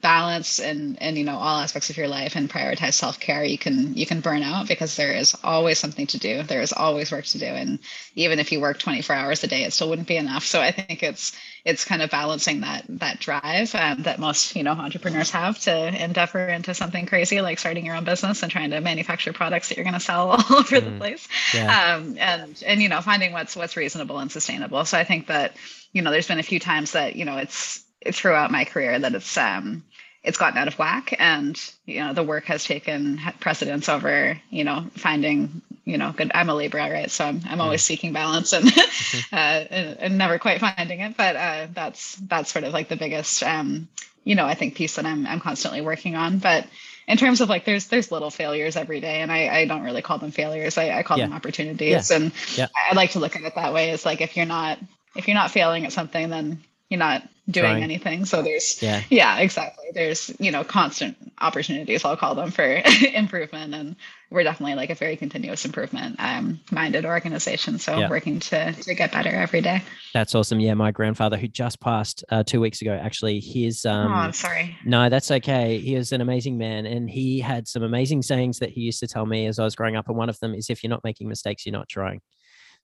balance 0.00 0.58
and 0.58 1.00
and 1.00 1.16
you 1.16 1.24
know 1.24 1.36
all 1.36 1.60
aspects 1.60 1.88
of 1.88 1.96
your 1.96 2.08
life 2.08 2.36
and 2.36 2.50
prioritize 2.50 2.94
self-care 2.94 3.44
you 3.44 3.56
can 3.56 3.94
you 3.94 4.04
can 4.04 4.20
burn 4.20 4.42
out 4.42 4.66
because 4.68 4.96
there 4.96 5.12
is 5.12 5.36
always 5.44 5.78
something 5.78 6.06
to 6.06 6.18
do. 6.18 6.42
There 6.42 6.60
is 6.60 6.72
always 6.72 7.12
work 7.12 7.24
to 7.26 7.38
do. 7.38 7.46
And 7.46 7.78
even 8.14 8.38
if 8.38 8.52
you 8.52 8.60
work 8.60 8.78
24 8.78 9.14
hours 9.14 9.44
a 9.44 9.46
day 9.46 9.64
it 9.64 9.72
still 9.72 9.88
wouldn't 9.88 10.08
be 10.08 10.16
enough. 10.16 10.44
So 10.44 10.60
i 10.60 10.70
think 10.70 11.02
it's 11.02 11.32
it's 11.64 11.84
kind 11.84 12.02
of 12.02 12.10
balancing 12.10 12.60
that 12.60 12.84
that 12.88 13.20
drive 13.20 13.74
um, 13.74 14.02
that 14.02 14.18
most 14.18 14.54
you 14.56 14.62
know 14.62 14.72
entrepreneurs 14.72 15.30
have 15.30 15.58
to 15.60 16.04
endeavor 16.04 16.46
into 16.46 16.74
something 16.74 17.06
crazy 17.06 17.40
like 17.40 17.58
starting 17.58 17.86
your 17.86 17.96
own 17.96 18.04
business 18.04 18.42
and 18.42 18.52
trying 18.52 18.70
to 18.70 18.80
manufacture 18.80 19.32
products 19.32 19.68
that 19.68 19.76
you're 19.76 19.84
going 19.84 19.94
to 19.94 20.00
sell 20.00 20.30
all 20.32 20.56
over 20.56 20.80
mm, 20.80 20.84
the 20.84 20.98
place. 20.98 21.26
Yeah. 21.54 21.96
um, 21.96 22.16
and 22.18 22.62
and 22.66 22.82
you 22.82 22.88
know 22.88 23.00
finding 23.00 23.32
what's 23.32 23.56
what's 23.56 23.76
reasonable 23.76 24.18
and 24.18 24.30
sustainable. 24.30 24.84
So 24.84 24.98
i 24.98 25.04
think 25.04 25.28
that 25.28 25.56
you 25.92 26.02
know 26.02 26.10
there's 26.10 26.28
been 26.28 26.38
a 26.38 26.42
few 26.42 26.60
times 26.60 26.92
that 26.92 27.16
you 27.16 27.24
know 27.24 27.38
it's 27.38 27.83
throughout 28.12 28.50
my 28.50 28.64
career 28.64 28.98
that 28.98 29.14
it's 29.14 29.36
um 29.36 29.82
it's 30.24 30.38
gotten 30.38 30.58
out 30.58 30.68
of 30.68 30.78
whack. 30.78 31.14
And 31.18 31.60
you 31.84 32.00
know 32.00 32.14
the 32.14 32.22
work 32.22 32.46
has 32.46 32.64
taken 32.64 33.20
precedence 33.40 33.88
over 33.88 34.40
you 34.50 34.64
know 34.64 34.86
finding 34.96 35.62
you 35.84 35.98
know 35.98 36.12
good 36.16 36.32
i'm 36.34 36.48
a 36.48 36.54
libra 36.54 36.90
right? 36.90 37.10
So 37.10 37.26
i'm, 37.26 37.42
I'm 37.46 37.60
always 37.60 37.82
seeking 37.82 38.12
balance 38.12 38.52
and, 38.52 38.66
uh, 39.32 39.36
and, 39.36 39.98
and 39.98 40.18
never 40.18 40.38
quite 40.38 40.60
finding 40.60 41.00
it. 41.00 41.16
But 41.16 41.36
uh, 41.36 41.66
that's 41.72 42.16
that's 42.16 42.50
sort 42.50 42.64
of 42.64 42.72
like 42.72 42.88
the 42.88 42.96
biggest 42.96 43.42
um 43.42 43.88
you 44.24 44.34
know 44.34 44.46
i 44.46 44.54
think 44.54 44.74
piece 44.74 44.96
that 44.96 45.04
i'm 45.04 45.26
i'm 45.26 45.40
constantly 45.40 45.82
working 45.82 46.16
on. 46.16 46.38
But 46.38 46.66
in 47.06 47.18
terms 47.18 47.42
of 47.42 47.50
like 47.50 47.66
there's 47.66 47.88
there's 47.88 48.10
little 48.10 48.30
failures 48.30 48.76
every 48.76 49.00
day 49.00 49.20
and 49.20 49.30
i, 49.30 49.48
I 49.48 49.66
don't 49.66 49.82
really 49.82 50.02
call 50.02 50.18
them 50.18 50.30
failures. 50.30 50.78
I, 50.78 50.98
I 50.98 51.02
call 51.02 51.18
yeah. 51.18 51.26
them 51.26 51.34
opportunities. 51.34 52.10
Yeah. 52.10 52.16
and 52.16 52.32
yeah. 52.56 52.68
i 52.90 52.94
like 52.94 53.10
to 53.10 53.18
look 53.18 53.36
at 53.36 53.42
it 53.42 53.54
that 53.54 53.74
way. 53.74 53.90
It's 53.90 54.06
like 54.06 54.22
if 54.22 54.38
you're 54.38 54.46
not 54.46 54.78
if 55.14 55.28
you're 55.28 55.36
not 55.36 55.50
failing 55.50 55.84
at 55.84 55.92
something 55.92 56.30
then 56.30 56.64
you're 56.88 56.98
not 56.98 57.22
doing 57.50 57.72
Trying. 57.72 57.82
anything. 57.82 58.24
So 58.24 58.42
there's 58.42 58.82
yeah. 58.82 59.02
yeah 59.10 59.38
exactly. 59.38 59.86
There's 59.92 60.34
you 60.38 60.50
know 60.50 60.64
constant 60.64 61.16
opportunities 61.40 62.04
i'll 62.04 62.16
call 62.16 62.34
them 62.34 62.50
for 62.50 62.64
improvement. 63.14 63.74
And 63.74 63.96
we're 64.30 64.44
definitely 64.44 64.76
like 64.76 64.90
a 64.90 64.94
very 64.94 65.16
continuous 65.16 65.64
improvement 65.64 66.16
um, 66.18 66.60
minded 66.70 67.04
organization. 67.04 67.78
So 67.78 67.98
yeah. 67.98 68.08
working 68.08 68.40
to 68.40 68.72
to 68.72 68.94
get 68.94 69.12
better 69.12 69.28
every 69.28 69.60
day. 69.60 69.82
That's 70.14 70.34
awesome. 70.34 70.58
Yeah 70.58 70.74
my 70.74 70.90
grandfather 70.90 71.36
who 71.36 71.48
just 71.48 71.80
passed 71.80 72.24
uh, 72.30 72.42
two 72.42 72.60
weeks 72.60 72.80
ago 72.80 72.92
actually 72.92 73.40
his 73.40 73.84
um 73.84 74.10
oh, 74.10 74.14
I'm 74.14 74.32
sorry. 74.32 74.76
no 74.84 75.10
that's 75.10 75.30
okay. 75.30 75.78
He 75.78 75.96
was 75.96 76.12
an 76.12 76.22
amazing 76.22 76.56
man 76.56 76.86
and 76.86 77.10
he 77.10 77.40
had 77.40 77.68
some 77.68 77.82
amazing 77.82 78.22
sayings 78.22 78.58
that 78.60 78.70
he 78.70 78.80
used 78.80 79.00
to 79.00 79.06
tell 79.06 79.26
me 79.26 79.46
as 79.46 79.58
i 79.58 79.64
was 79.64 79.74
growing 79.74 79.96
up. 79.96 80.08
And 80.08 80.16
one 80.16 80.30
of 80.30 80.40
them 80.40 80.54
is 80.54 80.70
if 80.70 80.82
you're 80.82 80.90
not 80.90 81.04
making 81.04 81.28
mistakes 81.28 81.66
you're 81.66 81.74
not 81.74 81.88
trying. 81.88 82.22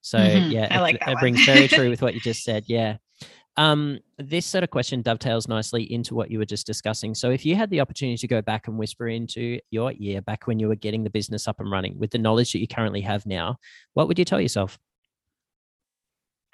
So 0.03 0.19
mm-hmm. 0.19 0.51
yeah, 0.51 0.69
I 0.71 0.81
like 0.81 0.97
it, 0.97 1.03
it 1.07 1.19
brings 1.19 1.45
very 1.45 1.69
true 1.69 1.91
with 1.91 2.03
what 2.03 2.15
you 2.15 2.21
just 2.21 2.45
said. 2.45 2.65
Yeah. 2.67 2.97
Um, 3.57 3.99
this 4.19 4.47
sort 4.47 4.65
of 4.65 4.71
question 4.71 5.03
dovetails 5.03 5.49
nicely 5.49 5.93
into 5.93 6.15
what 6.15 6.31
you 6.31 6.39
were 6.39 6.45
just 6.45 6.67
discussing. 6.67 7.15
So, 7.15 7.31
if 7.31 7.45
you 7.45 7.57
had 7.57 7.71
the 7.71 7.81
opportunity 7.81 8.17
to 8.17 8.29
go 8.29 8.41
back 8.41 8.69
and 8.69 8.79
whisper 8.79 9.09
into 9.09 9.59
your 9.71 9.93
ear 9.99 10.23
back 10.23 10.47
when 10.47 10.59
you 10.59 10.69
were 10.69 10.77
getting 10.77 11.05
the 11.05 11.11
business 11.11 11.49
up 11.49 11.61
and 11.61 11.71
running 11.71 11.99
with 11.99 12.11
the 12.11 12.19
knowledge 12.19 12.53
that 12.53 12.61
you 12.61 12.69
currently 12.69 13.01
have 13.03 13.27
now, 13.27 13.57
what 13.95 14.09
would 14.09 14.19
you 14.19 14.25
tell 14.25 14.41
yourself? 14.41 14.79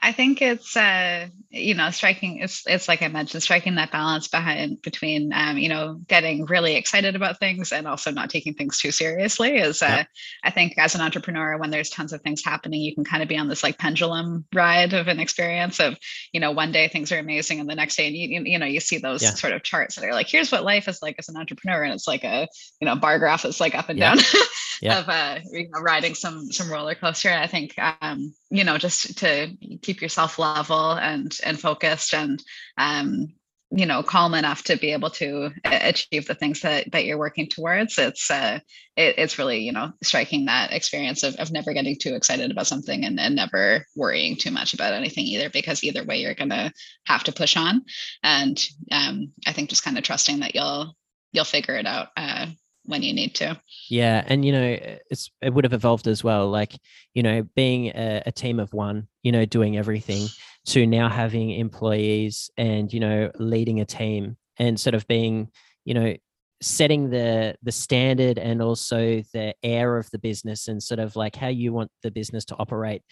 I 0.00 0.12
think 0.12 0.42
it's 0.42 0.76
uh, 0.76 1.28
you 1.50 1.74
know 1.74 1.90
striking. 1.90 2.38
It's 2.40 2.64
it's 2.66 2.86
like 2.86 3.02
I 3.02 3.08
mentioned, 3.08 3.42
striking 3.42 3.76
that 3.76 3.90
balance 3.90 4.28
behind 4.28 4.82
between 4.82 5.32
um, 5.32 5.56
you 5.56 5.68
know 5.68 6.00
getting 6.06 6.44
really 6.44 6.76
excited 6.76 7.16
about 7.16 7.38
things 7.38 7.72
and 7.72 7.88
also 7.88 8.10
not 8.10 8.28
taking 8.28 8.54
things 8.54 8.78
too 8.78 8.90
seriously. 8.90 9.56
Is 9.56 9.82
uh, 9.82 10.04
I 10.44 10.50
think 10.50 10.74
as 10.76 10.94
an 10.94 11.00
entrepreneur, 11.00 11.56
when 11.56 11.70
there's 11.70 11.88
tons 11.88 12.12
of 12.12 12.20
things 12.20 12.44
happening, 12.44 12.82
you 12.82 12.94
can 12.94 13.04
kind 13.04 13.22
of 13.22 13.28
be 13.28 13.38
on 13.38 13.48
this 13.48 13.62
like 13.62 13.78
pendulum 13.78 14.44
ride 14.54 14.92
of 14.92 15.08
an 15.08 15.18
experience 15.18 15.80
of 15.80 15.96
you 16.30 16.40
know 16.40 16.50
one 16.50 16.72
day 16.72 16.88
things 16.88 17.10
are 17.10 17.18
amazing 17.18 17.60
and 17.60 17.68
the 17.68 17.74
next 17.74 17.96
day 17.96 18.06
and 18.06 18.16
you 18.16 18.42
you 18.44 18.58
know 18.58 18.66
you 18.66 18.80
see 18.80 18.98
those 18.98 19.22
yeah. 19.22 19.30
sort 19.30 19.54
of 19.54 19.62
charts 19.62 19.96
that 19.96 20.04
are 20.04 20.12
like 20.12 20.28
here's 20.28 20.52
what 20.52 20.62
life 20.62 20.88
is 20.88 21.00
like 21.00 21.16
as 21.18 21.28
an 21.28 21.36
entrepreneur 21.36 21.82
and 21.82 21.94
it's 21.94 22.06
like 22.06 22.22
a 22.24 22.46
you 22.80 22.86
know 22.86 22.96
bar 22.96 23.18
graph 23.18 23.42
that's 23.42 23.60
like 23.60 23.74
up 23.74 23.88
and 23.88 23.98
yeah. 23.98 24.14
down 24.14 24.24
of 24.84 25.08
uh, 25.08 25.38
you 25.50 25.68
know 25.70 25.80
riding 25.80 26.14
some 26.14 26.50
some 26.52 26.70
roller 26.70 26.94
coaster. 26.94 27.30
I 27.30 27.46
think 27.46 27.74
um, 27.78 28.34
you 28.50 28.64
know 28.64 28.78
just 28.78 29.18
to 29.18 29.48
keep 29.86 30.02
yourself 30.02 30.38
level 30.38 30.92
and 30.92 31.38
and 31.44 31.60
focused 31.60 32.12
and 32.12 32.42
um, 32.76 33.28
you 33.70 33.86
know 33.86 34.02
calm 34.02 34.34
enough 34.34 34.62
to 34.64 34.76
be 34.76 34.92
able 34.92 35.10
to 35.10 35.50
achieve 35.64 36.26
the 36.26 36.34
things 36.34 36.60
that 36.60 36.90
that 36.92 37.04
you're 37.04 37.18
working 37.18 37.48
towards. 37.48 37.98
It's 37.98 38.30
uh 38.30 38.58
it, 38.96 39.14
it's 39.18 39.38
really 39.38 39.60
you 39.60 39.72
know 39.72 39.92
striking 40.02 40.46
that 40.46 40.72
experience 40.72 41.22
of, 41.22 41.36
of 41.36 41.50
never 41.50 41.72
getting 41.72 41.96
too 41.96 42.14
excited 42.14 42.50
about 42.50 42.66
something 42.66 43.04
and, 43.04 43.18
and 43.18 43.36
never 43.36 43.86
worrying 43.96 44.36
too 44.36 44.50
much 44.50 44.74
about 44.74 44.92
anything 44.92 45.24
either 45.24 45.50
because 45.50 45.82
either 45.82 46.04
way 46.04 46.18
you're 46.18 46.34
gonna 46.34 46.72
have 47.06 47.24
to 47.24 47.32
push 47.32 47.56
on. 47.56 47.84
And 48.22 48.62
um 48.92 49.32
i 49.46 49.52
think 49.52 49.70
just 49.70 49.84
kind 49.84 49.98
of 49.98 50.04
trusting 50.04 50.40
that 50.40 50.54
you'll 50.54 50.94
you'll 51.32 51.44
figure 51.44 51.76
it 51.76 51.86
out 51.86 52.08
uh 52.16 52.46
when 52.86 53.02
you 53.02 53.12
need 53.12 53.34
to. 53.36 53.60
Yeah, 53.88 54.24
and 54.26 54.44
you 54.44 54.52
know, 54.52 54.78
it's 55.10 55.30
it 55.42 55.52
would 55.52 55.64
have 55.64 55.72
evolved 55.72 56.06
as 56.06 56.24
well. 56.24 56.48
Like 56.48 56.76
you 57.14 57.22
know, 57.22 57.42
being 57.54 57.88
a, 57.88 58.22
a, 58.26 58.32
team 58.32 58.58
of 58.60 58.72
one, 58.72 59.08
you 59.22 59.32
know, 59.32 59.44
doing 59.44 59.76
everything, 59.76 60.26
to 60.66 60.86
now 60.86 61.08
having 61.08 61.50
employees 61.50 62.50
and 62.56 62.92
you 62.92 63.00
know, 63.00 63.30
leading 63.38 63.80
a 63.80 63.84
team 63.84 64.36
and 64.58 64.80
sort 64.80 64.94
of 64.94 65.06
being, 65.06 65.48
you 65.84 65.94
know, 65.94 66.16
setting 66.62 67.10
the 67.10 67.56
the 67.62 67.72
standard 67.72 68.38
and 68.38 68.62
also 68.62 69.22
the 69.32 69.54
air 69.62 69.98
of 69.98 70.10
the 70.10 70.18
business 70.18 70.68
and 70.68 70.82
sort 70.82 71.00
of 71.00 71.16
like 71.16 71.36
how 71.36 71.48
you 71.48 71.72
want 71.72 71.90
the 72.02 72.10
business 72.10 72.44
to 72.46 72.56
operate 72.58 73.02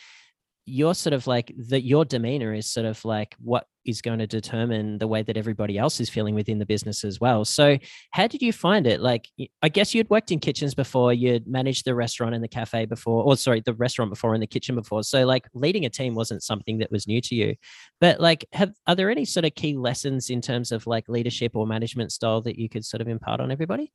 you're 0.67 0.95
sort 0.95 1.13
of 1.13 1.27
like 1.27 1.55
that 1.69 1.83
your 1.83 2.05
demeanor 2.05 2.55
is 2.55 2.71
sort 2.71 2.87
of 2.87 3.05
like 3.05 3.35
what 3.39 3.67
is 3.85 4.01
going 4.01 4.19
to 4.19 4.27
determine 4.27 4.97
the 4.99 5.07
way 5.07 5.23
that 5.23 5.37
everybody 5.37 5.77
else 5.77 6.01
is 6.01 6.09
feeling 6.09 6.35
within 6.35 6.59
the 6.59 6.65
business 6.65 7.05
as 7.05 7.21
well. 7.21 7.45
So 7.45 7.77
how 8.13 8.27
did 8.27 8.41
you 8.41 8.53
find 8.53 8.87
it? 8.87 9.01
Like 9.01 9.29
i 9.63 9.69
guess 9.69 9.95
you'd 9.95 10.09
worked 10.09 10.31
in 10.31 10.41
kitchens 10.41 10.75
before 10.75 11.13
you'd 11.13 11.47
managed 11.47 11.85
the 11.85 11.95
restaurant 11.95 12.35
and 12.35 12.43
the 12.43 12.49
cafe 12.49 12.87
before 12.87 13.23
or 13.23 13.37
sorry 13.37 13.63
the 13.65 13.75
restaurant 13.75 14.11
before 14.11 14.33
and 14.33 14.43
the 14.43 14.47
kitchen 14.47 14.75
before. 14.75 15.03
So 15.03 15.27
like 15.27 15.47
leading 15.55 15.85
a 15.85 15.91
team 15.91 16.15
wasn't 16.15 16.43
something 16.43 16.79
that 16.79 16.91
was 16.91 17.07
new 17.07 17.21
to 17.21 17.35
you. 17.35 17.57
But 18.01 18.21
like 18.21 18.47
have 18.53 18.73
are 18.87 18.95
there 18.95 19.11
any 19.11 19.27
sort 19.27 19.45
of 19.45 19.55
key 19.55 19.77
lessons 19.77 20.31
in 20.31 20.41
terms 20.41 20.73
of 20.73 20.87
like 20.87 21.09
leadership 21.09 21.53
or 21.55 21.67
management 21.67 22.13
style 22.13 22.41
that 22.43 22.59
you 22.59 22.69
could 22.69 22.85
sort 22.85 23.01
of 23.03 23.09
impart 23.09 23.41
on 23.41 23.51
everybody 23.51 23.93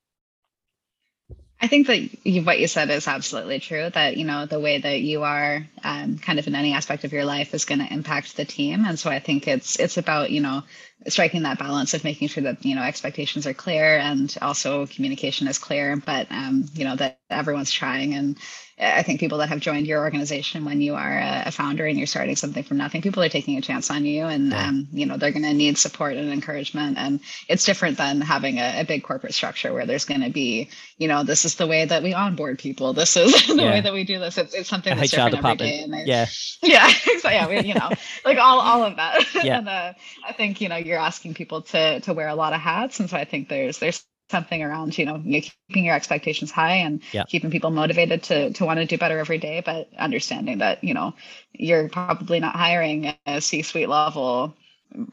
I 1.61 1.67
think 1.67 1.87
that 1.87 2.45
what 2.45 2.59
you 2.59 2.67
said 2.67 2.89
is 2.89 3.07
absolutely 3.07 3.59
true. 3.59 3.89
That 3.89 4.15
you 4.15 4.23
know 4.23 4.45
the 4.45 4.59
way 4.59 4.79
that 4.79 5.01
you 5.01 5.23
are, 5.23 5.67
um, 5.83 6.17
kind 6.17 6.39
of 6.39 6.47
in 6.47 6.55
any 6.55 6.73
aspect 6.73 7.03
of 7.03 7.11
your 7.11 7.25
life, 7.25 7.53
is 7.53 7.65
going 7.65 7.79
to 7.85 7.93
impact 7.93 8.37
the 8.37 8.45
team. 8.45 8.85
And 8.85 8.97
so 8.97 9.09
I 9.09 9.19
think 9.19 9.47
it's 9.47 9.77
it's 9.77 9.97
about 9.97 10.31
you 10.31 10.41
know 10.41 10.63
striking 11.07 11.43
that 11.43 11.59
balance 11.59 11.93
of 11.93 12.03
making 12.03 12.27
sure 12.27 12.43
that 12.43 12.63
you 12.65 12.75
know 12.75 12.83
expectations 12.83 13.47
are 13.47 13.53
clear 13.53 13.97
and 13.97 14.37
also 14.41 14.85
communication 14.87 15.47
is 15.47 15.57
clear 15.57 15.95
but 15.95 16.27
um, 16.31 16.65
you 16.73 16.83
know 16.83 16.95
that 16.95 17.19
everyone's 17.29 17.71
trying. 17.71 18.13
And 18.13 18.37
i 18.81 19.03
think 19.03 19.19
people 19.19 19.37
that 19.39 19.49
have 19.49 19.59
joined 19.59 19.85
your 19.87 19.99
organization 19.99 20.63
when 20.63 20.79
you 20.79 20.95
are 20.95 21.19
a, 21.19 21.51
founder 21.51 21.85
and 21.85 21.97
you're 21.97 22.07
starting 22.07 22.37
something 22.37 22.63
from 22.63 22.77
nothing 22.77 23.01
people 23.01 23.21
are 23.21 23.27
taking 23.27 23.57
a 23.57 23.61
chance 23.61 23.91
on 23.91 24.05
you 24.05 24.23
and 24.23 24.51
yeah. 24.51 24.67
um, 24.67 24.87
you 24.93 25.05
know 25.05 25.17
they're 25.17 25.33
going 25.33 25.43
to 25.43 25.53
need 25.53 25.77
support 25.77 26.15
and 26.15 26.31
encouragement. 26.31 26.97
And 26.97 27.19
it's 27.47 27.65
different 27.65 27.97
than 27.97 28.21
having 28.21 28.57
a, 28.57 28.81
a 28.81 28.85
big 28.85 29.03
corporate 29.03 29.33
structure 29.33 29.73
where 29.73 29.85
there's 29.85 30.05
going 30.05 30.21
to 30.21 30.29
be 30.29 30.69
you 30.97 31.07
know 31.07 31.23
this 31.23 31.45
is 31.45 31.55
the 31.55 31.67
way 31.67 31.85
that 31.85 32.03
we 32.03 32.13
onboard 32.13 32.59
people. 32.59 32.93
This 32.93 33.15
is 33.15 33.47
the 33.47 33.55
yeah. 33.55 33.71
way 33.71 33.81
that 33.81 33.93
we 33.93 34.03
do 34.03 34.19
this. 34.19 34.37
It's, 34.37 34.53
it's 34.53 34.69
something 34.69 34.95
that's 34.95 35.11
different 35.11 35.37
every 35.37 35.55
day. 35.55 35.81
And 35.81 36.07
yeah. 36.07 36.27
Yeah 36.61 36.89
so 37.19 37.29
yeah 37.29 37.47
we, 37.47 37.67
you 37.67 37.73
know 37.73 37.89
like 38.25 38.37
all, 38.37 38.59
all 38.59 38.83
of 38.83 38.95
that. 38.95 39.25
Yeah. 39.39 39.59
and 39.59 39.69
uh, 39.69 39.93
i 40.27 40.33
think 40.33 40.59
you 40.59 40.67
know 40.67 40.75
you're 40.89 40.99
asking 40.99 41.33
people 41.33 41.61
to 41.61 41.99
to 42.01 42.13
wear 42.13 42.27
a 42.27 42.35
lot 42.35 42.53
of 42.53 42.59
hats 42.59 42.99
and 42.99 43.09
so 43.09 43.17
i 43.17 43.25
think 43.25 43.47
there's 43.47 43.77
there's 43.79 44.03
something 44.29 44.61
around 44.61 44.97
you 44.97 45.05
know 45.05 45.17
keeping 45.17 45.85
your 45.85 45.95
expectations 45.95 46.51
high 46.51 46.75
and 46.75 47.01
yeah. 47.11 47.23
keeping 47.27 47.49
people 47.49 47.71
motivated 47.71 48.23
to 48.23 48.53
to 48.53 48.65
want 48.65 48.79
to 48.79 48.85
do 48.85 48.97
better 48.97 49.17
every 49.17 49.39
day 49.39 49.61
but 49.65 49.89
understanding 49.97 50.59
that 50.59 50.83
you 50.83 50.93
know 50.93 51.13
you're 51.51 51.89
probably 51.89 52.39
not 52.39 52.55
hiring 52.55 53.13
a 53.25 53.41
c-suite 53.41 53.89
level 53.89 54.55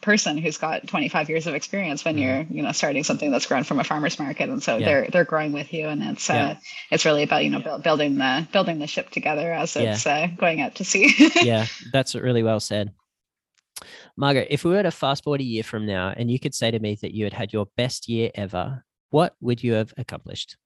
person 0.01 0.39
who's 0.39 0.57
got 0.57 0.87
25 0.87 1.29
years 1.29 1.47
of 1.47 1.55
experience 1.55 2.05
when 2.05 2.17
mm-hmm. 2.17 2.23
you're 2.23 2.43
you 2.51 2.63
know 2.63 2.73
starting 2.73 3.05
something 3.05 3.31
that's 3.31 3.47
grown 3.47 3.65
from 3.65 3.79
a 3.79 3.85
farmer's 3.85 4.19
market 4.19 4.49
and 4.49 4.63
so 4.63 4.77
yeah. 4.77 4.87
they're 4.87 5.09
they're 5.11 5.25
growing 5.25 5.53
with 5.53 5.73
you 5.73 5.89
and 5.89 6.03
it's 6.03 6.29
yeah. 6.29 6.49
uh 6.49 6.55
it's 6.91 7.05
really 7.05 7.23
about 7.23 7.45
you 7.45 7.51
know 7.51 7.61
build, 7.61 7.83
building 7.83 8.17
the 8.17 8.47
building 8.53 8.79
the 8.79 8.87
ship 8.87 9.11
together 9.11 9.53
as 9.53 9.77
it's 9.77 10.07
uh, 10.07 10.29
going 10.37 10.61
out 10.61 10.75
to 10.77 10.85
sea 10.85 11.31
yeah 11.43 11.67
that's 11.93 12.15
really 12.15 12.43
well 12.43 12.61
said 12.61 12.93
Margaret, 14.17 14.49
if 14.51 14.65
we 14.65 14.71
were 14.71 14.83
to 14.83 14.91
fast 14.91 15.25
forward 15.25 15.41
a 15.41 15.45
year 15.45 15.63
from 15.63 15.87
now 15.87 16.15
and 16.17 16.31
you 16.31 16.39
could 16.39 16.55
say 16.55 16.71
to 16.71 16.79
me 16.79 16.97
that 17.03 17.13
you 17.13 17.25
had 17.25 17.35
had 17.35 17.53
your 17.53 17.67
best 17.77 18.09
year 18.09 18.31
ever, 18.35 18.85
what 19.11 19.35
would 19.41 19.63
you 19.63 19.75
have 19.75 19.93
accomplished? 19.99 20.57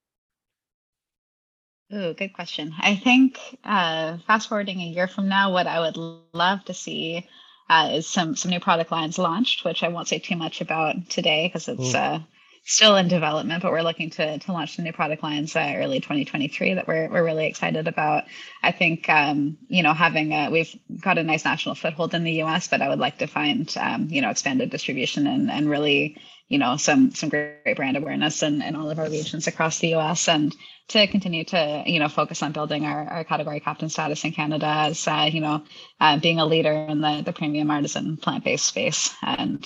Oh, 1.92 2.14
good 2.14 2.32
question. 2.32 2.72
I 2.78 2.94
think 2.94 3.38
uh, 3.64 4.18
fast 4.26 4.48
forwarding 4.48 4.80
a 4.80 4.84
year 4.84 5.08
from 5.08 5.28
now, 5.28 5.52
what 5.52 5.66
I 5.66 5.80
would 5.80 5.96
love 6.32 6.64
to 6.66 6.74
see 6.74 7.26
uh, 7.68 7.90
is 7.92 8.06
some 8.06 8.36
some 8.36 8.50
new 8.50 8.60
product 8.60 8.92
lines 8.92 9.18
launched, 9.18 9.64
which 9.64 9.82
I 9.82 9.88
won't 9.88 10.06
say 10.06 10.20
too 10.20 10.36
much 10.36 10.60
about 10.60 11.08
today 11.08 11.48
because 11.48 11.68
it's 11.68 11.94
uh, 11.94 12.20
still 12.64 12.96
in 12.96 13.08
development, 13.08 13.62
but 13.62 13.72
we're 13.72 13.82
looking 13.82 14.10
to 14.10 14.38
to 14.38 14.52
launch 14.52 14.76
some 14.76 14.84
new 14.84 14.92
product 14.92 15.22
lines 15.22 15.56
uh, 15.56 15.74
early 15.76 16.00
2023 16.00 16.74
that 16.74 16.86
we're 16.86 17.08
we're 17.08 17.24
really 17.24 17.46
excited 17.46 17.88
about. 17.88 18.24
I 18.62 18.72
think 18.72 19.08
um, 19.08 19.58
you 19.68 19.82
know 19.82 19.92
having 19.92 20.32
a, 20.32 20.50
we've 20.50 20.74
got 21.00 21.18
a 21.18 21.22
nice 21.22 21.44
national 21.44 21.74
foothold 21.74 22.14
in 22.14 22.24
the 22.24 22.32
U.S., 22.44 22.68
but 22.68 22.82
I 22.82 22.88
would 22.88 22.98
like 22.98 23.18
to 23.18 23.26
find 23.26 23.72
um, 23.78 24.08
you 24.10 24.22
know 24.22 24.30
expanded 24.30 24.70
distribution 24.70 25.26
and 25.26 25.50
and 25.50 25.68
really 25.68 26.16
you 26.48 26.58
know 26.58 26.76
some 26.76 27.12
some 27.12 27.28
great 27.28 27.76
brand 27.76 27.96
awareness 27.96 28.42
in, 28.42 28.60
in 28.60 28.76
all 28.76 28.90
of 28.90 28.98
our 28.98 29.08
regions 29.08 29.46
across 29.46 29.78
the 29.78 29.94
US 29.94 30.28
and 30.28 30.54
to 30.88 31.06
continue 31.06 31.44
to 31.44 31.84
you 31.86 32.00
know 32.00 32.08
focus 32.08 32.42
on 32.42 32.52
building 32.52 32.84
our, 32.84 33.08
our 33.08 33.24
category 33.24 33.60
captain 33.60 33.88
status 33.88 34.24
in 34.24 34.32
Canada 34.32 34.66
as 34.66 35.08
uh, 35.08 35.28
you 35.32 35.40
know 35.40 35.62
uh, 36.00 36.18
being 36.18 36.40
a 36.40 36.46
leader 36.46 36.72
in 36.72 37.00
the 37.00 37.22
the 37.24 37.32
premium 37.32 37.70
artisan 37.70 38.16
plant-based 38.16 38.66
space 38.66 39.14
and 39.22 39.64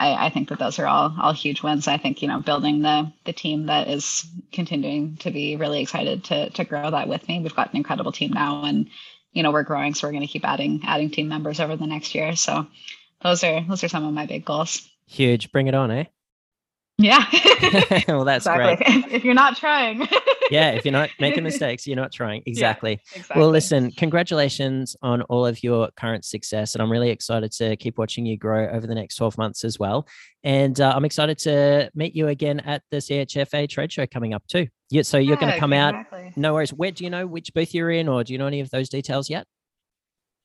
I, 0.00 0.26
I 0.26 0.30
think 0.30 0.48
that 0.48 0.58
those 0.58 0.78
are 0.78 0.86
all 0.86 1.14
all 1.20 1.32
huge 1.32 1.62
wins. 1.62 1.86
I 1.86 1.98
think 1.98 2.22
you 2.22 2.28
know 2.28 2.40
building 2.40 2.80
the 2.80 3.12
the 3.26 3.34
team 3.34 3.66
that 3.66 3.86
is 3.88 4.26
continuing 4.50 5.16
to 5.18 5.30
be 5.30 5.56
really 5.56 5.82
excited 5.82 6.24
to 6.24 6.48
to 6.50 6.64
grow 6.64 6.90
that 6.90 7.06
with 7.06 7.28
me. 7.28 7.38
We've 7.40 7.54
got 7.54 7.70
an 7.70 7.76
incredible 7.76 8.10
team 8.10 8.32
now, 8.32 8.64
and 8.64 8.88
you 9.32 9.42
know 9.42 9.52
we're 9.52 9.62
growing, 9.62 9.92
so 9.94 10.08
we're 10.08 10.12
going 10.12 10.26
to 10.26 10.32
keep 10.32 10.48
adding 10.48 10.80
adding 10.84 11.10
team 11.10 11.28
members 11.28 11.60
over 11.60 11.76
the 11.76 11.86
next 11.86 12.14
year. 12.14 12.34
So 12.34 12.66
those 13.22 13.44
are 13.44 13.62
those 13.68 13.84
are 13.84 13.88
some 13.88 14.06
of 14.06 14.14
my 14.14 14.24
big 14.24 14.44
goals. 14.44 14.88
Huge. 15.06 15.52
Bring 15.52 15.66
it 15.66 15.74
on, 15.74 15.90
eh? 15.90 16.04
Yeah. 17.00 17.24
well, 18.08 18.24
that's 18.24 18.46
exactly. 18.46 18.84
great. 18.84 19.12
If 19.20 19.24
you're 19.24 19.34
not 19.34 19.56
trying. 19.56 20.06
yeah, 20.50 20.70
if 20.70 20.84
you're 20.84 20.92
not 20.92 21.10
making 21.18 21.44
mistakes, 21.44 21.86
you're 21.86 21.96
not 21.96 22.12
trying. 22.12 22.42
Exactly. 22.46 22.92
Yeah, 22.92 23.18
exactly. 23.20 23.40
Well, 23.40 23.50
listen, 23.50 23.90
congratulations 23.92 24.96
on 25.02 25.22
all 25.22 25.46
of 25.46 25.62
your 25.62 25.90
current 25.96 26.24
success. 26.24 26.74
And 26.74 26.82
I'm 26.82 26.90
really 26.90 27.10
excited 27.10 27.52
to 27.52 27.76
keep 27.76 27.98
watching 27.98 28.26
you 28.26 28.36
grow 28.36 28.68
over 28.68 28.86
the 28.86 28.94
next 28.94 29.16
12 29.16 29.38
months 29.38 29.64
as 29.64 29.78
well. 29.78 30.06
And 30.44 30.80
uh, 30.80 30.92
I'm 30.94 31.04
excited 31.04 31.38
to 31.38 31.90
meet 31.94 32.14
you 32.14 32.28
again 32.28 32.60
at 32.60 32.82
the 32.90 32.98
CHFA 32.98 33.68
trade 33.68 33.92
show 33.92 34.06
coming 34.06 34.34
up 34.34 34.46
too. 34.46 34.68
Yeah, 34.90 35.02
so 35.02 35.18
you're 35.18 35.36
going 35.36 35.52
to 35.52 35.58
come 35.58 35.72
exactly. 35.72 36.26
out. 36.26 36.36
No 36.36 36.54
worries. 36.54 36.72
Where 36.72 36.90
do 36.90 37.04
you 37.04 37.10
know 37.10 37.26
which 37.26 37.54
booth 37.54 37.74
you're 37.74 37.90
in, 37.90 38.08
or 38.08 38.24
do 38.24 38.32
you 38.32 38.38
know 38.38 38.46
any 38.46 38.60
of 38.60 38.70
those 38.70 38.88
details 38.88 39.30
yet? 39.30 39.46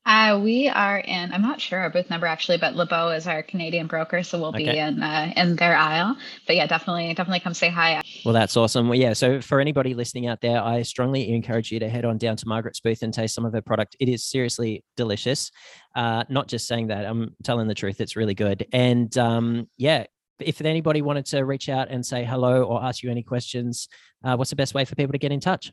Uh, 0.06 0.40
we 0.40 0.70
are 0.70 1.00
in. 1.00 1.34
I'm 1.34 1.42
not 1.42 1.60
sure 1.60 1.80
our 1.80 1.90
booth 1.90 2.12
number 2.12 2.28
actually, 2.28 2.60
but 2.60 2.76
LeBeau 2.76 3.10
is 3.10 3.26
our 3.26 3.42
Canadian 3.42 3.88
broker, 3.88 4.22
so 4.22 4.40
we'll 4.40 4.52
be 4.52 4.68
in 4.68 5.02
uh, 5.02 5.34
in 5.36 5.56
their 5.56 5.76
aisle. 5.76 6.16
But 6.46 6.58
yeah, 6.58 6.68
definitely, 6.68 7.12
definitely 7.16 7.40
come 7.40 7.56
say 7.56 7.70
hi. 7.70 8.04
Well, 8.24 8.34
that's 8.34 8.56
awesome. 8.56 8.88
Well, 8.88 9.00
yeah. 9.00 9.14
So 9.14 9.42
for 9.42 9.60
anybody 9.60 9.96
listening 9.96 10.28
out 10.28 10.42
there, 10.42 10.62
I 10.62 10.84
strongly 10.84 11.34
encourage 11.34 11.72
you 11.72 11.80
to 11.80 11.90
head 11.90 12.06
on 12.06 12.20
down 12.20 12.38
to 12.38 12.48
Margaret's 12.48 12.80
booth 12.80 13.02
and 13.02 13.12
taste 13.12 13.34
some 13.34 13.46
of 13.46 13.54
her 13.54 13.64
product. 13.64 13.96
It 14.00 14.08
is 14.08 14.24
seriously 14.24 14.84
delicious. 14.96 15.50
Uh, 15.96 16.24
not 16.30 16.48
just 16.48 16.68
saying 16.68 16.88
that, 16.88 17.06
I'm 17.06 17.36
telling 17.44 17.68
the 17.68 17.74
truth. 17.74 18.00
It's 18.00 18.16
really 18.16 18.36
good. 18.36 18.68
And 18.72 19.18
um, 19.18 19.68
yeah, 19.76 20.06
if 20.40 20.62
anybody 20.62 21.02
wanted 21.02 21.26
to 21.28 21.46
reach 21.46 21.68
out 21.68 21.90
and 21.90 22.06
say 22.06 22.24
hello 22.24 22.64
or 22.64 22.84
ask 22.84 23.02
you 23.02 23.10
any 23.10 23.24
questions, 23.24 23.88
uh, 24.24 24.36
what's 24.36 24.52
the 24.52 24.56
best 24.56 24.76
way 24.76 24.86
for 24.86 24.94
people 24.94 25.14
to 25.14 25.18
get 25.18 25.32
in 25.32 25.40
touch? 25.40 25.72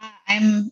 Uh, 0.00 0.08
I'm 0.28 0.70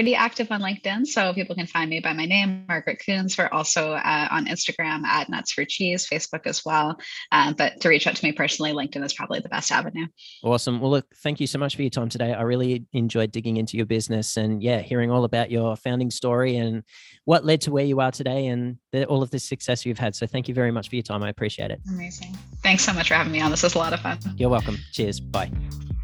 pretty 0.00 0.14
active 0.14 0.50
on 0.50 0.62
LinkedIn, 0.62 1.06
so 1.06 1.34
people 1.34 1.54
can 1.54 1.66
find 1.66 1.90
me 1.90 2.00
by 2.00 2.14
my 2.14 2.24
name, 2.24 2.64
Margaret 2.66 3.02
Coons. 3.04 3.36
We're 3.36 3.48
also 3.48 3.92
uh, 3.92 4.28
on 4.30 4.46
Instagram 4.46 5.04
at 5.04 5.28
Nuts 5.28 5.52
for 5.52 5.66
Cheese, 5.66 6.08
Facebook 6.10 6.46
as 6.46 6.64
well. 6.64 6.98
Uh, 7.30 7.52
but 7.52 7.78
to 7.82 7.90
reach 7.90 8.06
out 8.06 8.16
to 8.16 8.24
me 8.24 8.32
personally, 8.32 8.72
LinkedIn 8.72 9.04
is 9.04 9.12
probably 9.12 9.40
the 9.40 9.50
best 9.50 9.70
avenue. 9.70 10.06
Awesome. 10.42 10.80
Well, 10.80 10.90
look, 10.90 11.04
thank 11.16 11.38
you 11.38 11.46
so 11.46 11.58
much 11.58 11.76
for 11.76 11.82
your 11.82 11.90
time 11.90 12.08
today. 12.08 12.32
I 12.32 12.40
really 12.40 12.86
enjoyed 12.94 13.30
digging 13.30 13.58
into 13.58 13.76
your 13.76 13.84
business 13.84 14.38
and 14.38 14.62
yeah, 14.62 14.80
hearing 14.80 15.10
all 15.10 15.24
about 15.24 15.50
your 15.50 15.76
founding 15.76 16.10
story 16.10 16.56
and 16.56 16.82
what 17.26 17.44
led 17.44 17.60
to 17.62 17.70
where 17.70 17.84
you 17.84 18.00
are 18.00 18.10
today 18.10 18.46
and 18.46 18.78
the, 18.92 19.04
all 19.04 19.22
of 19.22 19.30
the 19.30 19.38
success 19.38 19.84
you've 19.84 19.98
had. 19.98 20.14
So 20.14 20.26
thank 20.26 20.48
you 20.48 20.54
very 20.54 20.70
much 20.70 20.88
for 20.88 20.96
your 20.96 21.02
time. 21.02 21.22
I 21.22 21.28
appreciate 21.28 21.70
it. 21.70 21.78
Amazing. 21.90 22.38
Thanks 22.62 22.84
so 22.84 22.94
much 22.94 23.08
for 23.08 23.16
having 23.16 23.32
me 23.32 23.42
on. 23.42 23.50
This 23.50 23.64
was 23.64 23.74
a 23.74 23.78
lot 23.78 23.92
of 23.92 24.00
fun. 24.00 24.18
You're 24.38 24.48
welcome. 24.48 24.78
Cheers. 24.92 25.20
Bye. 25.20 25.50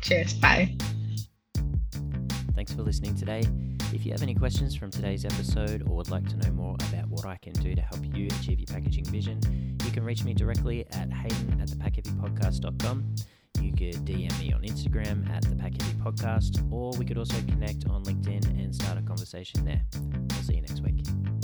Cheers. 0.03 0.35
Bye. 0.35 0.77
Thanks 2.67 2.79
for 2.79 2.83
listening 2.83 3.15
today. 3.15 3.45
If 3.93 4.05
you 4.05 4.11
have 4.11 4.23
any 4.23 4.35
questions 4.35 4.75
from 4.75 4.91
today's 4.91 5.25
episode 5.25 5.83
or 5.83 5.95
would 5.95 6.11
like 6.11 6.29
to 6.31 6.37
know 6.39 6.51
more 6.51 6.75
about 6.89 7.07
what 7.09 7.25
I 7.25 7.37
can 7.37 7.53
do 7.53 7.77
to 7.77 7.81
help 7.81 8.01
you 8.13 8.27
achieve 8.27 8.59
your 8.59 8.67
packaging 8.67 9.05
vision, 9.05 9.39
you 9.85 9.93
can 9.93 10.03
reach 10.03 10.25
me 10.25 10.35
directly 10.35 10.85
at 10.91 11.13
hayden 11.13 11.61
at 11.61 11.69
thepackheavypodcast.com. 11.69 13.15
You 13.63 13.71
could 13.71 14.05
DM 14.05 14.37
me 14.41 14.53
on 14.53 14.63
Instagram 14.63 15.31
at 15.31 15.45
the 15.45 15.55
Pack 15.55 15.81
Heavy 15.81 15.95
Podcast, 16.01 16.73
or 16.73 16.91
we 16.99 17.05
could 17.05 17.19
also 17.19 17.37
connect 17.43 17.87
on 17.87 18.03
LinkedIn 18.03 18.45
and 18.61 18.75
start 18.75 18.99
a 18.99 19.03
conversation 19.03 19.65
there. 19.65 19.83
I'll 20.33 20.43
see 20.43 20.57
you 20.57 20.63
next 20.63 20.81
week. 20.81 21.36